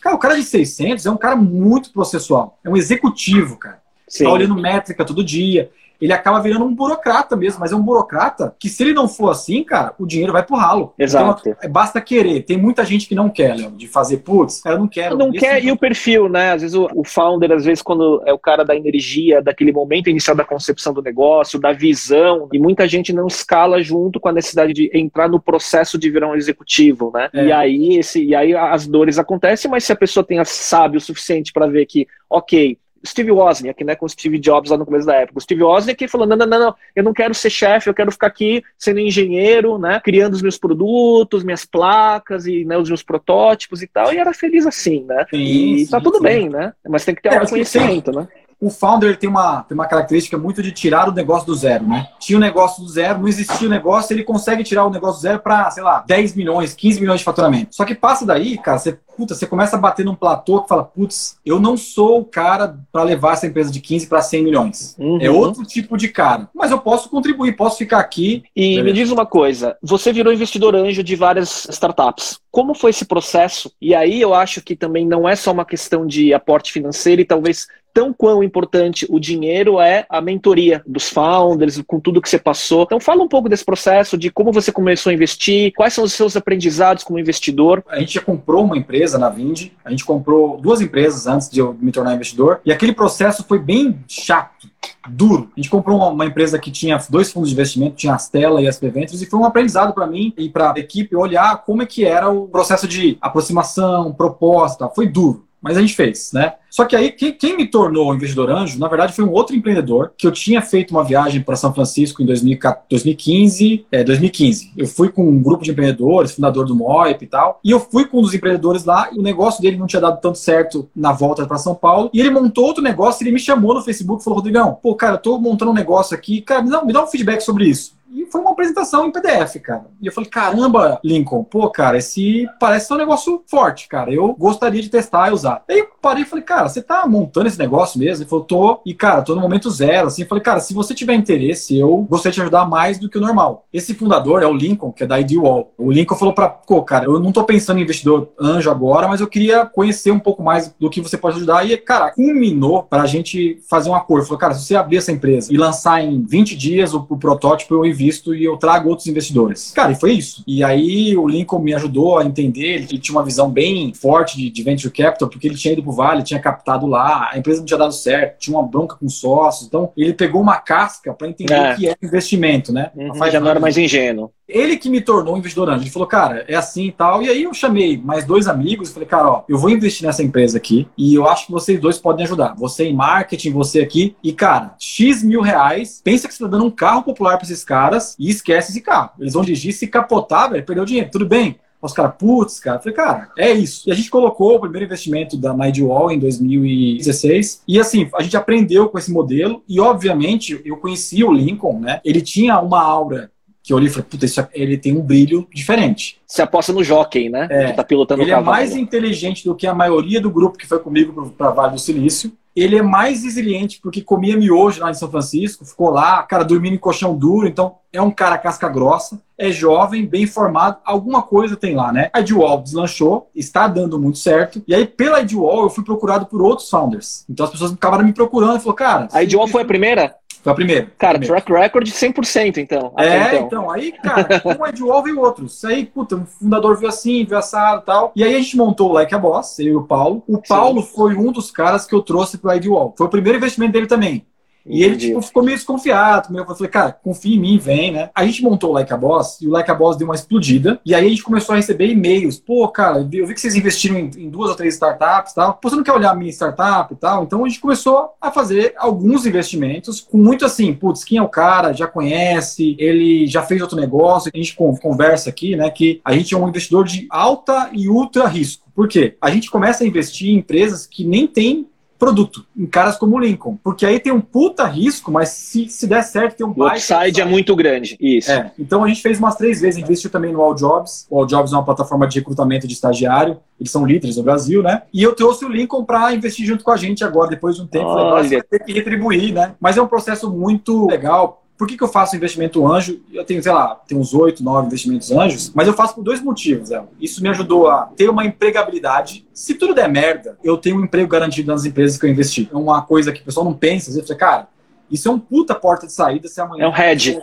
Cara, 0.00 0.16
o 0.16 0.18
cara 0.18 0.36
de 0.36 0.42
600 0.42 1.04
é 1.04 1.10
um 1.10 1.16
cara 1.16 1.36
muito 1.36 1.92
processual. 1.92 2.58
É 2.64 2.70
um 2.70 2.76
executivo, 2.76 3.56
cara. 3.56 3.80
Sim. 4.08 4.24
Tá 4.24 4.32
olhando 4.32 4.54
métrica 4.56 5.04
todo 5.04 5.22
dia 5.22 5.70
ele 6.00 6.12
acaba 6.12 6.40
virando 6.40 6.64
um 6.64 6.74
burocrata 6.74 7.36
mesmo, 7.36 7.60
mas 7.60 7.72
é 7.72 7.76
um 7.76 7.82
burocrata 7.82 8.54
que 8.58 8.68
se 8.68 8.82
ele 8.82 8.94
não 8.94 9.08
for 9.08 9.30
assim, 9.30 9.62
cara, 9.62 9.94
o 9.98 10.06
dinheiro 10.06 10.32
vai 10.32 10.42
pro 10.42 10.56
ralo. 10.56 10.94
Exato. 10.98 11.48
Então, 11.48 11.70
basta 11.70 12.00
querer. 12.00 12.42
Tem 12.42 12.56
muita 12.56 12.84
gente 12.84 13.06
que 13.06 13.14
não 13.14 13.28
quer, 13.28 13.56
Léo, 13.56 13.70
de 13.72 13.86
fazer, 13.86 14.18
putz, 14.18 14.64
eu 14.64 14.78
não 14.78 14.88
quero. 14.88 15.16
Não 15.16 15.30
quer, 15.30 15.62
e 15.62 15.70
o 15.70 15.76
perfil, 15.76 16.28
né? 16.28 16.52
Às 16.52 16.62
vezes 16.62 16.76
o, 16.76 16.88
o, 16.94 17.04
founder, 17.04 17.52
às 17.52 17.64
vezes, 17.64 17.82
quando 17.82 18.22
é 18.24 18.32
o 18.32 18.38
cara 18.38 18.64
da 18.64 18.74
energia, 18.74 19.42
daquele 19.42 19.72
momento 19.72 20.08
inicial 20.08 20.36
da 20.36 20.44
concepção 20.44 20.92
do 20.92 21.02
negócio, 21.02 21.60
da 21.60 21.72
visão, 21.72 22.48
e 22.52 22.58
muita 22.58 22.88
gente 22.88 23.12
não 23.12 23.26
escala 23.26 23.82
junto 23.82 24.18
com 24.18 24.28
a 24.28 24.32
necessidade 24.32 24.72
de 24.72 24.90
entrar 24.94 25.28
no 25.28 25.40
processo 25.40 25.98
de 25.98 26.10
virar 26.10 26.28
um 26.28 26.34
executivo, 26.34 27.10
né? 27.14 27.28
É. 27.32 27.46
E 27.46 27.52
aí 27.52 27.98
esse, 27.98 28.24
e 28.24 28.34
aí 28.34 28.54
as 28.54 28.86
dores 28.86 29.18
acontecem, 29.18 29.70
mas 29.70 29.84
se 29.84 29.92
a 29.92 29.96
pessoa 29.96 30.24
tenha 30.24 30.44
sábio 30.44 30.98
o 30.98 31.00
suficiente 31.00 31.52
para 31.52 31.66
ver 31.66 31.86
que, 31.86 32.06
ok, 32.28 32.78
Steve 33.06 33.30
Wozniak, 33.30 33.82
né, 33.82 33.94
com 33.94 34.06
o 34.06 34.08
Steve 34.08 34.38
Jobs 34.38 34.70
lá 34.70 34.76
no 34.76 34.84
começo 34.84 35.06
da 35.06 35.14
época. 35.14 35.38
O 35.38 35.40
Steve 35.40 35.62
Wozniak 35.62 36.06
falou, 36.08 36.26
não, 36.26 36.36
não, 36.36 36.46
não, 36.46 36.58
não, 36.58 36.74
eu 36.94 37.02
não 37.02 37.12
quero 37.12 37.34
ser 37.34 37.50
chefe, 37.50 37.88
eu 37.88 37.94
quero 37.94 38.12
ficar 38.12 38.26
aqui 38.26 38.62
sendo 38.78 39.00
engenheiro, 39.00 39.78
né, 39.78 40.00
criando 40.02 40.34
os 40.34 40.42
meus 40.42 40.58
produtos, 40.58 41.42
minhas 41.42 41.64
placas 41.64 42.46
e 42.46 42.64
né, 42.64 42.76
os 42.76 42.88
meus 42.88 43.02
protótipos 43.02 43.82
e 43.82 43.86
tal, 43.86 44.12
e 44.12 44.18
era 44.18 44.34
feliz 44.34 44.66
assim, 44.66 45.04
né? 45.04 45.26
Sim, 45.30 45.38
e 45.38 45.78
sim, 45.84 45.90
tá 45.90 46.00
tudo 46.00 46.18
sim. 46.18 46.24
bem, 46.24 46.48
né? 46.48 46.72
Mas 46.88 47.04
tem 47.04 47.14
que 47.14 47.22
ter 47.22 47.32
é, 47.32 47.46
conhecimento, 47.46 48.12
né? 48.12 48.28
O 48.60 48.68
founder 48.68 49.16
tem 49.16 49.28
uma, 49.28 49.62
tem 49.62 49.74
uma 49.74 49.86
característica 49.86 50.36
muito 50.36 50.62
de 50.62 50.70
tirar 50.70 51.08
o 51.08 51.12
negócio 51.12 51.46
do 51.46 51.54
zero, 51.54 51.86
né? 51.86 52.08
Tinha 52.18 52.36
o 52.36 52.40
negócio 52.40 52.82
do 52.82 52.88
zero, 52.88 53.20
não 53.20 53.28
existia 53.28 53.66
o 53.66 53.70
negócio, 53.70 54.12
ele 54.12 54.22
consegue 54.22 54.62
tirar 54.62 54.84
o 54.84 54.90
negócio 54.90 55.16
do 55.16 55.22
zero 55.22 55.40
para, 55.40 55.70
sei 55.70 55.82
lá, 55.82 56.04
10 56.06 56.36
milhões, 56.36 56.74
15 56.74 57.00
milhões 57.00 57.20
de 57.20 57.24
faturamento. 57.24 57.74
Só 57.74 57.84
que 57.84 57.94
passa 57.94 58.26
daí, 58.26 58.58
cara, 58.58 58.78
você, 58.78 58.98
puta, 59.16 59.34
você 59.34 59.46
começa 59.46 59.76
a 59.76 59.78
bater 59.78 60.04
num 60.04 60.14
platô 60.14 60.60
que 60.62 60.68
fala, 60.68 60.84
putz, 60.84 61.38
eu 61.44 61.58
não 61.58 61.76
sou 61.76 62.20
o 62.20 62.24
cara 62.24 62.78
para 62.92 63.02
levar 63.02 63.32
essa 63.32 63.46
empresa 63.46 63.70
de 63.70 63.80
15 63.80 64.06
para 64.06 64.20
100 64.20 64.44
milhões. 64.44 64.96
Uhum. 64.98 65.18
É 65.20 65.30
outro 65.30 65.64
tipo 65.64 65.96
de 65.96 66.08
cara. 66.08 66.48
Mas 66.54 66.70
eu 66.70 66.78
posso 66.78 67.08
contribuir, 67.08 67.56
posso 67.56 67.78
ficar 67.78 67.98
aqui. 67.98 68.42
E 68.54 68.76
beleza. 68.76 68.84
me 68.84 68.92
diz 68.92 69.10
uma 69.10 69.24
coisa, 69.24 69.76
você 69.82 70.12
virou 70.12 70.32
investidor 70.32 70.74
anjo 70.74 71.02
de 71.02 71.16
várias 71.16 71.66
startups. 71.70 72.38
Como 72.50 72.74
foi 72.74 72.90
esse 72.90 73.04
processo? 73.04 73.72
E 73.80 73.94
aí 73.94 74.20
eu 74.20 74.34
acho 74.34 74.60
que 74.60 74.74
também 74.74 75.06
não 75.06 75.28
é 75.28 75.36
só 75.36 75.52
uma 75.52 75.64
questão 75.64 76.06
de 76.06 76.34
aporte 76.34 76.72
financeiro 76.72 77.22
e 77.22 77.24
talvez 77.24 77.68
tão 77.92 78.12
quão 78.12 78.42
importante 78.42 79.06
o 79.08 79.18
dinheiro 79.18 79.80
é 79.80 80.06
a 80.08 80.20
mentoria 80.20 80.82
dos 80.86 81.08
founders, 81.08 81.80
com 81.86 82.00
tudo 82.00 82.20
que 82.20 82.28
você 82.28 82.38
passou. 82.38 82.82
Então 82.82 83.00
fala 83.00 83.22
um 83.22 83.28
pouco 83.28 83.48
desse 83.48 83.64
processo, 83.64 84.16
de 84.16 84.30
como 84.30 84.52
você 84.52 84.72
começou 84.72 85.10
a 85.10 85.14
investir, 85.14 85.72
quais 85.74 85.94
são 85.94 86.04
os 86.04 86.12
seus 86.12 86.36
aprendizados 86.36 87.04
como 87.04 87.18
investidor. 87.18 87.84
A 87.88 87.98
gente 87.98 88.14
já 88.14 88.20
comprou 88.20 88.64
uma 88.64 88.76
empresa 88.76 89.18
na 89.18 89.28
Vind, 89.28 89.68
a 89.84 89.90
gente 89.90 90.04
comprou 90.04 90.58
duas 90.58 90.80
empresas 90.80 91.26
antes 91.26 91.50
de 91.50 91.60
eu 91.60 91.76
me 91.80 91.92
tornar 91.92 92.14
investidor, 92.14 92.60
e 92.64 92.72
aquele 92.72 92.92
processo 92.92 93.44
foi 93.44 93.58
bem 93.58 93.98
chato, 94.08 94.68
duro. 95.08 95.50
A 95.56 95.60
gente 95.60 95.70
comprou 95.70 95.98
uma, 95.98 96.26
empresa 96.26 96.58
que 96.58 96.70
tinha 96.70 96.98
dois 97.08 97.32
fundos 97.32 97.48
de 97.48 97.54
investimento, 97.54 97.96
tinha 97.96 98.14
a 98.14 98.18
Stella 98.18 98.62
e 98.62 98.68
a 98.68 98.72
SP 98.72 98.88
Ventures, 98.88 99.20
e 99.20 99.26
foi 99.26 99.38
um 99.38 99.44
aprendizado 99.44 99.92
para 99.92 100.06
mim 100.06 100.32
e 100.36 100.48
para 100.48 100.72
a 100.72 100.78
equipe 100.78 101.16
olhar 101.16 101.64
como 101.64 101.82
é 101.82 101.86
que 101.86 102.04
era 102.04 102.28
o 102.28 102.46
processo 102.46 102.86
de 102.86 103.18
aproximação, 103.20 104.12
proposta, 104.12 104.88
foi 104.88 105.08
duro 105.08 105.49
mas 105.62 105.76
a 105.76 105.80
gente 105.80 105.94
fez, 105.94 106.30
né? 106.32 106.54
Só 106.70 106.84
que 106.84 106.94
aí, 106.94 107.10
quem, 107.10 107.32
quem, 107.32 107.56
me 107.56 107.66
tornou 107.66 108.14
investidor 108.14 108.48
anjo, 108.50 108.78
na 108.78 108.86
verdade, 108.86 109.12
foi 109.12 109.24
um 109.24 109.32
outro 109.32 109.56
empreendedor 109.56 110.12
que 110.16 110.26
eu 110.26 110.30
tinha 110.30 110.62
feito 110.62 110.92
uma 110.92 111.02
viagem 111.02 111.42
para 111.42 111.56
São 111.56 111.74
Francisco 111.74 112.22
em 112.22 112.26
2015, 112.26 113.86
é, 113.90 114.04
2015. 114.04 114.72
Eu 114.76 114.86
fui 114.86 115.08
com 115.08 115.28
um 115.28 115.42
grupo 115.42 115.64
de 115.64 115.72
empreendedores, 115.72 116.32
fundador 116.32 116.64
do 116.64 116.76
MOIP 116.76 117.24
e 117.24 117.28
tal, 117.28 117.60
e 117.64 117.72
eu 117.72 117.80
fui 117.80 118.06
com 118.06 118.20
um 118.20 118.22
dos 118.22 118.32
empreendedores 118.32 118.84
lá, 118.84 119.10
e 119.12 119.18
o 119.18 119.22
negócio 119.22 119.60
dele 119.60 119.76
não 119.76 119.86
tinha 119.86 120.00
dado 120.00 120.20
tanto 120.20 120.38
certo 120.38 120.88
na 120.94 121.12
volta 121.12 121.44
para 121.44 121.58
São 121.58 121.74
Paulo, 121.74 122.08
e 122.14 122.20
ele 122.20 122.30
montou 122.30 122.64
outro 122.64 122.82
negócio, 122.82 123.24
ele 123.24 123.32
me 123.32 123.40
chamou 123.40 123.74
no 123.74 123.82
Facebook 123.82 124.20
e 124.20 124.24
falou, 124.24 124.38
Rodrigão, 124.38 124.78
pô, 124.80 124.94
cara, 124.94 125.14
eu 125.14 125.18
tô 125.18 125.38
montando 125.38 125.72
um 125.72 125.74
negócio 125.74 126.16
aqui, 126.16 126.40
cara, 126.40 126.62
me 126.62 126.70
dá, 126.70 126.84
me 126.84 126.92
dá 126.92 127.02
um 127.02 127.08
feedback 127.08 127.40
sobre 127.40 127.64
isso. 127.64 127.98
E 128.12 128.26
foi 128.26 128.40
uma 128.40 128.50
apresentação 128.50 129.06
em 129.06 129.12
PDF, 129.12 129.56
cara. 129.62 129.86
E 130.00 130.06
eu 130.06 130.12
falei, 130.12 130.28
caramba, 130.28 131.00
Lincoln, 131.04 131.44
pô, 131.44 131.70
cara, 131.70 131.98
esse 131.98 132.46
parece 132.58 132.88
ser 132.88 132.94
um 132.94 132.98
negócio 132.98 133.42
forte, 133.46 133.88
cara. 133.88 134.12
Eu 134.12 134.34
gostaria 134.34 134.82
de 134.82 134.88
testar 134.88 135.30
e 135.30 135.32
usar. 135.32 135.62
Aí 135.68 135.78
eu 135.78 135.88
parei 136.02 136.24
e 136.24 136.26
falei, 136.26 136.44
cara, 136.44 136.68
você 136.68 136.82
tá 136.82 137.06
montando 137.06 137.46
esse 137.46 137.58
negócio 137.58 137.98
mesmo? 137.98 138.22
Ele 138.22 138.30
falou, 138.30 138.44
tô. 138.44 138.80
E, 138.84 138.92
cara, 138.94 139.22
tô 139.22 139.34
no 139.34 139.40
momento 139.40 139.70
zero, 139.70 140.08
assim. 140.08 140.22
Eu 140.22 140.28
falei, 140.28 140.42
cara, 140.42 140.60
se 140.60 140.74
você 140.74 140.92
tiver 140.92 141.14
interesse, 141.14 141.78
eu 141.78 141.98
gostaria 141.98 142.32
de 142.32 142.36
te 142.36 142.42
ajudar 142.42 142.66
mais 142.66 142.98
do 142.98 143.08
que 143.08 143.18
o 143.18 143.20
normal. 143.20 143.66
Esse 143.72 143.94
fundador 143.94 144.42
é 144.42 144.46
o 144.46 144.54
Lincoln, 144.54 144.92
que 144.92 145.04
é 145.04 145.06
da 145.06 145.20
Ideal. 145.20 145.72
O 145.78 145.92
Lincoln 145.92 146.16
falou 146.16 146.34
pra, 146.34 146.48
pô, 146.48 146.82
cara, 146.82 147.04
eu 147.04 147.20
não 147.20 147.30
tô 147.30 147.44
pensando 147.44 147.78
em 147.78 147.82
investidor 147.82 148.30
anjo 148.40 148.70
agora, 148.70 149.06
mas 149.06 149.20
eu 149.20 149.26
queria 149.28 149.64
conhecer 149.66 150.10
um 150.10 150.18
pouco 150.18 150.42
mais 150.42 150.74
do 150.78 150.90
que 150.90 151.00
você 151.00 151.16
pode 151.16 151.36
ajudar. 151.36 151.64
E, 151.64 151.76
cara, 151.76 152.10
culminou 152.10 152.82
pra 152.82 153.06
gente 153.06 153.60
fazer 153.68 153.88
um 153.88 153.94
acordo. 153.94 154.24
Falou, 154.24 154.38
cara, 154.38 154.54
se 154.54 154.64
você 154.64 154.74
abrir 154.74 154.96
essa 154.96 155.12
empresa 155.12 155.52
e 155.52 155.56
lançar 155.56 156.02
em 156.02 156.24
20 156.24 156.56
dias 156.56 156.92
o, 156.92 157.06
o 157.08 157.16
protótipo, 157.16 157.74
eu 157.74 157.84
invisto 158.00 158.34
e 158.34 158.44
eu 158.44 158.56
trago 158.56 158.88
outros 158.88 159.06
investidores. 159.06 159.72
Cara, 159.72 159.92
e 159.92 159.94
foi 159.94 160.12
isso. 160.12 160.42
E 160.46 160.64
aí 160.64 161.16
o 161.16 161.28
Lincoln 161.28 161.58
me 161.58 161.74
ajudou 161.74 162.18
a 162.18 162.24
entender, 162.24 162.76
ele 162.76 162.98
tinha 162.98 163.16
uma 163.16 163.24
visão 163.24 163.50
bem 163.50 163.92
forte 163.92 164.36
de, 164.36 164.50
de 164.50 164.62
venture 164.62 164.92
capital, 164.92 165.28
porque 165.28 165.46
ele 165.46 165.56
tinha 165.56 165.72
ido 165.72 165.82
pro 165.82 165.92
Vale, 165.92 166.22
tinha 166.22 166.40
captado 166.40 166.86
lá, 166.86 167.30
a 167.32 167.38
empresa 167.38 167.60
não 167.60 167.66
tinha 167.66 167.78
dado 167.78 167.92
certo, 167.92 168.38
tinha 168.38 168.56
uma 168.56 168.66
bronca 168.66 168.96
com 168.96 169.08
sócios, 169.08 169.66
então 169.66 169.92
ele 169.96 170.14
pegou 170.14 170.40
uma 170.40 170.56
casca 170.56 171.12
para 171.12 171.28
entender 171.28 171.54
é. 171.54 171.72
o 171.72 171.76
que 171.76 171.88
é 171.88 171.96
investimento, 172.02 172.72
né? 172.72 172.90
Uhum, 172.94 173.30
já 173.30 173.40
não 173.40 173.50
era 173.50 173.60
mais 173.60 173.76
ingênuo. 173.76 174.32
Ele 174.52 174.76
que 174.76 174.88
me 174.88 175.00
tornou 175.00 175.36
investidor 175.36 175.68
anjo. 175.68 175.84
Ele 175.84 175.90
falou, 175.90 176.08
cara, 176.08 176.44
é 176.48 176.54
assim 176.54 176.86
e 176.86 176.92
tal. 176.92 177.22
E 177.22 177.28
aí 177.28 177.42
eu 177.44 177.54
chamei 177.54 177.96
mais 177.96 178.24
dois 178.24 178.46
amigos 178.46 178.90
e 178.90 178.92
falei, 178.92 179.08
cara, 179.08 179.30
ó, 179.30 179.44
eu 179.48 179.58
vou 179.58 179.70
investir 179.70 180.06
nessa 180.06 180.22
empresa 180.22 180.58
aqui 180.58 180.88
e 180.96 181.14
eu 181.14 181.26
acho 181.28 181.46
que 181.46 181.52
vocês 181.52 181.80
dois 181.80 181.98
podem 181.98 182.24
ajudar. 182.24 182.54
Você 182.56 182.84
em 182.84 182.94
marketing, 182.94 183.52
você 183.52 183.80
aqui. 183.80 184.16
E, 184.22 184.32
cara, 184.32 184.74
X 184.78 185.22
mil 185.22 185.40
reais. 185.40 186.00
Pensa 186.02 186.28
que 186.28 186.34
você 186.34 186.44
tá 186.44 186.50
dando 186.50 186.64
um 186.64 186.70
carro 186.70 187.02
popular 187.02 187.36
para 187.36 187.44
esses 187.44 187.64
caras 187.64 188.16
e 188.18 188.30
esquece 188.30 188.70
esse 188.70 188.80
carro. 188.80 189.10
Eles 189.18 189.34
vão 189.34 189.42
dirigir, 189.42 189.72
se 189.72 189.86
capotar, 189.86 190.50
velho, 190.50 190.64
perdeu 190.64 190.84
dinheiro. 190.84 191.10
Tudo 191.10 191.26
bem. 191.26 191.58
Os 191.82 191.94
caras, 191.94 192.14
putz, 192.18 192.60
cara. 192.60 192.78
falei, 192.78 192.94
cara, 192.94 193.30
é 193.38 193.52
isso. 193.52 193.88
E 193.88 193.92
a 193.92 193.94
gente 193.94 194.10
colocou 194.10 194.54
o 194.54 194.60
primeiro 194.60 194.84
investimento 194.84 195.36
da 195.36 195.54
MindWall 195.54 196.12
em 196.12 196.18
2016. 196.18 197.62
E 197.66 197.80
assim, 197.80 198.08
a 198.14 198.22
gente 198.22 198.36
aprendeu 198.36 198.88
com 198.88 198.98
esse 198.98 199.10
modelo. 199.10 199.62
E, 199.66 199.80
obviamente, 199.80 200.60
eu 200.64 200.76
conhecia 200.76 201.26
o 201.26 201.32
Lincoln, 201.32 201.80
né? 201.80 202.00
Ele 202.04 202.20
tinha 202.20 202.60
uma 202.60 202.82
aura 202.82 203.30
que 203.70 203.72
eu 203.72 203.76
olhei 203.76 203.88
e 203.88 203.92
falei, 203.92 204.06
puta, 204.10 204.24
isso, 204.24 204.44
ele 204.52 204.76
tem 204.76 204.96
um 204.96 205.00
brilho 205.00 205.46
diferente. 205.54 206.18
Você 206.26 206.42
aposta 206.42 206.72
no 206.72 206.82
jockey, 206.82 207.28
né? 207.28 207.46
É, 207.48 207.66
que 207.66 207.74
tá 207.74 207.84
pilotando 207.84 208.20
ele 208.20 208.32
é 208.32 208.40
mais 208.40 208.74
inteligente 208.74 209.44
do 209.44 209.54
que 209.54 209.64
a 209.64 209.72
maioria 209.72 210.20
do 210.20 210.28
grupo 210.28 210.58
que 210.58 210.66
foi 210.66 210.80
comigo 210.80 211.32
para 211.38 211.50
Vale 211.50 211.74
do 211.74 211.78
Silício. 211.78 212.32
Ele 212.54 212.76
é 212.76 212.82
mais 212.82 213.22
resiliente 213.22 213.78
porque 213.80 214.02
comia 214.02 214.36
miojo 214.36 214.82
lá 214.82 214.90
em 214.90 214.94
São 214.94 215.08
Francisco, 215.08 215.64
ficou 215.64 215.90
lá, 215.90 216.20
cara, 216.24 216.42
dormindo 216.42 216.74
em 216.74 216.78
colchão 216.78 217.16
duro, 217.16 217.46
então 217.46 217.76
é 217.92 218.02
um 218.02 218.10
cara 218.10 218.36
casca 218.38 218.68
grossa, 218.68 219.22
é 219.38 219.52
jovem, 219.52 220.04
bem 220.04 220.26
formado, 220.26 220.78
alguma 220.84 221.22
coisa 221.22 221.56
tem 221.56 221.76
lá, 221.76 221.92
né? 221.92 222.10
A 222.12 222.18
Edwall 222.18 222.60
deslanchou, 222.60 223.30
está 223.36 223.68
dando 223.68 224.00
muito 224.00 224.18
certo, 224.18 224.60
e 224.66 224.74
aí 224.74 224.84
pela 224.84 225.20
Edwall 225.20 225.62
eu 225.62 225.70
fui 225.70 225.84
procurado 225.84 226.26
por 226.26 226.42
outros 226.42 226.68
founders. 226.68 227.24
Então 227.30 227.46
as 227.46 227.52
pessoas 227.52 227.72
acabaram 227.72 228.04
me 228.04 228.12
procurando 228.12 228.56
e 228.56 228.60
falaram, 228.60 228.74
cara... 228.74 229.08
A 229.12 229.22
Edwall 229.22 229.46
foi 229.46 229.62
a 229.62 229.66
primeira? 229.66 230.16
Foi 230.42 230.52
a 230.52 230.54
primeira. 230.54 230.92
Cara, 230.96 231.18
primeira. 231.18 231.42
track 231.42 231.62
record 231.62 231.84
de 231.84 231.92
100%, 231.92 232.56
então. 232.56 232.92
É, 232.96 233.34
então. 233.34 233.46
então. 233.46 233.70
Aí, 233.70 233.92
cara, 233.92 234.26
um 234.58 234.66
é 234.66 234.72
de 234.72 234.82
UOL 234.82 235.06
e 235.08 235.12
o 235.12 235.20
outro. 235.20 235.46
Isso 235.46 235.66
aí, 235.66 235.84
puta, 235.84 236.16
o 236.16 236.26
fundador 236.26 236.78
viu 236.78 236.88
assim, 236.88 237.24
viu 237.24 237.36
assado 237.36 237.82
e 237.82 237.84
tal. 237.84 238.12
E 238.16 238.24
aí 238.24 238.34
a 238.34 238.38
gente 238.38 238.56
montou 238.56 238.90
o 238.90 238.92
Like 238.92 239.14
a 239.14 239.18
Boss, 239.18 239.58
eu 239.58 239.66
e 239.66 239.76
o 239.76 239.82
Paulo. 239.82 240.22
O 240.26 240.40
Paulo 240.40 240.82
Sim. 240.82 240.88
foi 240.94 241.14
um 241.14 241.30
dos 241.30 241.50
caras 241.50 241.86
que 241.86 241.94
eu 241.94 242.02
trouxe 242.02 242.38
pro 242.38 242.54
IDWall. 242.54 242.94
Foi 242.96 243.06
o 243.06 243.10
primeiro 243.10 243.38
investimento 243.38 243.72
dele 243.72 243.86
também. 243.86 244.26
E 244.70 244.82
ele 244.82 244.96
tipo, 244.96 245.20
ficou 245.22 245.42
meio 245.42 245.56
desconfiado. 245.56 246.36
Eu 246.36 246.44
falei, 246.46 246.68
cara, 246.68 246.92
confia 246.92 247.36
em 247.36 247.40
mim, 247.40 247.58
vem, 247.58 247.92
né? 247.92 248.10
A 248.14 248.24
gente 248.24 248.42
montou 248.42 248.70
o 248.70 248.72
Like 248.72 248.92
a 248.92 248.96
Boss 248.96 249.40
e 249.40 249.46
o 249.46 249.50
Like 249.50 249.70
a 249.70 249.74
Boss 249.74 249.96
deu 249.96 250.06
uma 250.06 250.14
explodida. 250.14 250.80
E 250.84 250.94
aí 250.94 251.06
a 251.06 251.08
gente 251.08 251.22
começou 251.22 251.52
a 251.52 251.56
receber 251.56 251.88
e-mails. 251.88 252.38
Pô, 252.38 252.66
cara, 252.68 252.98
eu 253.12 253.26
vi 253.26 253.34
que 253.34 253.40
vocês 253.40 253.54
investiram 253.54 253.98
em, 253.98 254.10
em 254.16 254.30
duas 254.30 254.50
ou 254.50 254.56
três 254.56 254.74
startups 254.74 255.32
e 255.32 255.34
tal. 255.34 255.54
Pô, 255.54 255.68
você 255.68 255.76
não 255.76 255.82
quer 255.82 255.92
olhar 255.92 256.10
a 256.10 256.14
minha 256.14 256.30
startup 256.30 256.92
e 256.92 256.96
tal? 256.96 257.24
Então 257.24 257.44
a 257.44 257.48
gente 257.48 257.60
começou 257.60 258.10
a 258.20 258.30
fazer 258.30 258.74
alguns 258.76 259.26
investimentos 259.26 260.00
com 260.00 260.18
muito 260.18 260.44
assim, 260.44 260.72
putz, 260.72 261.04
quem 261.04 261.18
é 261.18 261.22
o 261.22 261.28
cara? 261.28 261.72
Já 261.72 261.86
conhece, 261.86 262.76
ele 262.78 263.26
já 263.26 263.42
fez 263.42 263.60
outro 263.60 263.76
negócio. 263.76 264.30
A 264.32 264.36
gente 264.36 264.54
conversa 264.54 265.30
aqui, 265.30 265.56
né? 265.56 265.70
Que 265.70 266.00
a 266.04 266.12
gente 266.12 266.34
é 266.34 266.38
um 266.38 266.48
investidor 266.48 266.84
de 266.84 267.06
alta 267.10 267.70
e 267.72 267.88
ultra 267.88 268.26
risco. 268.26 268.70
Por 268.74 268.88
quê? 268.88 269.16
A 269.20 269.30
gente 269.30 269.50
começa 269.50 269.84
a 269.84 269.86
investir 269.86 270.30
em 270.30 270.38
empresas 270.38 270.86
que 270.86 271.04
nem 271.04 271.26
têm 271.26 271.68
produto, 272.00 272.46
em 272.56 272.66
caras 272.66 272.96
como 272.96 273.16
o 273.16 273.20
Lincoln. 273.20 273.58
Porque 273.62 273.84
aí 273.84 274.00
tem 274.00 274.10
um 274.10 274.20
puta 274.20 274.64
risco, 274.64 275.12
mas 275.12 275.28
se, 275.28 275.68
se 275.68 275.86
der 275.86 276.02
certo, 276.02 276.38
tem 276.38 276.46
um 276.46 276.52
baita. 276.52 276.74
O 276.74 276.98
upside 276.98 277.20
é 277.20 277.24
muito 277.26 277.54
grande, 277.54 277.96
isso. 278.00 278.32
É, 278.32 278.50
então 278.58 278.82
a 278.82 278.88
gente 278.88 279.02
fez 279.02 279.18
umas 279.18 279.36
três 279.36 279.60
vezes, 279.60 279.76
a 279.76 279.80
gente 279.80 279.88
investiu 279.88 280.10
também 280.10 280.32
no 280.32 280.40
All 280.40 280.54
Jobs. 280.54 281.06
O 281.10 281.18
All 281.18 281.26
Jobs 281.26 281.52
é 281.52 281.56
uma 281.56 281.64
plataforma 281.64 282.08
de 282.08 282.18
recrutamento 282.18 282.66
de 282.66 282.72
estagiário, 282.72 283.38
eles 283.60 283.70
são 283.70 283.84
líderes 283.84 284.16
no 284.16 284.22
Brasil, 284.22 284.62
né? 284.62 284.82
E 284.92 285.02
eu 285.02 285.14
trouxe 285.14 285.44
o 285.44 285.48
Lincoln 285.48 285.84
para 285.84 286.12
investir 286.14 286.46
junto 286.46 286.64
com 286.64 286.70
a 286.70 286.76
gente 286.76 287.04
agora, 287.04 287.28
depois 287.28 287.56
de 287.56 287.62
um 287.62 287.66
tempo. 287.66 287.86
Olha. 287.86 288.24
Falei, 288.24 288.42
ter 288.42 288.58
que 288.60 288.72
retribuir, 288.72 289.34
né? 289.34 289.54
Mas 289.60 289.76
é 289.76 289.82
um 289.82 289.86
processo 289.86 290.30
muito 290.30 290.86
legal 290.86 291.44
por 291.60 291.66
que, 291.66 291.76
que 291.76 291.84
eu 291.84 291.88
faço 291.88 292.16
investimento 292.16 292.66
anjo? 292.66 293.02
Eu 293.12 293.22
tenho, 293.22 293.42
sei 293.42 293.52
lá, 293.52 293.78
tenho 293.86 294.00
uns 294.00 294.14
oito, 294.14 294.42
nove 294.42 294.68
investimentos 294.68 295.10
anjos, 295.10 295.52
mas 295.54 295.68
eu 295.68 295.74
faço 295.74 295.94
por 295.94 296.02
dois 296.02 296.18
motivos. 296.22 296.70
Ela. 296.70 296.88
Isso 296.98 297.22
me 297.22 297.28
ajudou 297.28 297.68
a 297.68 297.82
ter 297.94 298.08
uma 298.08 298.24
empregabilidade. 298.24 299.28
Se 299.34 299.52
tudo 299.52 299.74
der 299.74 299.86
merda, 299.86 300.38
eu 300.42 300.56
tenho 300.56 300.80
um 300.80 300.84
emprego 300.84 301.06
garantido 301.06 301.52
nas 301.52 301.66
empresas 301.66 301.98
que 301.98 302.06
eu 302.06 302.08
investi. 302.08 302.48
É 302.50 302.56
uma 302.56 302.80
coisa 302.80 303.12
que 303.12 303.20
o 303.20 303.24
pessoal 303.26 303.44
não 303.44 303.52
pensa. 303.52 303.90
Às 303.90 303.96
vezes, 303.96 304.10
cara, 304.16 304.48
isso 304.90 305.06
é 305.06 305.12
um 305.12 305.18
puta 305.18 305.54
porta 305.54 305.86
de 305.86 305.92
saída 305.92 306.28
se 306.28 306.40
amanhã. 306.40 306.64
É 306.64 306.68
um 306.68 306.72
head. 306.72 307.20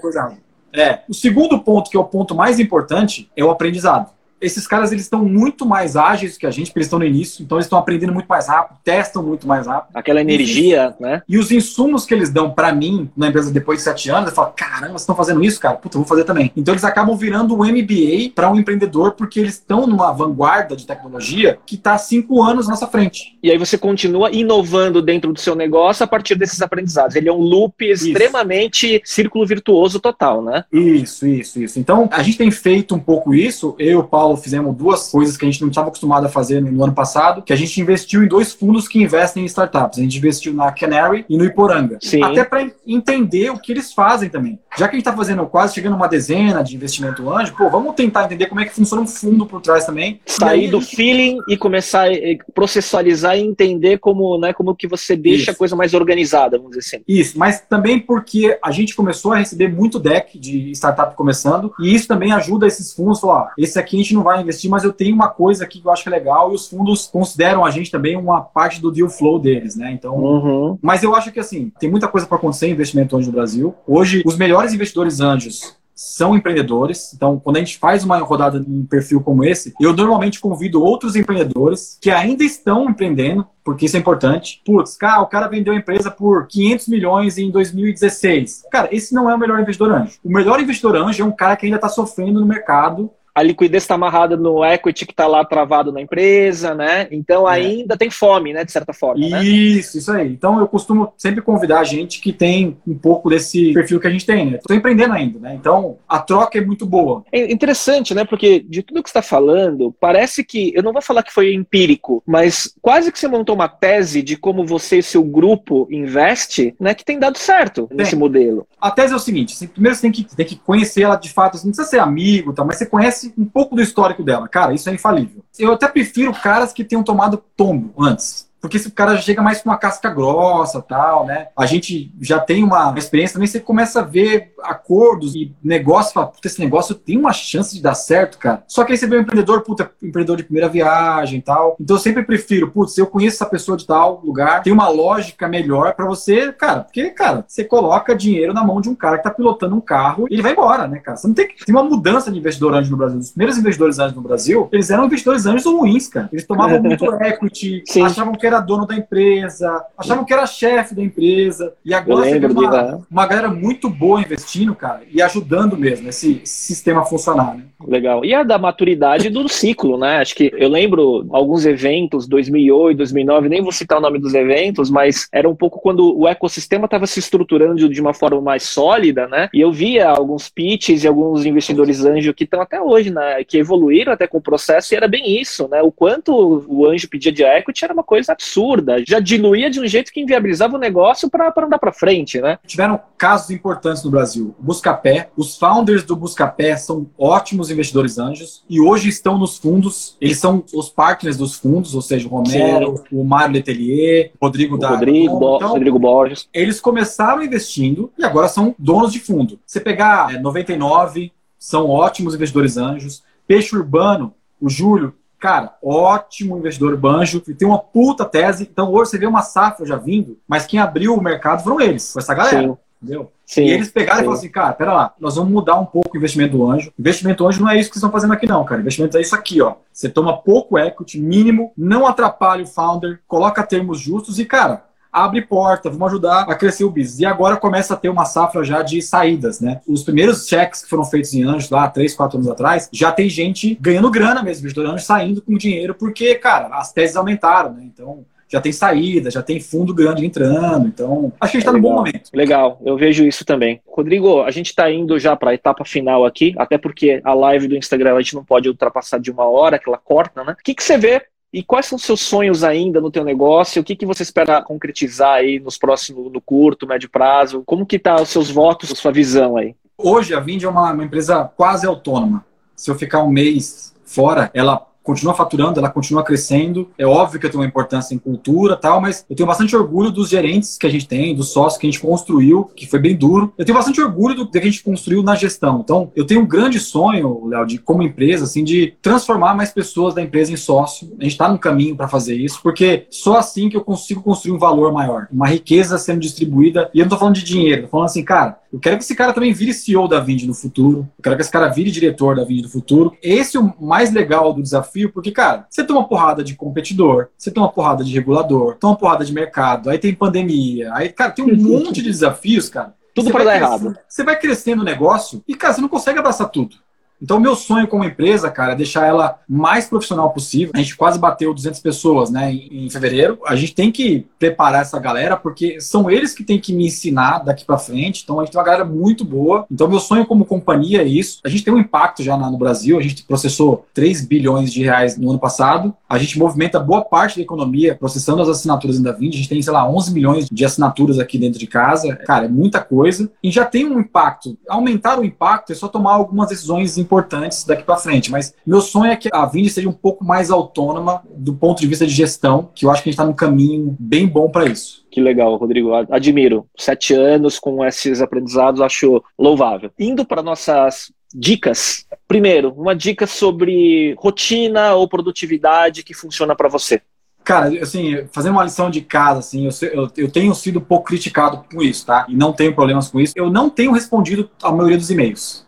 É. 0.71 1.00
O 1.10 1.15
segundo 1.15 1.58
ponto, 1.60 1.89
que 1.89 1.97
é 1.97 2.00
o 2.00 2.06
ponto 2.06 2.36
mais 2.36 2.60
importante, 2.60 3.32
é 3.36 3.43
o 3.43 3.50
aprendizado 3.50 4.12
esses 4.41 4.67
caras 4.67 4.91
eles 4.91 5.04
estão 5.04 5.23
muito 5.23 5.65
mais 5.65 5.95
ágeis 5.95 6.38
que 6.38 6.45
a 6.45 6.52
gente, 6.52 6.67
porque 6.67 6.80
eles 6.80 6.88
estão 6.88 7.00
no 7.00 7.06
início, 7.06 7.43
então 7.43 7.58
eles 7.58 7.65
estão 7.65 7.80
aprendendo 7.80 8.13
muito 8.13 8.28
mais 8.28 8.47
rápido, 8.47 8.78
testam 8.84 9.23
muito 9.23 9.47
mais 9.47 9.67
rápido. 9.67 9.95
Aquela 9.95 10.21
energia, 10.21 10.95
e, 11.00 11.04
né? 11.04 11.21
E 11.28 11.38
os 11.38 11.52
insumos 11.52 12.06
que 12.06 12.13
eles 12.13 12.30
dão 12.30 12.52
para 12.52 12.73
mim 12.73 13.10
na 13.15 13.28
empresa 13.28 13.52
depois 13.52 13.80
de 13.80 13.84
sete 13.84 14.10
anos, 14.10 14.30
eu 14.30 14.36
falo, 14.36 14.54
caramba, 14.56 14.89
vocês 14.89 15.02
estão 15.02 15.15
fazendo 15.15 15.43
isso, 15.43 15.60
cara? 15.60 15.76
Puta, 15.76 15.97
eu 15.97 16.02
vou 16.02 16.08
fazer 16.08 16.23
também. 16.23 16.52
Então 16.56 16.73
eles 16.73 16.84
acabam 16.84 17.15
virando 17.15 17.56
um 17.56 17.65
MBA 17.65 18.32
para 18.34 18.52
um 18.52 18.58
empreendedor, 18.58 19.13
porque 19.13 19.39
eles 19.39 19.54
estão 19.54 19.88
numa 19.88 20.12
vanguarda 20.12 20.76
de 20.76 20.86
tecnologia 20.86 21.58
que 21.65 21.76
está 21.76 21.97
cinco 21.97 22.41
anos 22.41 22.65
na 22.65 22.71
nossa 22.71 22.88
frente. 22.88 23.38
E 23.41 23.52
aí 23.52 23.58
você 23.58 23.78
continua 23.78 24.32
inovando 24.32 25.02
dentro 25.02 25.34
do 25.34 25.39
seu 25.39 25.56
negócio 25.56 26.04
a 26.04 26.08
partir 26.08 26.36
desses 26.36 26.62
aprendizados. 26.62 27.15
Ele 27.15 27.30
é 27.30 27.34
um 27.34 27.39
loop 27.39 27.86
extremamente 27.86 28.95
isso. 28.95 29.02
círculo 29.06 29.45
virtuoso 29.45 30.00
total, 30.00 30.41
né? 30.41 30.63
Isso, 30.71 31.26
isso, 31.28 31.62
isso. 31.62 31.80
Então 31.80 32.10
a 32.12 32.21
gente 32.21 32.38
tem 32.38 32.52
feito 32.52 32.95
um 32.95 33.00
pouco 33.00 33.34
isso, 33.34 33.76
eu, 33.80 34.04
Paulo, 34.04 34.27
Paulo, 34.28 34.38
fizemos 34.38 34.76
duas 34.76 35.10
coisas 35.10 35.38
que 35.38 35.46
a 35.46 35.50
gente 35.50 35.62
não 35.62 35.70
estava 35.70 35.88
acostumado 35.88 36.26
a 36.26 36.30
fazer 36.30 36.62
no, 36.62 36.84
ano 36.84 36.94
passado, 36.94 37.42
que 37.42 37.54
a 37.54 37.56
gente 37.56 37.80
investiu 37.80 38.24
em 38.24 38.28
dois 38.28 38.52
fundos 38.52 38.88
que 38.88 39.02
investem 39.02 39.44
em 39.44 39.46
startups. 39.46 40.00
A 40.00 40.02
gente 40.02 40.18
investiu 40.18 40.54
na 40.54 40.70
Canary 40.72 41.26
e 41.30 41.38
no 41.38 41.46
Iporanga. 41.46 41.98
Sim. 42.02 42.22
Até 42.22 42.44
para 42.44 42.70
entender 42.86 43.50
o 43.50 43.58
que 43.58 43.72
eles 43.72 43.94
fazem 43.94 44.30
também. 44.30 44.60
Já 44.78 44.88
que 44.88 44.96
a 44.96 45.00
gente 45.00 45.08
está 45.08 45.16
fazendo 45.16 45.46
quase 45.46 45.76
chegando 45.76 45.96
uma 45.96 46.08
dezena 46.08 46.62
de 46.62 46.76
investimento 46.76 47.32
anjo, 47.32 47.56
pô, 47.56 47.70
vamos 47.70 47.96
tentar 47.96 48.26
entender 48.26 48.48
como 48.48 48.60
é 48.60 48.66
que 48.66 48.74
funciona 48.74 49.02
um 49.02 49.08
fundo 49.08 49.46
por 49.46 49.62
trás 49.62 49.86
também. 49.86 50.20
Sair 50.26 50.70
do 50.70 50.82
feeling 50.82 51.40
e 51.48 51.56
começar 51.56 52.08
a 52.10 52.52
processualizar 52.54 53.38
e 53.38 53.42
entender 53.42 54.00
como, 54.00 54.38
né, 54.38 54.52
como 54.52 54.76
que 54.76 54.88
você 54.88 55.16
deixa 55.16 55.44
Isso. 55.44 55.52
a 55.52 55.56
coisa 55.56 55.76
mais 55.76 55.94
organizada, 55.94 56.58
vamos 56.58 56.76
dizer 56.76 56.98
assim. 56.98 57.04
Isso, 57.08 57.40
mas 57.40 57.62
também 57.62 58.00
porque 58.00 58.58
a 58.62 58.72
gente 58.72 58.94
começou 58.94 59.32
a 59.32 59.38
receber 59.38 59.70
muito 59.70 60.00
deck 60.00 60.38
de 60.38 60.72
startup 60.72 61.16
começando, 61.16 61.74
e 61.80 61.96
isso 61.96 62.08
também 62.08 62.34
ajuda 62.34 62.68
esses 62.68 62.94
fundos 62.94 63.20
a 63.20 63.22
falar, 63.22 63.54
esse 63.58 63.80
aqui 63.80 63.96
a 63.96 64.00
gente 64.00 64.13
não 64.18 64.24
vai 64.24 64.42
investir, 64.42 64.70
mas 64.70 64.84
eu 64.84 64.92
tenho 64.92 65.16
uma 65.16 65.30
coisa 65.30 65.64
aqui 65.64 65.80
que 65.80 65.88
eu 65.88 65.92
acho 65.92 66.04
que 66.04 66.10
é 66.10 66.12
legal 66.12 66.52
e 66.52 66.56
os 66.56 66.68
fundos 66.68 67.08
consideram 67.08 67.64
a 67.64 67.72
gente 67.72 67.92
também 67.92 68.18
uma 68.18 68.42
parte 68.42 68.82
do 68.82 68.92
deal 68.92 69.10
flow 69.10 69.40
deles, 69.40 69.76
né? 69.76 69.92
Então, 69.92 70.16
uhum. 70.16 70.78
mas 70.82 71.04
eu 71.04 71.16
acho 71.16 71.32
que 71.32 71.40
assim, 71.40 71.72
tem 71.80 71.90
muita 71.90 72.08
coisa 72.08 72.28
para 72.28 72.38
acontecer 72.38 72.68
em 72.68 72.72
investimento 72.72 73.16
anjo 73.16 73.28
no 73.28 73.34
Brasil. 73.34 73.76
Hoje, 73.88 74.24
os 74.26 74.38
melhores 74.38 74.74
investidores 74.74 75.20
anjos 75.20 75.78
são 75.98 76.36
empreendedores. 76.36 77.12
Então, 77.14 77.40
quando 77.40 77.58
a 77.58 77.60
gente 77.60 77.80
faz 77.80 78.04
uma 78.04 78.20
rodada 78.20 78.60
em 78.60 78.82
um 78.82 78.86
perfil 78.86 79.20
como 79.20 79.44
esse, 79.44 79.74
eu 79.82 79.94
normalmente 79.94 80.40
convido 80.40 80.84
outros 80.84 81.16
empreendedores 81.16 81.98
que 82.00 82.12
ainda 82.12 82.44
estão 82.44 82.88
empreendendo, 82.88 83.46
porque 83.64 83.88
isso 83.88 83.98
é 83.98 84.00
importante. 84.00 84.62
Putz, 84.64 84.96
cara, 84.96 85.22
o 85.22 85.26
cara 85.26 85.48
vendeu 85.48 85.74
a 85.74 85.78
empresa 85.78 86.12
por 86.12 86.46
500 86.48 86.88
milhões 86.88 87.38
em 87.40 87.50
2016. 87.50 88.66
Cara, 88.72 88.90
esse 88.92 89.14
não 89.14 89.28
é 89.28 89.34
o 89.34 89.40
melhor 89.40 89.60
investidor 89.60 89.92
anjo. 89.92 90.20
O 90.24 90.30
melhor 90.30 90.62
investidor 90.62 90.96
anjo 90.96 91.24
é 91.24 91.26
um 91.26 91.32
cara 91.32 91.56
que 91.56 91.66
ainda 91.66 91.78
está 91.78 91.90
sofrendo 91.90 92.40
no 92.40 92.46
mercado 92.46 93.10
a 93.38 93.43
liquidez 93.43 93.84
está 93.84 93.93
amarrada 93.93 94.36
no 94.36 94.65
equity 94.65 95.06
que 95.06 95.13
está 95.13 95.28
lá 95.28 95.45
travado 95.45 95.91
na 95.91 96.02
empresa, 96.02 96.73
né? 96.73 97.08
Então 97.12 97.47
é. 97.47 97.54
ainda 97.54 97.95
tem 97.95 98.10
fome, 98.10 98.52
né? 98.52 98.65
De 98.65 98.71
certa 98.71 98.93
forma. 98.93 99.28
Né? 99.28 99.43
Isso, 99.43 99.95
né? 99.95 100.02
isso 100.02 100.12
aí. 100.12 100.32
Então 100.32 100.60
eu 100.60 100.67
costumo 100.67 101.13
sempre 101.15 101.43
convidar 101.43 101.82
a 101.82 101.84
gente 101.84 102.19
que 102.19 102.34
tem 102.34 102.78
um 102.88 102.97
pouco 102.97 103.30
desse 103.30 103.73
perfil 103.73 104.00
que 104.00 104.08
a 104.08 104.10
gente 104.10 104.26
tem, 104.26 104.50
né? 104.50 104.58
Estou 104.58 104.76
empreendendo 104.76 105.13
ainda, 105.13 105.38
né? 105.38 105.54
Então 105.54 105.97
a 106.10 106.17
troca 106.17 106.58
é 106.58 106.65
muito 106.65 106.84
boa. 106.84 107.23
É 107.32 107.52
interessante, 107.52 108.15
né? 108.15 108.26
Porque 108.26 108.60
de 108.67 108.82
tudo 108.82 109.04
que 109.04 109.10
está 109.10 109.21
falando, 109.21 109.93
parece 110.00 110.43
que 110.43 110.73
eu 110.76 110.82
não 110.82 110.91
vou 110.91 111.02
falar 111.04 111.21
que 111.21 111.32
foi 111.32 111.54
empírico, 111.54 112.23
mas 112.26 112.73
quase 112.82 113.12
que 113.12 113.19
você 113.19 113.28
montou 113.28 113.54
uma 113.54 113.67
tese 113.69 114.23
de 114.23 114.36
como 114.36 114.65
você 114.65 114.97
e 114.97 115.04
seu 115.04 115.23
grupo 115.23 115.88
investe, 115.91 116.73
né? 116.80 116.95
Que 116.95 117.06
tem 117.06 117.19
dado 117.19 117.38
certo 117.38 117.86
tem. 117.86 117.97
nesse 117.97 118.15
modelo. 118.15 118.65
A 118.82 118.89
tese 118.89 119.13
é 119.13 119.15
o 119.15 119.19
seguinte: 119.19 119.56
primeiro 119.67 119.95
você 119.95 120.02
tem 120.02 120.12
que, 120.12 120.36
tem 120.36 120.45
que 120.47 120.56
conhecer 120.56 121.04
ela 121.04 121.17
de 121.17 121.30
fato, 121.30 121.56
assim, 121.56 121.67
não 121.67 121.71
precisa 121.71 121.88
ser 121.88 122.00
amigo, 122.00 122.52
tá? 122.52 122.65
Mas 122.65 122.78
você 122.78 122.88
conhece 122.88 123.27
conhece 123.28 123.34
um 123.38 123.46
pouco 123.46 123.76
do 123.76 123.82
histórico 123.82 124.24
dela. 124.24 124.48
Cara, 124.48 124.74
isso 124.74 124.90
é 124.90 124.94
infalível. 124.94 125.44
Eu 125.58 125.74
até 125.74 125.88
prefiro 125.88 126.34
caras 126.34 126.74
que 126.74 126.84
tenham 126.84 127.04
tomado 127.04 127.44
tombo 127.56 127.94
antes 128.02 128.47
porque 128.62 128.78
esse 128.78 128.91
cara 128.91 129.17
chega 129.17 129.41
mais 129.41 129.62
com 129.62 129.70
uma 129.70 129.78
casca 129.78 130.10
grossa 130.10 130.82
tal, 130.82 131.26
né? 131.26 131.48
A 131.56 131.65
gente 131.65 132.12
já 132.22 132.39
tem 132.39 132.63
uma 132.63 132.93
experiência 132.98 133.36
também, 133.36 133.48
você 133.48 133.60
começa 133.60 134.00
a 134.00 134.04
ver 134.04 134.54
acordos 134.62 135.36
e 135.36 135.54
negócio, 135.63 136.13
fala, 136.13 136.28
puta, 136.28 136.48
esse 136.48 136.60
negócio 136.60 136.96
tem 136.96 137.17
uma 137.17 137.34
chance 137.34 137.76
de 137.76 137.82
dar 137.82 137.96
certo, 137.96 138.38
cara. 138.38 138.63
Só 138.67 138.84
que 138.84 138.91
aí 138.91 138.98
você 138.98 139.08
vê 139.08 139.17
um 139.17 139.22
empreendedor, 139.22 139.62
puta, 139.62 139.89
empreendedor 140.02 140.38
de 140.38 140.43
primeira 140.43 140.67
viagem 140.67 141.41
tal. 141.41 141.76
Então 141.80 141.96
eu 141.96 142.00
sempre 142.00 142.24
prefiro, 142.24 142.70
putz, 142.72 142.98
eu 142.98 143.08
conheço 143.08 143.36
essa 143.36 143.46
pessoa 143.46 143.78
de 143.78 143.86
tal 143.86 144.22
lugar, 144.24 144.63
tem 144.63 144.74
uma 144.74 144.89
lógica 144.89 145.48
melhor 145.48 145.93
para 145.93 146.06
você, 146.06 146.52
cara, 146.52 146.82
porque, 146.82 147.10
cara, 147.12 147.46
você 147.48 147.63
coloca 147.63 148.15
dinheiro 148.15 148.54
na 148.54 148.63
mão 148.63 148.82
de 148.82 148.89
um 148.89 148.96
cara 148.96 149.17
que 149.17 149.24
tá 149.24 149.32
pilotando 149.32 149.76
um 149.76 149.82
carro 149.82 150.28
e 150.30 150.34
ele 150.34 150.41
vai 150.41 150.54
embora, 150.54 150.88
né, 150.88 151.00
cara? 151.00 151.17
Você 151.17 151.28
não 151.28 151.34
tem 151.34 151.48
Tem 151.48 151.76
uma 151.76 151.84
mudança 151.84 152.32
de 152.32 152.38
investidor 152.38 152.74
anjo 152.74 152.91
no 152.91 152.98
Brasil. 152.98 153.20
Os 153.20 153.32
primeiros 153.32 153.58
investidores 153.58 154.00
anjos 154.00 154.15
no 154.15 154.22
Brasil, 154.22 154.67
eles 154.72 154.89
eram 154.89 155.06
investidores 155.06 155.46
anjos 155.46 155.65
ruins, 155.65 156.08
cara. 156.08 156.30
Eles 156.32 156.46
tomavam 156.46 156.82
muito 156.84 157.06
equity, 157.24 157.84
Sim. 157.86 158.04
achavam 158.04 158.34
que 158.34 158.46
era 158.46 158.57
era 158.58 158.65
dono 158.65 158.86
da 158.86 158.96
empresa, 158.96 159.86
achavam 159.98 160.26
que 160.26 160.34
era 160.34 160.46
chefe 160.46 160.96
da 160.96 161.04
empresa. 161.04 161.74
E 161.86 161.93
agora 161.93 162.26
você 162.26 162.39
vê 162.39 162.48
uma, 162.48 163.06
uma 163.10 163.28
galera 163.28 163.50
muito 163.50 163.89
boa 163.89 164.22
investindo, 164.22 164.76
cara, 164.76 165.02
e 165.12 165.22
ajudando 165.22 165.77
mesmo 165.77 166.10
esse 166.10 166.42
sistema 166.44 167.02
a 167.02 167.06
funcionar, 167.06 167.56
né? 167.56 167.63
Legal. 167.86 168.25
E 168.25 168.34
a 168.34 168.44
da 168.44 168.58
maturidade 168.58 169.29
do 169.29 169.48
ciclo, 169.48 169.98
né? 169.98 170.17
Acho 170.17 170.36
que 170.36 170.52
eu 170.58 170.67
lembro 170.67 171.27
alguns 171.32 171.65
eventos, 171.65 172.27
2008, 172.27 172.98
2009, 172.98 173.50
nem 173.50 173.62
vou 173.62 173.71
citar 173.71 174.00
o 174.00 174.02
nome 174.02 174.19
dos 174.19 174.34
eventos, 174.34 174.90
mas 174.90 175.27
era 175.32 175.48
um 175.48 175.56
pouco 175.56 175.79
quando 175.79 176.17
o 176.17 176.27
ecossistema 176.27 176.86
estava 176.86 177.06
se 177.06 177.19
estruturando 177.19 177.88
de 177.88 178.02
uma 178.02 178.13
forma 178.13 178.42
mais 178.42 178.63
sólida, 178.63 179.27
né? 179.27 179.50
E 179.54 179.62
eu 179.62 179.71
via 179.71 180.10
alguns 180.10 180.50
pitches 180.50 181.04
e 181.04 181.08
alguns 181.08 181.46
investidores 181.46 182.04
anjo 182.04 182.34
que 182.34 182.44
estão 182.44 182.62
até 182.62 182.82
hoje, 182.82 183.12
né? 183.12 183.44
Que 183.44 183.60
evoluíram 183.60 184.12
até 184.12 184.27
com 184.27 184.40
o 184.40 184.42
processo 184.42 184.94
e 184.94 184.98
era 184.98 185.08
bem 185.08 185.40
isso, 185.40 185.67
né? 185.67 185.82
O 185.82 185.92
quanto 185.92 186.65
o 186.67 186.88
anjo 186.88 187.10
pedia 187.10 187.32
de 187.32 187.44
equity 187.44 187.86
era 187.86 187.94
uma 187.94 188.04
coisa 188.04 188.32
absurda. 188.38 189.04
Já 189.06 189.19
diluía 189.19 189.69
de 189.69 189.79
um 189.79 189.88
jeito 189.88 190.12
que 190.12 190.21
inviabilizava 190.21 190.75
o 190.75 190.79
negócio 190.79 191.29
para 191.29 191.54
andar 191.58 191.79
para 191.79 191.92
frente, 191.92 192.40
né? 192.40 192.60
Tiveram 192.65 193.00
casos 193.17 193.50
importantes 193.50 194.04
no 194.04 194.12
Brasil. 194.12 194.56
Buscapé, 194.60 195.29
os 195.35 195.58
founders 195.58 196.04
do 196.04 196.15
Buscapé 196.15 196.77
são 196.77 197.10
ótimos 197.17 197.69
investidores 197.71 198.17
anjos 198.17 198.63
e 198.69 198.79
hoje 198.79 199.10
estão 199.10 199.38
nos 199.38 199.58
fundos. 199.58 200.15
Eles 200.21 200.38
são 200.38 200.63
os 200.73 200.90
partners 200.90 201.38
dos 201.38 201.56
fundos, 201.56 201.96
ou 201.96 202.02
seja, 202.02 202.27
o 202.27 202.31
Romero, 202.31 202.98
Sim. 202.98 203.04
o 203.12 203.23
Mário 203.23 203.56
Letelier, 203.56 204.31
o 204.40 204.46
Rodrigo 204.46 204.75
o 204.75 204.77
da 204.77 204.90
Rodrigo, 204.90 205.56
então, 205.56 205.69
Rodrigo 205.69 206.00
Borges. 206.00 206.48
Eles 206.54 206.79
começaram 206.79 207.44
investindo 207.44 208.12
e 208.17 208.23
agora 208.23 208.48
são 208.48 208.75
donos 208.77 209.12
de 209.12 209.19
fundo. 209.19 209.60
Você 209.65 209.79
pegar 209.79 210.35
é, 210.35 210.40
99, 210.40 211.31
são 211.58 211.90
ótimos 211.90 212.35
investidores 212.35 212.77
anjos. 212.77 213.23
Peixe 213.48 213.75
Urbano, 213.75 214.33
o 214.60 214.69
Júlio, 214.69 215.13
cara, 215.40 215.75
ótimo 215.81 216.58
investidor 216.58 216.96
banjo, 216.98 217.40
tem 217.40 217.67
uma 217.67 217.79
puta 217.79 218.25
tese. 218.25 218.67
Então 218.71 218.92
hoje 218.92 219.12
você 219.12 219.17
vê 219.17 219.25
uma 219.25 219.42
safra 219.42 219.85
já 219.85 219.98
vindo, 219.98 220.38
mas 220.48 220.65
quem 220.65 220.79
abriu 220.79 221.15
o 221.15 221.21
mercado 221.21 221.63
foram 221.63 221.81
eles, 221.81 222.12
foi 222.12 222.21
essa 222.21 222.33
galera. 222.33 222.62
Sim. 222.62 222.77
Entendeu? 223.02 223.31
Sim, 223.46 223.62
e 223.62 223.69
eles 223.69 223.90
pegaram 223.90 224.17
sim. 224.17 224.23
e 224.23 224.25
falaram 224.25 224.40
assim, 224.40 224.50
cara, 224.50 224.73
pera 224.73 224.94
lá, 224.94 225.13
nós 225.19 225.35
vamos 225.35 225.52
mudar 225.52 225.79
um 225.79 225.85
pouco 225.85 226.13
o 226.13 226.17
investimento 226.17 226.58
do 226.58 226.69
anjo. 226.69 226.92
Investimento 227.00 227.48
anjo 227.48 227.62
não 227.62 227.69
é 227.69 227.79
isso 227.79 227.90
que 227.90 227.94
vocês 227.94 228.04
estão 228.04 228.12
fazendo 228.12 228.33
aqui, 228.33 228.48
não, 228.48 228.65
cara. 228.65 228.81
Investimento 228.81 229.17
é 229.17 229.21
isso 229.21 229.35
aqui, 229.35 229.62
ó. 229.62 229.75
Você 229.94 230.10
toma 230.10 230.35
pouco 230.35 230.77
equity, 230.77 231.19
mínimo, 231.19 231.71
não 231.77 232.08
atrapalha 232.08 232.63
o 232.63 232.67
founder, 232.67 233.19
coloca 233.27 233.63
termos 233.63 234.00
justos 234.00 234.40
e, 234.40 234.46
cara, 234.46 234.83
abre 235.12 235.42
porta, 235.42 235.90
vamos 235.90 236.08
ajudar 236.08 236.42
a 236.42 236.56
crescer 236.56 236.84
o 236.84 236.90
business. 236.90 237.20
E 237.20 237.26
agora 237.26 237.58
começa 237.58 237.94
a 237.94 237.98
ter 237.98 238.10
uma 238.10 238.26
safra 238.26 238.64
já 238.64 238.82
de 238.82 239.02
saídas, 239.02 239.60
né? 239.60 239.82
Os 239.88 240.04
primeiros 240.04 240.48
cheques 240.48 240.84
que 240.84 240.90
foram 240.90 241.04
feitos 241.04 241.34
em 241.34 241.44
anjos 241.44 241.70
lá, 241.70 241.90
três, 241.90 242.16
quatro 242.16 242.38
anos 242.38 242.50
atrás, 242.50 242.90
já 242.92 243.12
tem 243.12 243.30
gente 243.30 243.78
ganhando 243.80 244.12
grana 244.12 244.44
mesmo, 244.44 244.62
investidor 244.62 244.88
anjo 244.88 245.04
saindo 245.04 245.42
com 245.42 245.58
dinheiro, 245.58 245.96
porque, 245.96 246.36
cara, 246.36 246.68
as 246.78 246.92
teses 246.92 247.16
aumentaram, 247.16 247.74
né? 247.74 247.84
Então, 247.84 248.26
já 248.50 248.62
tem 248.62 248.72
saída, 248.72 249.30
já 249.30 249.44
tem 249.44 249.60
fundo 249.60 249.94
grande 249.94 250.26
entrando. 250.26 250.88
Então, 250.88 251.34
acho 251.40 251.52
que 251.52 251.58
a 251.58 251.60
gente 251.60 251.68
está 251.68 251.72
é 251.72 251.74
no 251.74 251.82
bom 251.82 251.96
momento. 251.96 252.30
Legal, 252.34 252.80
eu 252.86 252.96
vejo 252.96 253.26
isso 253.26 253.44
também. 253.44 253.82
Rodrigo, 253.86 254.42
a 254.42 254.52
gente 254.52 254.68
está 254.68 254.90
indo 254.90 255.20
já 255.20 255.36
para 255.36 255.52
a 255.52 255.54
etapa 255.54 255.84
final 255.84 256.26
aqui, 256.26 256.54
até 256.58 256.78
porque 256.78 257.22
a 257.24 257.34
live 257.34 257.68
do 257.68 257.76
Instagram 257.76 258.16
a 258.16 258.22
gente 258.22 258.36
não 258.36 258.46
pode 258.46 258.70
ultrapassar 258.70 259.20
de 259.20 259.30
uma 259.30 259.46
hora, 259.46 259.78
que 259.78 259.90
ela 259.90 259.98
corta, 259.98 260.44
né? 260.44 260.54
O 260.54 260.64
que, 260.64 260.74
que 260.74 260.84
você 260.84 260.98
vê 260.98 261.24
e 261.52 261.63
quais 261.63 261.85
são 261.85 261.95
os 261.95 262.04
seus 262.04 262.21
sonhos 262.21 262.63
ainda 262.63 263.00
no 263.00 263.10
teu 263.10 263.23
negócio? 263.23 263.81
O 263.81 263.85
que, 263.85 263.95
que 263.95 264.06
você 264.06 264.23
espera 264.23 264.62
concretizar 264.62 265.35
aí 265.35 265.60
nos 265.60 265.77
próximos, 265.77 266.31
no 266.31 266.41
curto, 266.41 266.87
médio 266.87 267.10
prazo? 267.10 267.63
Como 267.65 267.85
que 267.85 267.98
tá 267.98 268.21
os 268.21 268.29
seus 268.29 268.50
votos, 268.50 268.91
a 268.91 268.95
sua 268.95 269.12
visão 269.12 269.58
aí? 269.58 269.75
Hoje 269.98 270.33
a 270.33 270.39
Vind 270.39 270.63
é 270.63 270.67
uma, 270.67 270.91
uma 270.91 271.04
empresa 271.04 271.45
quase 271.56 271.87
autônoma. 271.87 272.45
Se 272.75 272.91
eu 272.91 272.95
ficar 272.95 273.23
um 273.23 273.29
mês 273.29 273.95
fora, 274.06 274.52
ela 274.54 274.85
continua 275.08 275.34
faturando, 275.34 275.80
ela 275.80 275.90
continua 275.90 276.22
crescendo. 276.22 276.90
É 276.98 277.06
óbvio 277.06 277.40
que 277.40 277.46
eu 277.46 277.50
tenho 277.50 277.62
uma 277.62 277.68
importância 277.68 278.14
em 278.14 278.18
cultura 278.18 278.76
tal, 278.76 279.00
mas 279.00 279.26
eu 279.30 279.36
tenho 279.36 279.48
bastante 279.48 279.74
orgulho 279.74 280.12
dos 280.12 280.28
gerentes 280.28 280.78
que 280.78 280.86
a 280.86 280.90
gente 280.90 281.08
tem, 281.08 281.34
dos 281.34 281.54
sócios 281.54 281.80
que 281.80 281.88
a 281.88 281.90
gente 281.90 282.02
construiu, 282.02 282.66
que 282.76 282.86
foi 282.86 283.00
bem 283.00 283.16
duro. 283.16 283.54
Eu 283.58 283.64
tenho 283.64 283.78
bastante 283.78 284.02
orgulho 284.02 284.36
do 284.36 284.52
que 284.52 284.58
a 284.58 284.62
gente 284.62 284.84
construiu 284.84 285.24
na 285.24 285.34
gestão. 285.34 285.80
Então, 285.82 286.12
eu 286.14 286.26
tenho 286.26 286.42
um 286.42 286.46
grande 286.46 286.78
sonho, 286.78 287.48
Léo, 287.48 287.66
de 287.66 287.78
como 287.78 288.04
empresa, 288.04 288.44
assim, 288.44 288.66
de 288.66 288.96
transformar 289.02 289.56
mais 289.56 289.72
pessoas 289.72 290.14
da 290.14 290.22
empresa 290.22 290.52
em 290.52 290.58
sócio. 290.58 291.16
A 291.18 291.24
gente 291.24 291.32
está 291.32 291.48
no 291.48 291.58
caminho 291.58 291.96
para 291.96 292.10
fazer 292.10 292.36
isso, 292.36 292.60
porque 292.62 293.08
só 293.10 293.38
assim 293.38 293.70
que 293.70 293.78
eu 293.78 293.84
consigo 293.84 294.22
construir 294.22 294.54
um 294.54 294.60
valor 294.60 294.92
maior, 294.92 295.28
uma 295.32 295.48
riqueza 295.48 295.98
sendo 295.98 296.20
distribuída. 296.20 296.90
E 296.94 297.00
eu 297.00 297.04
não 297.04 297.08
estou 297.08 297.20
falando 297.20 297.36
de 297.36 297.46
dinheiro, 297.46 297.84
estou 297.84 297.92
falando 297.92 298.08
assim, 298.08 298.24
cara, 298.24 298.60
eu 298.72 298.80
quero 298.80 298.98
que 298.98 299.04
esse 299.04 299.16
cara 299.16 299.32
também 299.32 299.54
vire 299.54 299.74
CEO 299.74 300.08
da 300.08 300.20
Vind 300.20 300.44
no 300.44 300.54
futuro. 300.54 301.08
Eu 301.18 301.24
quero 301.24 301.36
que 301.36 301.42
esse 301.42 301.52
cara 301.52 301.70
vire 301.70 301.90
diretor 301.90 302.36
da 302.36 302.44
Vind 302.44 302.64
no 302.64 302.70
futuro. 302.70 303.16
Esse 303.24 303.56
é 303.56 303.60
o 303.60 303.74
mais 303.80 304.12
legal 304.12 304.54
do 304.54 304.62
desafio, 304.62 304.96
porque, 305.06 305.31
cara, 305.31 305.67
você 305.69 305.83
toma 305.83 306.08
porrada 306.08 306.43
de 306.43 306.56
competidor, 306.56 307.27
você 307.37 307.52
toma 307.52 307.71
porrada 307.71 308.04
de 308.04 308.13
regulador, 308.13 308.75
toma 308.79 308.95
porrada 308.95 309.25
de 309.25 309.33
mercado, 309.33 309.89
aí 309.89 310.00
tem 310.00 310.13
pandemia, 310.13 310.91
aí, 310.93 311.10
cara, 311.10 311.31
tem 311.31 311.45
um 311.45 311.56
monte 311.58 312.02
de 312.02 312.10
desafios, 312.10 312.69
cara. 312.69 312.95
Tudo 313.13 313.31
para 313.31 313.43
dar 313.43 313.56
errado. 313.56 313.98
Você 314.08 314.23
vai 314.23 314.39
crescendo 314.39 314.83
o 314.83 314.85
negócio 314.85 315.43
e, 315.48 315.56
cara, 315.56 315.73
você 315.73 315.81
não 315.81 315.89
consegue 315.89 316.19
abraçar 316.19 316.50
tudo. 316.50 316.75
Então, 317.22 317.40
meu 317.40 317.56
sonho 317.56 317.88
como 317.88 318.04
empresa, 318.04 318.50
cara, 318.50 318.74
é 318.74 318.76
deixar 318.76 319.06
ela 319.06 319.40
mais 319.48 319.88
profissional 319.88 320.30
possível. 320.30 320.72
A 320.76 320.78
gente 320.78 320.96
quase 320.96 321.18
bateu 321.18 321.54
200 321.54 321.80
pessoas, 321.80 322.30
né, 322.30 322.52
em, 322.54 322.90
fevereiro. 322.90 323.40
A 323.46 323.56
gente 323.56 323.74
tem 323.74 323.92
que 323.92 324.28
preparar 324.40 324.82
essa 324.82 325.00
galera, 325.00 325.36
porque 325.36 325.82
são 325.82 326.10
eles 326.10 326.34
que 326.34 326.44
têm 326.44 326.60
que 326.60 326.74
me 326.74 326.86
ensinar 326.86 327.40
daqui 327.40 327.65
para 327.65 327.78
frente. 327.78 328.22
Então, 328.24 328.40
a 328.40 328.44
gente 328.44 328.52
tem 328.52 328.60
uma 328.60 328.65
galera 328.65 328.86
muito 328.86 329.26
boa. 329.26 329.65
Então, 329.72 329.88
meu 329.88 330.00
sonho 330.00 330.26
como 330.26 330.46
companhia 330.46 331.02
é 331.02 331.08
isso. 331.08 331.40
A 331.44 331.50
gente 331.50 331.63
tem 331.63 331.74
um 331.74 331.80
impacto 331.80 332.22
já 332.22 332.38
no 332.38 332.58
Brasil. 332.58 332.98
A 332.98 333.02
gente 333.02 333.24
processou 333.24 333.86
3 333.94 334.26
bilhões 334.26 334.72
de 334.72 334.84
reais 334.84 335.18
no 335.18 335.30
ano 335.30 335.40
passado. 335.40 335.94
A 336.08 336.18
gente 336.18 336.38
movimenta 336.38 336.80
boa 336.80 337.04
parte 337.04 337.38
da 337.38 337.42
economia 337.42 337.96
processando 337.96 338.42
as 338.42 338.50
assinaturas 338.50 338.98
ainda 338.98 339.13
vindo. 339.13 339.34
A 339.34 339.38
gente 339.38 339.50
tem, 339.50 339.62
sei 339.62 339.74
lá, 339.74 339.90
11 339.90 340.13
milhões 340.13 340.48
de 340.50 340.65
assinaturas 340.65 341.20
aqui 341.20 341.38
dentro 341.38 341.60
de 341.60 341.68
casa. 341.68 342.15
Cara, 342.15 342.46
é 342.46 342.50
muita 342.50 342.80
coisa. 342.80 343.30
E 343.42 343.52
já 343.52 343.65
tem 343.65 343.86
um 343.86 344.00
impacto. 344.00 344.58
Aumentar 344.70 345.20
o 345.20 345.26
impacto 345.26 345.72
é 345.72 345.76
só 345.76 345.88
tomar 345.88 346.13
algumas 346.13 346.50
decisões 346.50 346.98
importantes 347.08 347.64
daqui 347.64 347.84
para 347.84 347.98
frente. 347.98 348.30
Mas 348.30 348.54
meu 348.66 348.82
sonho 348.82 349.12
é 349.12 349.16
que 349.16 349.30
a 349.32 349.46
Vindi 349.46 349.70
seja 349.70 349.88
um 349.88 349.94
pouco 349.94 350.26
mais 350.26 350.52
autônoma 350.52 351.24
do 351.34 351.54
ponto 351.54 351.80
de 351.80 351.88
vista 351.88 352.06
de 352.06 352.14
gestão, 352.14 352.70
que 352.76 352.86
eu 352.86 352.92
acho 352.92 353.02
que 353.02 353.10
a 353.10 353.12
gente 353.12 353.20
está 353.20 353.26
num 353.26 353.34
caminho 353.34 353.96
bem 353.98 354.28
bom 354.28 354.50
para 354.50 354.66
isso. 354.66 355.06
Que 355.10 355.22
legal, 355.22 355.56
Rodrigo. 355.56 355.94
Admiro. 356.12 356.68
Sete 356.78 357.14
anos 357.14 357.58
com 357.58 357.84
esses 357.84 358.22
aprendizados, 358.22 358.82
acho 358.82 359.24
louvável. 359.40 359.90
Indo 359.98 360.26
para 360.26 360.44
nossas 360.44 361.12
dicas. 361.34 362.06
Primeiro, 362.28 362.74
uma 362.74 362.96
dica 362.96 363.26
sobre 363.26 364.14
rotina 364.18 364.94
ou 364.96 365.08
produtividade 365.08 366.04
que 366.04 366.14
funciona 366.14 366.56
para 366.56 366.68
você. 366.70 367.02
Cara, 367.48 367.70
assim, 367.82 368.28
fazendo 368.34 368.54
uma 368.54 368.66
lição 368.66 368.90
de 368.90 369.00
casa, 369.00 369.40
assim, 369.40 369.66
eu, 369.66 369.72
eu, 369.94 370.12
eu, 370.18 370.30
tenho 370.30 370.54
sido 370.54 370.80
um 370.80 370.84
pouco 370.84 371.06
criticado 371.06 371.64
com 371.72 371.82
isso, 371.82 372.06
tá? 372.06 372.26
E 372.28 372.36
não 372.36 372.52
tenho 372.52 372.76
problemas 372.76 373.10
com 373.10 373.22
isso. 373.22 373.34
Eu 373.38 373.50
não 373.50 373.70
tenho 373.70 373.94
respondido 373.94 374.50
a 374.62 374.70
maioria 374.70 374.98
dos 374.98 375.10
e-mails. 375.10 375.66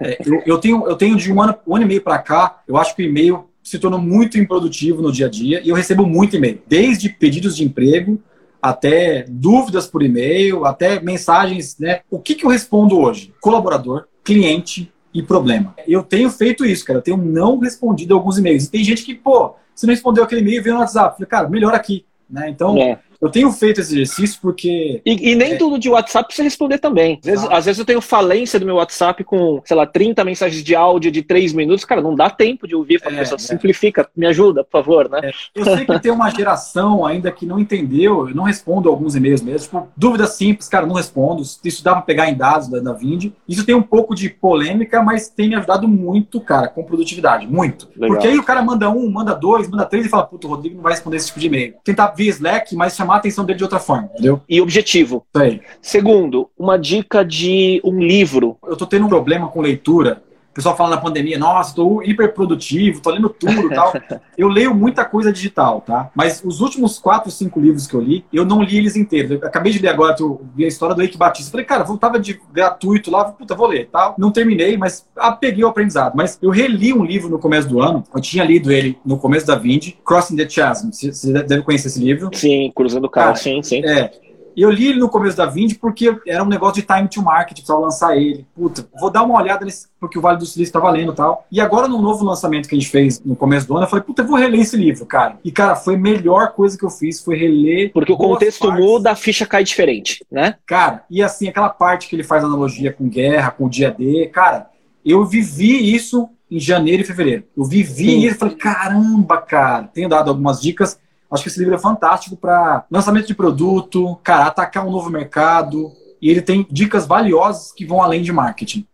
É, 0.00 0.18
eu, 0.24 0.42
eu, 0.46 0.58
tenho, 0.58 0.86
eu 0.88 0.96
tenho 0.96 1.16
de 1.16 1.32
um 1.32 1.42
ano, 1.42 1.54
um 1.66 1.76
ano 1.76 1.84
e 1.84 1.88
meio 1.88 2.02
para 2.02 2.18
cá, 2.18 2.62
eu 2.66 2.76
acho 2.76 2.94
que 2.94 3.02
o 3.02 3.06
e-mail 3.06 3.44
se 3.62 3.78
tornou 3.78 4.00
muito 4.00 4.38
improdutivo 4.38 5.00
no 5.00 5.10
dia 5.10 5.26
a 5.26 5.30
dia 5.30 5.60
e 5.64 5.68
eu 5.68 5.74
recebo 5.74 6.06
muito 6.06 6.36
e-mail, 6.36 6.60
desde 6.66 7.08
pedidos 7.08 7.56
de 7.56 7.64
emprego 7.64 8.20
até 8.60 9.26
dúvidas 9.28 9.86
por 9.86 10.02
e-mail, 10.02 10.64
até 10.64 10.98
mensagens, 10.98 11.78
né? 11.78 12.00
O 12.10 12.18
que, 12.18 12.34
que 12.34 12.46
eu 12.46 12.50
respondo 12.50 12.98
hoje? 12.98 13.34
Colaborador, 13.38 14.06
cliente 14.22 14.90
e 15.12 15.22
problema. 15.22 15.74
Eu 15.86 16.02
tenho 16.02 16.30
feito 16.30 16.64
isso, 16.64 16.82
cara. 16.82 16.98
Eu 16.98 17.02
tenho 17.02 17.18
não 17.18 17.58
respondido 17.58 18.14
alguns 18.14 18.38
e-mails. 18.38 18.64
E 18.64 18.70
tem 18.70 18.82
gente 18.82 19.04
que, 19.04 19.14
pô, 19.14 19.54
você 19.74 19.86
não 19.86 19.92
respondeu 19.92 20.24
aquele 20.24 20.40
e-mail 20.40 20.62
veio 20.62 20.76
no 20.76 20.80
WhatsApp. 20.80 21.14
Falei, 21.14 21.28
cara, 21.28 21.48
melhor 21.48 21.74
aqui. 21.74 22.06
Né? 22.28 22.48
Então, 22.48 22.78
é. 22.78 22.98
Eu 23.24 23.30
tenho 23.30 23.50
feito 23.50 23.80
esse 23.80 23.94
exercício 23.94 24.38
porque. 24.42 25.00
E, 25.04 25.30
e 25.30 25.34
nem 25.34 25.54
é... 25.54 25.56
tudo 25.56 25.78
de 25.78 25.88
WhatsApp 25.88 26.26
precisa 26.26 26.44
responder 26.44 26.76
também. 26.78 27.18
Às 27.22 27.26
vezes, 27.26 27.48
às 27.50 27.64
vezes, 27.64 27.78
eu 27.78 27.84
tenho 27.84 28.00
falência 28.02 28.60
do 28.60 28.66
meu 28.66 28.76
WhatsApp 28.76 29.24
com, 29.24 29.62
sei 29.64 29.74
lá, 29.74 29.86
30 29.86 30.22
mensagens 30.24 30.62
de 30.62 30.76
áudio 30.76 31.10
de 31.10 31.22
3 31.22 31.54
minutos. 31.54 31.86
Cara, 31.86 32.02
não 32.02 32.14
dá 32.14 32.28
tempo 32.28 32.68
de 32.68 32.74
ouvir. 32.74 33.00
É, 33.02 33.10
pessoa. 33.10 33.36
É. 33.36 33.38
Simplifica, 33.38 34.06
me 34.14 34.26
ajuda, 34.26 34.62
por 34.62 34.72
favor, 34.72 35.08
né? 35.08 35.20
É. 35.24 35.32
Eu 35.54 35.64
sei 35.64 35.86
que 35.86 36.00
tem 36.00 36.12
uma 36.12 36.28
geração 36.28 37.06
ainda 37.06 37.32
que 37.32 37.46
não 37.46 37.58
entendeu. 37.58 38.28
Eu 38.28 38.34
não 38.34 38.44
respondo 38.44 38.90
alguns 38.90 39.16
e-mails 39.16 39.40
mesmo. 39.40 39.64
Tipo, 39.64 39.88
dúvidas 39.96 40.34
simples, 40.34 40.68
cara, 40.68 40.84
não 40.84 40.96
respondo. 40.96 41.42
Isso 41.64 41.82
dá 41.82 41.92
para 41.92 42.02
pegar 42.02 42.28
em 42.28 42.34
dados 42.34 42.68
da, 42.68 42.78
da 42.78 42.92
Vind. 42.92 43.32
Isso 43.48 43.64
tem 43.64 43.74
um 43.74 43.82
pouco 43.82 44.14
de 44.14 44.28
polêmica, 44.28 45.02
mas 45.02 45.30
tem 45.30 45.48
me 45.48 45.54
ajudado 45.54 45.88
muito, 45.88 46.40
cara, 46.42 46.68
com 46.68 46.84
produtividade. 46.84 47.46
Muito. 47.46 47.88
Legal. 47.96 48.08
Porque 48.08 48.28
aí 48.28 48.38
o 48.38 48.42
cara 48.42 48.62
manda 48.62 48.90
um, 48.90 49.10
manda 49.10 49.34
dois, 49.34 49.66
manda 49.66 49.86
três 49.86 50.04
e 50.04 50.08
fala, 50.10 50.26
puto, 50.26 50.46
o 50.46 50.50
Rodrigo 50.50 50.76
não 50.76 50.82
vai 50.82 50.92
responder 50.92 51.16
esse 51.16 51.28
tipo 51.28 51.40
de 51.40 51.46
e-mail. 51.46 51.74
Tentar 51.82 52.08
via 52.08 52.30
Slack, 52.30 52.74
mas 52.76 52.94
chamar 52.94 53.13
a 53.14 53.18
atenção 53.18 53.44
dele 53.44 53.58
de 53.58 53.64
outra 53.64 53.78
forma, 53.78 54.10
entendeu? 54.12 54.40
E 54.48 54.60
objetivo. 54.60 55.24
Sei. 55.36 55.60
Segundo, 55.80 56.50
uma 56.58 56.78
dica 56.78 57.24
de 57.24 57.80
um 57.84 57.98
livro. 57.98 58.56
Eu 58.66 58.76
tô 58.76 58.86
tendo 58.86 59.06
um 59.06 59.08
problema 59.08 59.48
com 59.48 59.60
leitura 59.60 60.22
pessoal 60.54 60.76
fala 60.76 60.90
na 60.90 61.02
pandemia, 61.02 61.38
nossa, 61.38 61.70
estou 61.70 62.02
hiperprodutivo, 62.02 62.98
estou 62.98 63.12
lendo 63.12 63.28
tudo 63.28 63.68
tal. 63.70 63.92
eu 64.38 64.48
leio 64.48 64.74
muita 64.74 65.04
coisa 65.04 65.32
digital, 65.32 65.80
tá? 65.80 66.10
Mas 66.14 66.42
os 66.44 66.60
últimos 66.60 66.98
quatro, 66.98 67.30
cinco 67.30 67.60
livros 67.60 67.86
que 67.86 67.94
eu 67.94 68.00
li, 68.00 68.24
eu 68.32 68.44
não 68.44 68.62
li 68.62 68.78
eles 68.78 68.96
inteiros. 68.96 69.32
Eu 69.32 69.38
acabei 69.38 69.72
de 69.72 69.80
ler 69.80 69.88
agora, 69.88 70.14
eu 70.18 70.40
vi 70.54 70.64
a 70.64 70.68
história 70.68 70.94
do 70.94 71.02
Eike 71.02 71.18
Batista. 71.18 71.50
Falei, 71.50 71.66
cara, 71.66 71.82
voltava 71.82 72.18
de 72.18 72.40
gratuito 72.52 73.10
lá, 73.10 73.24
puta, 73.24 73.54
vou 73.54 73.66
ler, 73.66 73.88
tal. 73.90 74.14
Não 74.16 74.30
terminei, 74.30 74.76
mas 74.76 75.06
ah, 75.16 75.32
peguei 75.32 75.64
o 75.64 75.68
aprendizado. 75.68 76.14
Mas 76.14 76.38
eu 76.40 76.50
reli 76.50 76.92
um 76.92 77.04
livro 77.04 77.28
no 77.28 77.38
começo 77.38 77.68
do 77.68 77.82
ano, 77.82 78.04
eu 78.14 78.20
tinha 78.20 78.44
lido 78.44 78.70
ele 78.70 78.98
no 79.04 79.18
começo 79.18 79.46
da 79.46 79.56
Vind, 79.56 79.92
Crossing 80.04 80.36
the 80.36 80.48
Chasm. 80.48 80.90
Você 80.90 81.32
deve 81.32 81.62
conhecer 81.62 81.88
esse 81.88 81.98
livro. 81.98 82.30
Sim, 82.32 82.72
Cruzando 82.74 83.04
o 83.04 83.10
Carro, 83.10 83.36
sim, 83.36 83.62
sim. 83.62 83.84
É, 83.84 84.10
e 84.56 84.62
eu 84.62 84.70
li 84.70 84.88
ele 84.88 84.98
no 84.98 85.08
começo 85.08 85.36
da 85.36 85.46
Vind 85.46 85.74
porque 85.80 86.16
era 86.26 86.42
um 86.42 86.48
negócio 86.48 86.80
de 86.80 86.86
time 86.86 87.08
to 87.08 87.22
market, 87.22 87.56
precisava 87.56 87.80
lançar 87.80 88.16
ele. 88.16 88.46
Puta, 88.54 88.86
vou 88.98 89.10
dar 89.10 89.22
uma 89.22 89.40
olhada 89.40 89.64
nesse, 89.64 89.88
porque 89.98 90.18
o 90.18 90.22
Vale 90.22 90.38
do 90.38 90.46
Silício 90.46 90.70
está 90.70 90.80
valendo 90.80 91.12
e 91.12 91.16
tal. 91.16 91.46
E 91.50 91.60
agora, 91.60 91.88
no 91.88 92.00
novo 92.00 92.24
lançamento 92.24 92.68
que 92.68 92.74
a 92.74 92.78
gente 92.78 92.90
fez 92.90 93.20
no 93.24 93.34
começo 93.34 93.66
do 93.66 93.74
ano, 93.74 93.84
eu 93.84 93.90
falei, 93.90 94.04
puta, 94.04 94.22
eu 94.22 94.26
vou 94.26 94.36
reler 94.36 94.60
esse 94.60 94.76
livro, 94.76 95.04
cara. 95.06 95.38
E, 95.44 95.50
cara, 95.50 95.76
foi 95.76 95.94
a 95.94 95.98
melhor 95.98 96.52
coisa 96.52 96.78
que 96.78 96.84
eu 96.84 96.90
fiz, 96.90 97.22
foi 97.22 97.36
reler. 97.36 97.92
Porque 97.92 98.12
o 98.12 98.16
contexto 98.16 98.68
partes. 98.68 98.84
muda, 98.84 99.10
a 99.10 99.16
ficha 99.16 99.46
cai 99.46 99.64
diferente, 99.64 100.24
né? 100.30 100.56
Cara, 100.66 101.04
e 101.10 101.22
assim, 101.22 101.48
aquela 101.48 101.68
parte 101.68 102.08
que 102.08 102.16
ele 102.16 102.24
faz 102.24 102.44
analogia 102.44 102.92
com 102.92 103.08
guerra, 103.08 103.50
com 103.50 103.66
o 103.66 103.70
dia 103.70 103.90
D, 103.90 104.26
cara, 104.32 104.68
eu 105.04 105.24
vivi 105.24 105.94
isso 105.94 106.28
em 106.50 106.60
janeiro 106.60 107.02
e 107.02 107.06
fevereiro. 107.06 107.44
Eu 107.56 107.64
vivi 107.64 108.10
Sim. 108.10 108.18
isso 108.20 108.36
e 108.36 108.38
falei, 108.38 108.54
caramba, 108.54 109.38
cara. 109.38 109.88
Tenho 109.92 110.08
dado 110.08 110.28
algumas 110.28 110.60
dicas 110.60 110.98
Acho 111.34 111.42
que 111.42 111.48
esse 111.48 111.58
livro 111.58 111.74
é 111.74 111.78
fantástico 111.78 112.36
para 112.36 112.84
lançamento 112.90 113.26
de 113.26 113.34
produto, 113.34 114.18
cara, 114.22 114.46
atacar 114.46 114.86
um 114.86 114.90
novo 114.90 115.10
mercado. 115.10 115.92
E 116.20 116.30
ele 116.30 116.40
tem 116.40 116.66
dicas 116.70 117.06
valiosas 117.06 117.72
que 117.72 117.84
vão 117.84 118.02
além 118.02 118.22
de 118.22 118.32
marketing. 118.32 118.86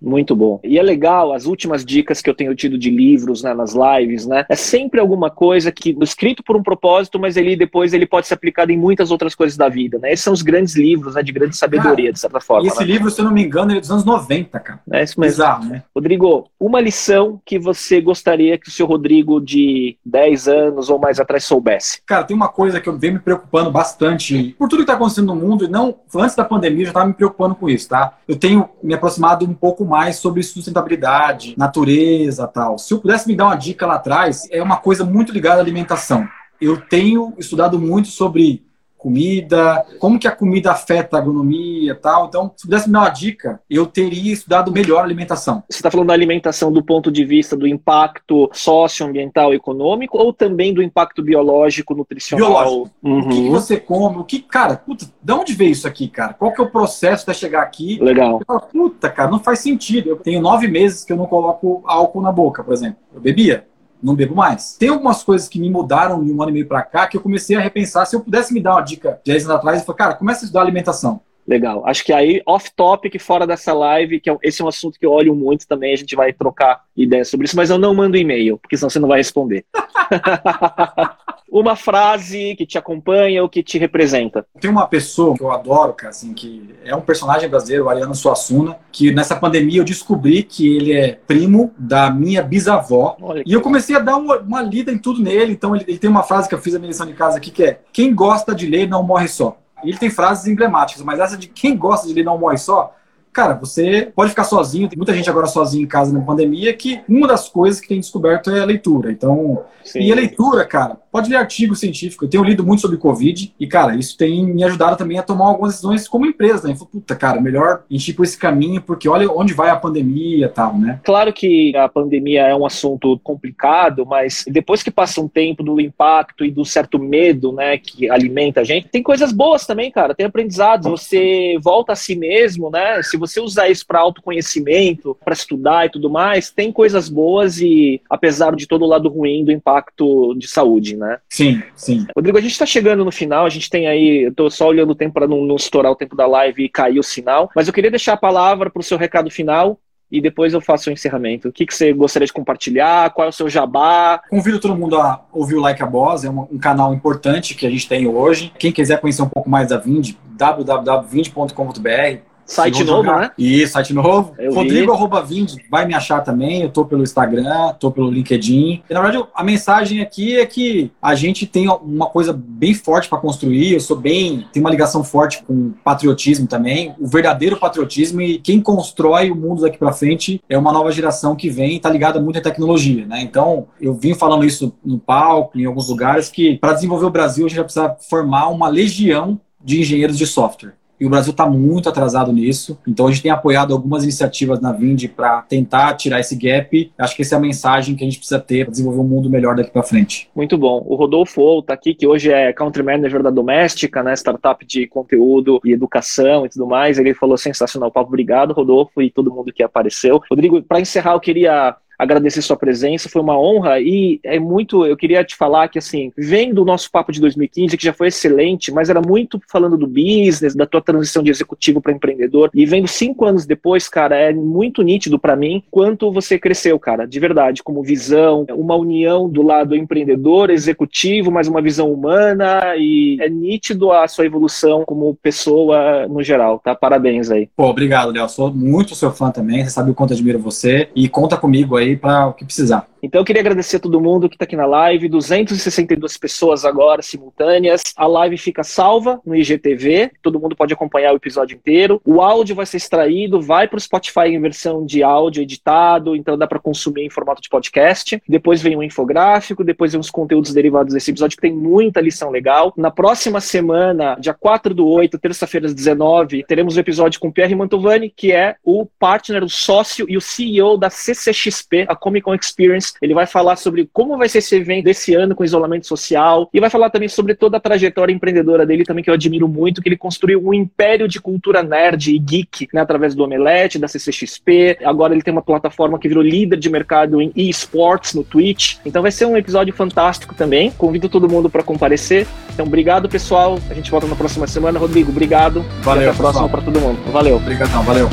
Muito 0.00 0.34
bom. 0.34 0.60
E 0.62 0.78
é 0.78 0.82
legal, 0.82 1.32
as 1.32 1.44
últimas 1.44 1.84
dicas 1.84 2.22
que 2.22 2.30
eu 2.30 2.34
tenho 2.34 2.54
tido 2.54 2.78
de 2.78 2.90
livros 2.90 3.42
né, 3.42 3.52
nas 3.52 3.74
lives, 3.74 4.26
né? 4.26 4.46
É 4.48 4.56
sempre 4.56 5.00
alguma 5.00 5.30
coisa 5.30 5.72
que 5.72 5.96
escrito 6.00 6.42
por 6.42 6.56
um 6.56 6.62
propósito, 6.62 7.18
mas 7.18 7.36
ele 7.36 7.56
depois 7.56 7.92
ele 7.92 8.06
pode 8.06 8.26
ser 8.26 8.34
aplicado 8.34 8.70
em 8.70 8.76
muitas 8.76 9.10
outras 9.10 9.34
coisas 9.34 9.56
da 9.56 9.68
vida, 9.68 9.98
né? 9.98 10.12
Esses 10.12 10.24
são 10.24 10.32
os 10.32 10.42
grandes 10.42 10.76
livros, 10.76 11.14
né? 11.14 11.22
De 11.22 11.32
grande 11.32 11.56
sabedoria, 11.56 12.06
cara, 12.06 12.12
de 12.12 12.20
certa 12.20 12.40
forma. 12.40 12.64
E 12.64 12.68
esse 12.68 12.80
né? 12.80 12.86
livro, 12.86 13.10
se 13.10 13.20
eu 13.20 13.24
não 13.24 13.32
me 13.32 13.42
engano, 13.42 13.70
ele 13.72 13.78
é 13.78 13.80
dos 13.80 13.90
anos 13.90 14.04
90, 14.04 14.60
cara. 14.60 14.80
É 14.92 15.02
isso 15.02 15.18
mesmo. 15.18 15.34
Exato, 15.34 15.66
né? 15.66 15.82
Rodrigo, 15.94 16.48
uma 16.58 16.80
lição 16.80 17.40
que 17.44 17.58
você 17.58 18.00
gostaria 18.00 18.58
que 18.58 18.68
o 18.68 18.72
seu 18.72 18.86
Rodrigo 18.86 19.40
de 19.40 19.96
10 20.04 20.48
anos 20.48 20.90
ou 20.90 20.98
mais 20.98 21.18
atrás 21.18 21.44
soubesse? 21.44 22.00
Cara, 22.06 22.24
tem 22.24 22.36
uma 22.36 22.48
coisa 22.48 22.80
que 22.80 22.88
eu 22.88 22.96
venho 22.96 23.14
me 23.14 23.18
preocupando 23.18 23.70
bastante 23.70 24.54
por 24.58 24.68
tudo 24.68 24.78
que 24.78 24.82
está 24.84 24.94
acontecendo 24.94 25.26
no 25.26 25.36
mundo, 25.36 25.64
e 25.64 25.68
não 25.68 25.96
antes 26.16 26.36
da 26.36 26.44
pandemia 26.44 26.82
eu 26.82 26.86
já 26.86 26.90
estava 26.90 27.06
me 27.06 27.14
preocupando 27.14 27.54
com 27.54 27.68
isso, 27.68 27.88
tá? 27.88 28.18
Eu 28.26 28.36
tenho 28.36 28.68
me 28.82 28.94
aproximado 28.94 29.44
um 29.44 29.54
pouco 29.54 29.84
mais 29.88 30.16
sobre 30.16 30.42
sustentabilidade, 30.42 31.54
natureza 31.56 32.46
tal. 32.46 32.78
Se 32.78 32.92
eu 32.92 33.00
pudesse 33.00 33.26
me 33.26 33.34
dar 33.34 33.46
uma 33.46 33.56
dica 33.56 33.86
lá 33.86 33.94
atrás, 33.94 34.46
é 34.50 34.62
uma 34.62 34.76
coisa 34.76 35.04
muito 35.04 35.32
ligada 35.32 35.60
à 35.60 35.64
alimentação. 35.64 36.28
Eu 36.60 36.80
tenho 36.80 37.34
estudado 37.38 37.78
muito 37.78 38.08
sobre 38.08 38.67
comida, 38.98 39.86
como 39.98 40.18
que 40.18 40.26
a 40.26 40.32
comida 40.32 40.72
afeta 40.72 41.16
a 41.16 41.20
agronomia 41.20 41.92
e 41.92 41.94
tal. 41.94 42.26
Então, 42.26 42.52
se 42.56 42.66
pudesse 42.66 42.88
me 42.88 42.92
dar 42.92 43.00
uma 43.00 43.08
dica, 43.08 43.60
eu 43.70 43.86
teria 43.86 44.32
estudado 44.32 44.72
melhor 44.72 45.00
a 45.00 45.04
alimentação. 45.04 45.62
Você 45.70 45.78
está 45.78 45.90
falando 45.90 46.08
da 46.08 46.14
alimentação 46.14 46.72
do 46.72 46.84
ponto 46.84 47.10
de 47.10 47.24
vista 47.24 47.56
do 47.56 47.66
impacto 47.66 48.50
socioambiental 48.52 49.52
e 49.52 49.56
econômico 49.56 50.18
ou 50.18 50.32
também 50.32 50.74
do 50.74 50.82
impacto 50.82 51.22
biológico, 51.22 51.94
nutricional? 51.94 52.48
Biológico. 52.48 52.90
Uhum. 53.02 53.20
O 53.20 53.28
que, 53.28 53.48
você 53.48 53.76
come? 53.78 54.18
O 54.18 54.24
que, 54.24 54.40
cara, 54.40 54.76
puta, 54.76 55.06
de 55.22 55.32
onde 55.32 55.54
veio 55.54 55.70
isso 55.70 55.86
aqui, 55.86 56.08
cara? 56.08 56.34
Qual 56.34 56.52
que 56.52 56.60
é 56.60 56.64
o 56.64 56.70
processo 56.70 57.22
até 57.22 57.32
chegar 57.32 57.62
aqui? 57.62 57.98
Legal. 58.02 58.40
Falo, 58.46 58.60
puta, 58.60 59.08
cara, 59.08 59.30
não 59.30 59.38
faz 59.38 59.60
sentido. 59.60 60.10
Eu 60.10 60.16
tenho 60.16 60.40
nove 60.40 60.66
meses 60.66 61.04
que 61.04 61.12
eu 61.12 61.16
não 61.16 61.26
coloco 61.26 61.82
álcool 61.86 62.20
na 62.20 62.32
boca, 62.32 62.64
por 62.64 62.74
exemplo. 62.74 62.98
Eu 63.14 63.20
bebia 63.20 63.66
não 64.02 64.14
bebo 64.14 64.34
mais. 64.34 64.76
Tem 64.78 64.88
algumas 64.88 65.22
coisas 65.22 65.48
que 65.48 65.60
me 65.60 65.70
mudaram 65.70 66.24
de 66.24 66.32
um 66.32 66.40
ano 66.42 66.50
e 66.50 66.54
meio 66.54 66.68
para 66.68 66.82
cá 66.82 67.06
que 67.06 67.16
eu 67.16 67.20
comecei 67.20 67.56
a 67.56 67.60
repensar. 67.60 68.06
Se 68.06 68.16
eu 68.16 68.20
pudesse 68.20 68.52
me 68.52 68.60
dar 68.60 68.72
uma 68.72 68.82
dica 68.82 69.20
de 69.24 69.32
10 69.32 69.44
anos 69.44 69.56
atrás, 69.56 69.80
eu 69.80 69.86
falei, 69.86 69.98
cara, 69.98 70.14
começa 70.14 70.40
a 70.40 70.44
estudar 70.44 70.62
alimentação. 70.62 71.20
Legal. 71.48 71.82
Acho 71.86 72.04
que 72.04 72.12
aí, 72.12 72.42
off-topic, 72.46 73.18
fora 73.18 73.46
dessa 73.46 73.72
live, 73.72 74.20
que 74.20 74.28
é 74.28 74.36
esse 74.42 74.60
é 74.60 74.64
um 74.64 74.68
assunto 74.68 74.98
que 74.98 75.06
eu 75.06 75.10
olho 75.10 75.34
muito 75.34 75.66
também, 75.66 75.94
a 75.94 75.96
gente 75.96 76.14
vai 76.14 76.30
trocar 76.30 76.82
ideias 76.94 77.30
sobre 77.30 77.46
isso, 77.46 77.56
mas 77.56 77.70
eu 77.70 77.78
não 77.78 77.94
mando 77.94 78.18
e-mail, 78.18 78.58
porque 78.58 78.76
senão 78.76 78.90
você 78.90 78.98
não 78.98 79.08
vai 79.08 79.16
responder. 79.16 79.64
uma 81.50 81.74
frase 81.74 82.54
que 82.54 82.66
te 82.66 82.76
acompanha 82.76 83.42
ou 83.42 83.48
que 83.48 83.62
te 83.62 83.78
representa. 83.78 84.44
Tem 84.60 84.70
uma 84.70 84.86
pessoa 84.86 85.34
que 85.34 85.42
eu 85.42 85.50
adoro, 85.50 85.94
cara, 85.94 86.10
assim, 86.10 86.34
que 86.34 86.74
é 86.84 86.94
um 86.94 87.00
personagem 87.00 87.48
brasileiro, 87.48 87.86
o 87.86 87.88
Ariano 87.88 88.14
Suassuna, 88.14 88.76
que 88.92 89.10
nessa 89.10 89.34
pandemia 89.34 89.80
eu 89.80 89.84
descobri 89.84 90.42
que 90.42 90.76
ele 90.76 90.92
é 90.92 91.18
primo 91.26 91.72
da 91.78 92.10
minha 92.10 92.42
bisavó. 92.42 93.16
e 93.46 93.54
eu 93.54 93.62
comecei 93.62 93.96
a 93.96 94.00
dar 94.00 94.16
uma, 94.16 94.38
uma, 94.38 94.60
lida 94.60 94.92
em 94.92 94.98
tudo 94.98 95.22
nele. 95.22 95.52
Então 95.52 95.74
ele, 95.74 95.86
ele 95.88 95.98
tem 95.98 96.10
uma 96.10 96.22
frase 96.22 96.46
que 96.46 96.54
eu 96.54 96.60
fiz 96.60 96.74
a 96.74 96.78
minha 96.78 96.88
lição 96.88 97.06
de 97.06 97.14
casa 97.14 97.38
aqui 97.38 97.50
que 97.50 97.64
é: 97.64 97.80
quem 97.90 98.14
gosta 98.14 98.54
de 98.54 98.66
ler 98.66 98.86
não 98.86 99.02
morre 99.02 99.28
só. 99.28 99.56
Ele 99.82 99.96
tem 99.96 100.10
frases 100.10 100.46
emblemáticas, 100.46 101.04
mas 101.04 101.20
essa 101.20 101.36
de 101.36 101.48
quem 101.48 101.76
gosta 101.76 102.06
de 102.06 102.14
ler 102.14 102.24
não 102.24 102.38
morre 102.38 102.58
só, 102.58 102.94
cara, 103.38 103.54
você 103.54 104.10
pode 104.16 104.30
ficar 104.30 104.42
sozinho. 104.42 104.88
Tem 104.88 104.96
muita 104.96 105.14
gente 105.14 105.30
agora 105.30 105.46
sozinha 105.46 105.84
em 105.84 105.86
casa 105.86 106.12
na 106.12 106.20
pandemia 106.20 106.74
que 106.74 107.00
uma 107.08 107.28
das 107.28 107.48
coisas 107.48 107.80
que 107.80 107.86
tem 107.86 108.00
descoberto 108.00 108.50
é 108.50 108.58
a 108.58 108.64
leitura. 108.64 109.12
Então, 109.12 109.62
Sim. 109.84 110.00
e 110.00 110.10
a 110.10 110.14
leitura, 110.16 110.64
cara, 110.64 110.96
pode 111.12 111.30
ler 111.30 111.36
artigo 111.36 111.76
científico. 111.76 112.24
Eu 112.24 112.28
tenho 112.28 112.42
lido 112.42 112.64
muito 112.64 112.80
sobre 112.80 112.96
Covid 112.96 113.54
e, 113.58 113.66
cara, 113.66 113.94
isso 113.94 114.16
tem 114.16 114.44
me 114.44 114.64
ajudado 114.64 114.96
também 114.96 115.18
a 115.18 115.22
tomar 115.22 115.46
algumas 115.46 115.72
decisões 115.72 116.08
como 116.08 116.26
empresa, 116.26 116.66
né? 116.66 116.74
Falei, 116.74 116.88
puta, 116.90 117.14
cara, 117.14 117.40
melhor 117.40 117.84
encher 117.88 118.14
por 118.14 118.24
esse 118.24 118.36
caminho, 118.36 118.82
porque 118.82 119.08
olha 119.08 119.30
onde 119.30 119.54
vai 119.54 119.70
a 119.70 119.76
pandemia 119.76 120.46
e 120.46 120.48
tal, 120.48 120.76
né? 120.76 121.00
Claro 121.04 121.32
que 121.32 121.74
a 121.76 121.88
pandemia 121.88 122.42
é 122.42 122.54
um 122.56 122.66
assunto 122.66 123.18
complicado, 123.22 124.04
mas 124.04 124.44
depois 124.48 124.82
que 124.82 124.90
passa 124.90 125.20
um 125.20 125.28
tempo 125.28 125.62
do 125.62 125.80
impacto 125.80 126.44
e 126.44 126.50
do 126.50 126.64
certo 126.64 126.98
medo, 126.98 127.52
né, 127.52 127.78
que 127.78 128.10
alimenta 128.10 128.62
a 128.62 128.64
gente, 128.64 128.88
tem 128.88 129.02
coisas 129.02 129.32
boas 129.32 129.64
também, 129.64 129.92
cara, 129.92 130.14
tem 130.14 130.26
aprendizados. 130.26 130.90
Você 130.90 131.56
volta 131.62 131.92
a 131.92 131.96
si 131.96 132.16
mesmo, 132.16 132.68
né? 132.68 133.00
Se 133.02 133.16
você 133.16 133.27
usar 133.40 133.68
isso 133.68 133.84
para 133.86 133.98
autoconhecimento, 133.98 135.16
para 135.24 135.34
estudar 135.34 135.86
e 135.86 135.90
tudo 135.90 136.08
mais, 136.08 136.50
tem 136.50 136.70
coisas 136.70 137.08
boas 137.08 137.60
e, 137.60 138.00
apesar 138.08 138.54
de 138.54 138.66
todo 138.66 138.84
o 138.84 138.88
lado 138.88 139.08
ruim 139.08 139.44
do 139.44 139.50
impacto 139.50 140.34
de 140.36 140.46
saúde, 140.46 140.96
né? 140.96 141.08
né? 141.08 141.18
Sim, 141.28 141.62
sim. 141.74 142.06
Rodrigo, 142.14 142.36
a 142.36 142.40
gente 142.40 142.52
está 142.52 142.66
chegando 142.66 143.04
no 143.04 143.10
final, 143.10 143.46
a 143.46 143.48
gente 143.48 143.70
tem 143.70 143.88
aí, 143.88 144.24
eu 144.24 144.34
tô 144.34 144.50
só 144.50 144.68
olhando 144.68 144.90
o 144.90 144.94
tempo 144.94 145.14
para 145.14 145.26
não, 145.26 145.44
não 145.44 145.56
estourar 145.56 145.90
o 145.90 145.96
tempo 145.96 146.14
da 146.14 146.26
live 146.26 146.64
e 146.64 146.68
cair 146.68 146.98
o 146.98 147.02
sinal, 147.02 147.50
mas 147.56 147.66
eu 147.66 147.72
queria 147.72 147.90
deixar 147.90 148.12
a 148.12 148.18
palavra 148.18 148.68
para 148.70 148.80
o 148.80 148.84
seu 148.84 148.98
recado 148.98 149.30
final, 149.30 149.80
e 150.10 150.22
depois 150.22 150.54
eu 150.54 150.60
faço 150.60 150.88
o 150.88 150.92
encerramento. 150.92 151.48
O 151.48 151.52
que, 151.52 151.66
que 151.66 151.74
você 151.74 151.92
gostaria 151.92 152.24
de 152.24 152.32
compartilhar? 152.32 153.10
Qual 153.10 153.26
é 153.26 153.28
o 153.28 153.32
seu 153.32 153.46
jabá? 153.46 154.22
Convido 154.30 154.58
todo 154.58 154.74
mundo 154.74 154.96
a 154.96 155.22
ouvir 155.30 155.56
o 155.56 155.60
Like 155.60 155.82
a 155.82 155.86
Boss, 155.86 156.24
é 156.24 156.30
um, 156.30 156.48
um 156.50 156.58
canal 156.58 156.94
importante 156.94 157.54
que 157.54 157.66
a 157.66 157.70
gente 157.70 157.86
tem 157.86 158.06
hoje. 158.06 158.50
Quem 158.58 158.72
quiser 158.72 159.02
conhecer 159.02 159.20
um 159.20 159.28
pouco 159.28 159.50
mais 159.50 159.68
da 159.68 159.76
Vind, 159.76 160.12
www.vind.com.br. 160.30 162.27
Site 162.48 162.82
novo, 162.82 163.04
jogar. 163.04 163.20
né? 163.20 163.30
Isso, 163.36 163.74
site 163.74 163.92
novo. 163.92 164.34
Eu 164.38 164.54
Rodrigo 164.54 164.90
arroba 164.90 165.20
Vind, 165.22 165.56
vai 165.70 165.86
me 165.86 165.94
achar 165.94 166.22
também. 166.22 166.62
Eu 166.62 166.70
tô 166.70 166.82
pelo 166.82 167.02
Instagram, 167.02 167.74
tô 167.78 167.90
pelo 167.90 168.10
LinkedIn. 168.10 168.82
E, 168.88 168.94
na 168.94 169.02
verdade, 169.02 169.22
a 169.34 169.44
mensagem 169.44 170.00
aqui 170.00 170.38
é 170.38 170.46
que 170.46 170.90
a 171.00 171.14
gente 171.14 171.46
tem 171.46 171.68
uma 171.68 172.06
coisa 172.06 172.32
bem 172.32 172.72
forte 172.72 173.06
para 173.06 173.18
construir. 173.18 173.74
Eu 173.74 173.80
sou 173.80 173.96
bem. 173.98 174.46
tenho 174.50 174.64
uma 174.64 174.70
ligação 174.70 175.04
forte 175.04 175.42
com 175.42 175.72
patriotismo 175.84 176.46
também. 176.46 176.94
O 176.98 177.06
verdadeiro 177.06 177.58
patriotismo 177.58 178.22
e 178.22 178.38
quem 178.38 178.62
constrói 178.62 179.30
o 179.30 179.36
mundo 179.36 179.60
daqui 179.60 179.76
para 179.76 179.92
frente 179.92 180.42
é 180.48 180.56
uma 180.56 180.72
nova 180.72 180.90
geração 180.90 181.36
que 181.36 181.50
vem 181.50 181.76
e 181.76 181.80
tá 181.80 181.90
ligada 181.90 182.18
muito 182.18 182.38
à 182.38 182.42
tecnologia, 182.42 183.04
né? 183.04 183.20
Então, 183.20 183.66
eu 183.78 183.92
vim 183.92 184.14
falando 184.14 184.46
isso 184.46 184.74
no 184.82 184.98
palco, 184.98 185.58
em 185.58 185.66
alguns 185.66 185.90
lugares, 185.90 186.30
que 186.30 186.56
para 186.56 186.72
desenvolver 186.72 187.04
o 187.04 187.10
Brasil 187.10 187.44
a 187.44 187.48
gente 187.48 187.58
vai 187.58 187.64
precisar 187.64 187.96
formar 188.08 188.48
uma 188.48 188.68
legião 188.68 189.38
de 189.62 189.80
engenheiros 189.80 190.16
de 190.16 190.26
software 190.26 190.77
e 191.00 191.06
o 191.06 191.10
Brasil 191.10 191.30
está 191.30 191.46
muito 191.46 191.88
atrasado 191.88 192.32
nisso. 192.32 192.78
Então 192.86 193.06
a 193.06 193.10
gente 193.10 193.22
tem 193.22 193.30
apoiado 193.30 193.72
algumas 193.72 194.02
iniciativas 194.02 194.60
na 194.60 194.72
Vind 194.72 195.08
para 195.08 195.42
tentar 195.42 195.94
tirar 195.94 196.20
esse 196.20 196.36
gap. 196.36 196.92
Acho 196.98 197.16
que 197.16 197.22
essa 197.22 197.34
é 197.34 197.38
a 197.38 197.40
mensagem 197.40 197.94
que 197.94 198.04
a 198.04 198.06
gente 198.06 198.18
precisa 198.18 198.40
ter 198.40 198.64
para 198.64 198.72
desenvolver 198.72 199.00
um 199.00 199.04
mundo 199.04 199.30
melhor 199.30 199.56
daqui 199.56 199.70
para 199.70 199.82
frente. 199.82 200.28
Muito 200.34 200.56
bom. 200.56 200.82
O 200.86 200.94
Rodolfo 200.94 201.60
está 201.60 201.74
aqui, 201.74 201.94
que 201.94 202.06
hoje 202.06 202.32
é 202.32 202.52
Country 202.52 202.82
Manager 202.82 203.22
da 203.22 203.30
Doméstica, 203.30 204.02
né, 204.02 204.14
startup 204.14 204.64
de 204.64 204.86
conteúdo 204.86 205.60
e 205.64 205.72
educação 205.72 206.44
e 206.44 206.48
tudo 206.48 206.66
mais. 206.66 206.98
Ele 206.98 207.14
falou 207.14 207.36
sensacional, 207.36 207.90
papo. 207.90 208.08
Obrigado, 208.08 208.54
Rodolfo, 208.54 209.02
e 209.02 209.10
todo 209.10 209.30
mundo 209.30 209.52
que 209.52 209.62
apareceu. 209.62 210.20
Rodrigo, 210.30 210.62
para 210.62 210.80
encerrar, 210.80 211.12
eu 211.12 211.20
queria 211.20 211.76
agradecer 211.98 212.42
sua 212.42 212.56
presença, 212.56 213.08
foi 213.08 213.20
uma 213.20 213.38
honra 213.38 213.80
e 213.80 214.20
é 214.22 214.38
muito, 214.38 214.86
eu 214.86 214.96
queria 214.96 215.24
te 215.24 215.34
falar 215.34 215.68
que 215.68 215.78
assim, 215.78 216.12
vendo 216.16 216.62
o 216.62 216.64
nosso 216.64 216.90
papo 216.90 217.10
de 217.10 217.20
2015, 217.20 217.76
que 217.76 217.84
já 217.84 217.92
foi 217.92 218.08
excelente, 218.08 218.70
mas 218.70 218.88
era 218.88 219.00
muito 219.00 219.40
falando 219.48 219.76
do 219.76 219.86
business, 219.86 220.54
da 220.54 220.66
tua 220.66 220.80
transição 220.80 221.22
de 221.22 221.30
executivo 221.30 221.80
para 221.80 221.92
empreendedor, 221.92 222.50
e 222.54 222.64
vendo 222.64 222.86
cinco 222.86 223.24
anos 223.24 223.44
depois, 223.44 223.88
cara, 223.88 224.16
é 224.16 224.32
muito 224.32 224.82
nítido 224.82 225.18
para 225.18 225.34
mim 225.34 225.62
quanto 225.70 226.12
você 226.12 226.38
cresceu, 226.38 226.78
cara, 226.78 227.06
de 227.06 227.18
verdade, 227.18 227.62
como 227.62 227.82
visão, 227.82 228.46
uma 228.50 228.76
união 228.76 229.28
do 229.28 229.42
lado 229.42 229.74
empreendedor, 229.74 230.50
executivo, 230.50 231.30
mas 231.30 231.48
uma 231.48 231.60
visão 231.60 231.92
humana, 231.92 232.76
e 232.76 233.18
é 233.20 233.28
nítido 233.28 233.90
a 233.90 234.06
sua 234.06 234.26
evolução 234.26 234.84
como 234.84 235.14
pessoa 235.20 236.06
no 236.06 236.22
geral, 236.22 236.60
tá? 236.60 236.74
Parabéns 236.74 237.30
aí. 237.30 237.48
Pô, 237.56 237.64
obrigado, 237.64 238.12
Léo, 238.12 238.28
sou 238.28 238.52
muito 238.52 238.94
seu 238.94 239.10
fã 239.10 239.30
também, 239.30 239.64
você 239.64 239.70
sabe 239.70 239.90
o 239.90 239.94
quanto 239.94 240.12
admiro 240.12 240.38
você, 240.38 240.88
e 240.94 241.08
conta 241.08 241.36
comigo 241.36 241.76
aí 241.76 241.87
para 241.96 242.26
o 242.26 242.34
que 242.34 242.44
precisar. 242.44 242.86
Então 243.02 243.20
eu 243.20 243.24
queria 243.24 243.40
agradecer 243.40 243.76
a 243.76 243.80
todo 243.80 244.00
mundo 244.00 244.28
que 244.28 244.34
está 244.34 244.44
aqui 244.44 244.56
na 244.56 244.66
live, 244.66 245.08
262 245.08 246.16
pessoas 246.16 246.64
agora 246.64 247.00
simultâneas. 247.02 247.82
A 247.96 248.06
live 248.06 248.36
fica 248.36 248.64
salva 248.64 249.20
no 249.24 249.36
IGTV, 249.36 250.10
todo 250.22 250.40
mundo 250.40 250.56
pode 250.56 250.72
acompanhar 250.72 251.12
o 251.12 251.16
episódio 251.16 251.56
inteiro. 251.56 252.00
O 252.04 252.20
áudio 252.20 252.56
vai 252.56 252.66
ser 252.66 252.78
extraído, 252.78 253.40
vai 253.40 253.68
para 253.68 253.76
o 253.76 253.80
Spotify 253.80 254.28
em 254.28 254.40
versão 254.40 254.84
de 254.84 255.02
áudio 255.02 255.42
editado, 255.42 256.16
então 256.16 256.36
dá 256.36 256.46
para 256.46 256.58
consumir 256.58 257.02
em 257.02 257.10
formato 257.10 257.40
de 257.40 257.48
podcast. 257.48 258.20
Depois 258.28 258.60
vem 258.60 258.76
um 258.76 258.82
infográfico, 258.82 259.62
depois 259.62 259.92
vem 259.92 260.00
os 260.00 260.10
conteúdos 260.10 260.52
derivados 260.52 260.92
desse 260.92 261.10
episódio, 261.10 261.36
que 261.36 261.42
tem 261.42 261.54
muita 261.54 262.00
lição 262.00 262.30
legal. 262.30 262.72
Na 262.76 262.90
próxima 262.90 263.40
semana, 263.40 264.16
dia 264.18 264.34
4 264.34 264.74
do 264.74 264.86
8, 264.86 265.18
terça-feira 265.18 265.66
às 265.66 265.74
19, 265.74 266.44
teremos 266.44 266.74
o 266.74 266.78
um 266.78 266.80
episódio 266.80 267.20
com 267.20 267.30
Pierre 267.30 267.54
Mantovani, 267.54 268.12
que 268.14 268.32
é 268.32 268.56
o 268.64 268.86
partner, 268.98 269.44
o 269.44 269.48
sócio 269.48 270.06
e 270.08 270.16
o 270.16 270.20
CEO 270.20 270.76
da 270.76 270.90
CCXP, 270.90 271.86
a 271.88 271.94
Comic 271.94 272.24
Con 272.24 272.34
Experience 272.34 272.87
ele 273.00 273.14
vai 273.14 273.26
falar 273.26 273.56
sobre 273.56 273.88
como 273.92 274.16
vai 274.16 274.28
ser 274.28 274.38
esse 274.38 274.56
evento 274.56 274.84
desse 274.84 275.14
ano 275.14 275.34
com 275.34 275.44
isolamento 275.44 275.86
social 275.86 276.48
e 276.52 276.60
vai 276.60 276.70
falar 276.70 276.90
também 276.90 277.08
sobre 277.08 277.34
toda 277.34 277.56
a 277.56 277.60
trajetória 277.60 278.12
empreendedora 278.12 278.64
dele 278.64 278.84
também 278.84 279.02
que 279.02 279.10
eu 279.10 279.14
admiro 279.14 279.48
muito, 279.48 279.82
que 279.82 279.88
ele 279.88 279.96
construiu 279.96 280.44
um 280.44 280.54
império 280.54 281.08
de 281.08 281.20
cultura 281.20 281.62
nerd 281.62 282.14
e 282.14 282.18
geek, 282.18 282.68
né, 282.72 282.80
através 282.80 283.14
do 283.14 283.24
Omelete, 283.24 283.78
da 283.78 283.88
CCXP. 283.88 284.78
Agora 284.84 285.12
ele 285.12 285.22
tem 285.22 285.32
uma 285.32 285.42
plataforma 285.42 285.98
que 285.98 286.08
virou 286.08 286.22
líder 286.22 286.58
de 286.58 286.70
mercado 286.70 287.20
em 287.20 287.32
esports 287.36 288.14
no 288.14 288.24
Twitch. 288.24 288.76
Então 288.84 289.02
vai 289.02 289.10
ser 289.10 289.26
um 289.26 289.36
episódio 289.36 289.72
fantástico 289.74 290.34
também. 290.34 290.70
Convido 290.72 291.08
todo 291.08 291.28
mundo 291.28 291.50
para 291.50 291.62
comparecer. 291.62 292.26
Então 292.52 292.66
obrigado, 292.66 293.08
pessoal. 293.08 293.58
A 293.70 293.74
gente 293.74 293.90
volta 293.90 294.06
na 294.06 294.16
próxima 294.16 294.46
semana. 294.46 294.78
Rodrigo, 294.78 295.10
obrigado. 295.10 295.64
Valeu. 295.82 296.02
E 296.02 296.06
até 296.06 296.14
a 296.14 296.18
próxima 296.18 296.48
para 296.48 296.62
todo 296.62 296.80
mundo. 296.80 296.98
Valeu. 297.12 297.36
Obrigadão, 297.36 297.82
valeu. 297.82 298.08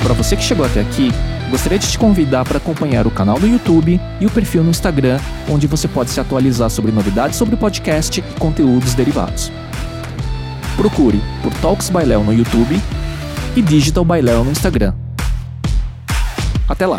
E 0.00 0.02
para 0.02 0.14
você 0.14 0.34
que 0.36 0.42
chegou 0.42 0.64
até 0.64 0.80
aqui, 0.80 1.12
gostaria 1.50 1.78
de 1.78 1.86
te 1.86 1.98
convidar 1.98 2.44
para 2.44 2.56
acompanhar 2.56 3.06
o 3.06 3.10
canal 3.10 3.38
do 3.38 3.46
YouTube 3.46 4.00
e 4.20 4.26
o 4.26 4.30
perfil 4.30 4.64
no 4.64 4.70
Instagram, 4.70 5.20
onde 5.48 5.66
você 5.66 5.86
pode 5.86 6.10
se 6.10 6.18
atualizar 6.18 6.70
sobre 6.70 6.90
novidades 6.90 7.36
sobre 7.36 7.54
o 7.54 7.58
podcast 7.58 8.18
e 8.20 8.40
conteúdos 8.40 8.94
derivados. 8.94 9.52
Procure 10.76 11.20
por 11.42 11.52
Talks 11.54 11.90
by 11.90 12.04
Léo 12.04 12.24
no 12.24 12.32
YouTube 12.32 12.80
e 13.54 13.62
Digital 13.62 14.04
by 14.04 14.22
Léo 14.22 14.44
no 14.44 14.50
Instagram. 14.50 14.94
Até 16.68 16.86
lá! 16.86 16.98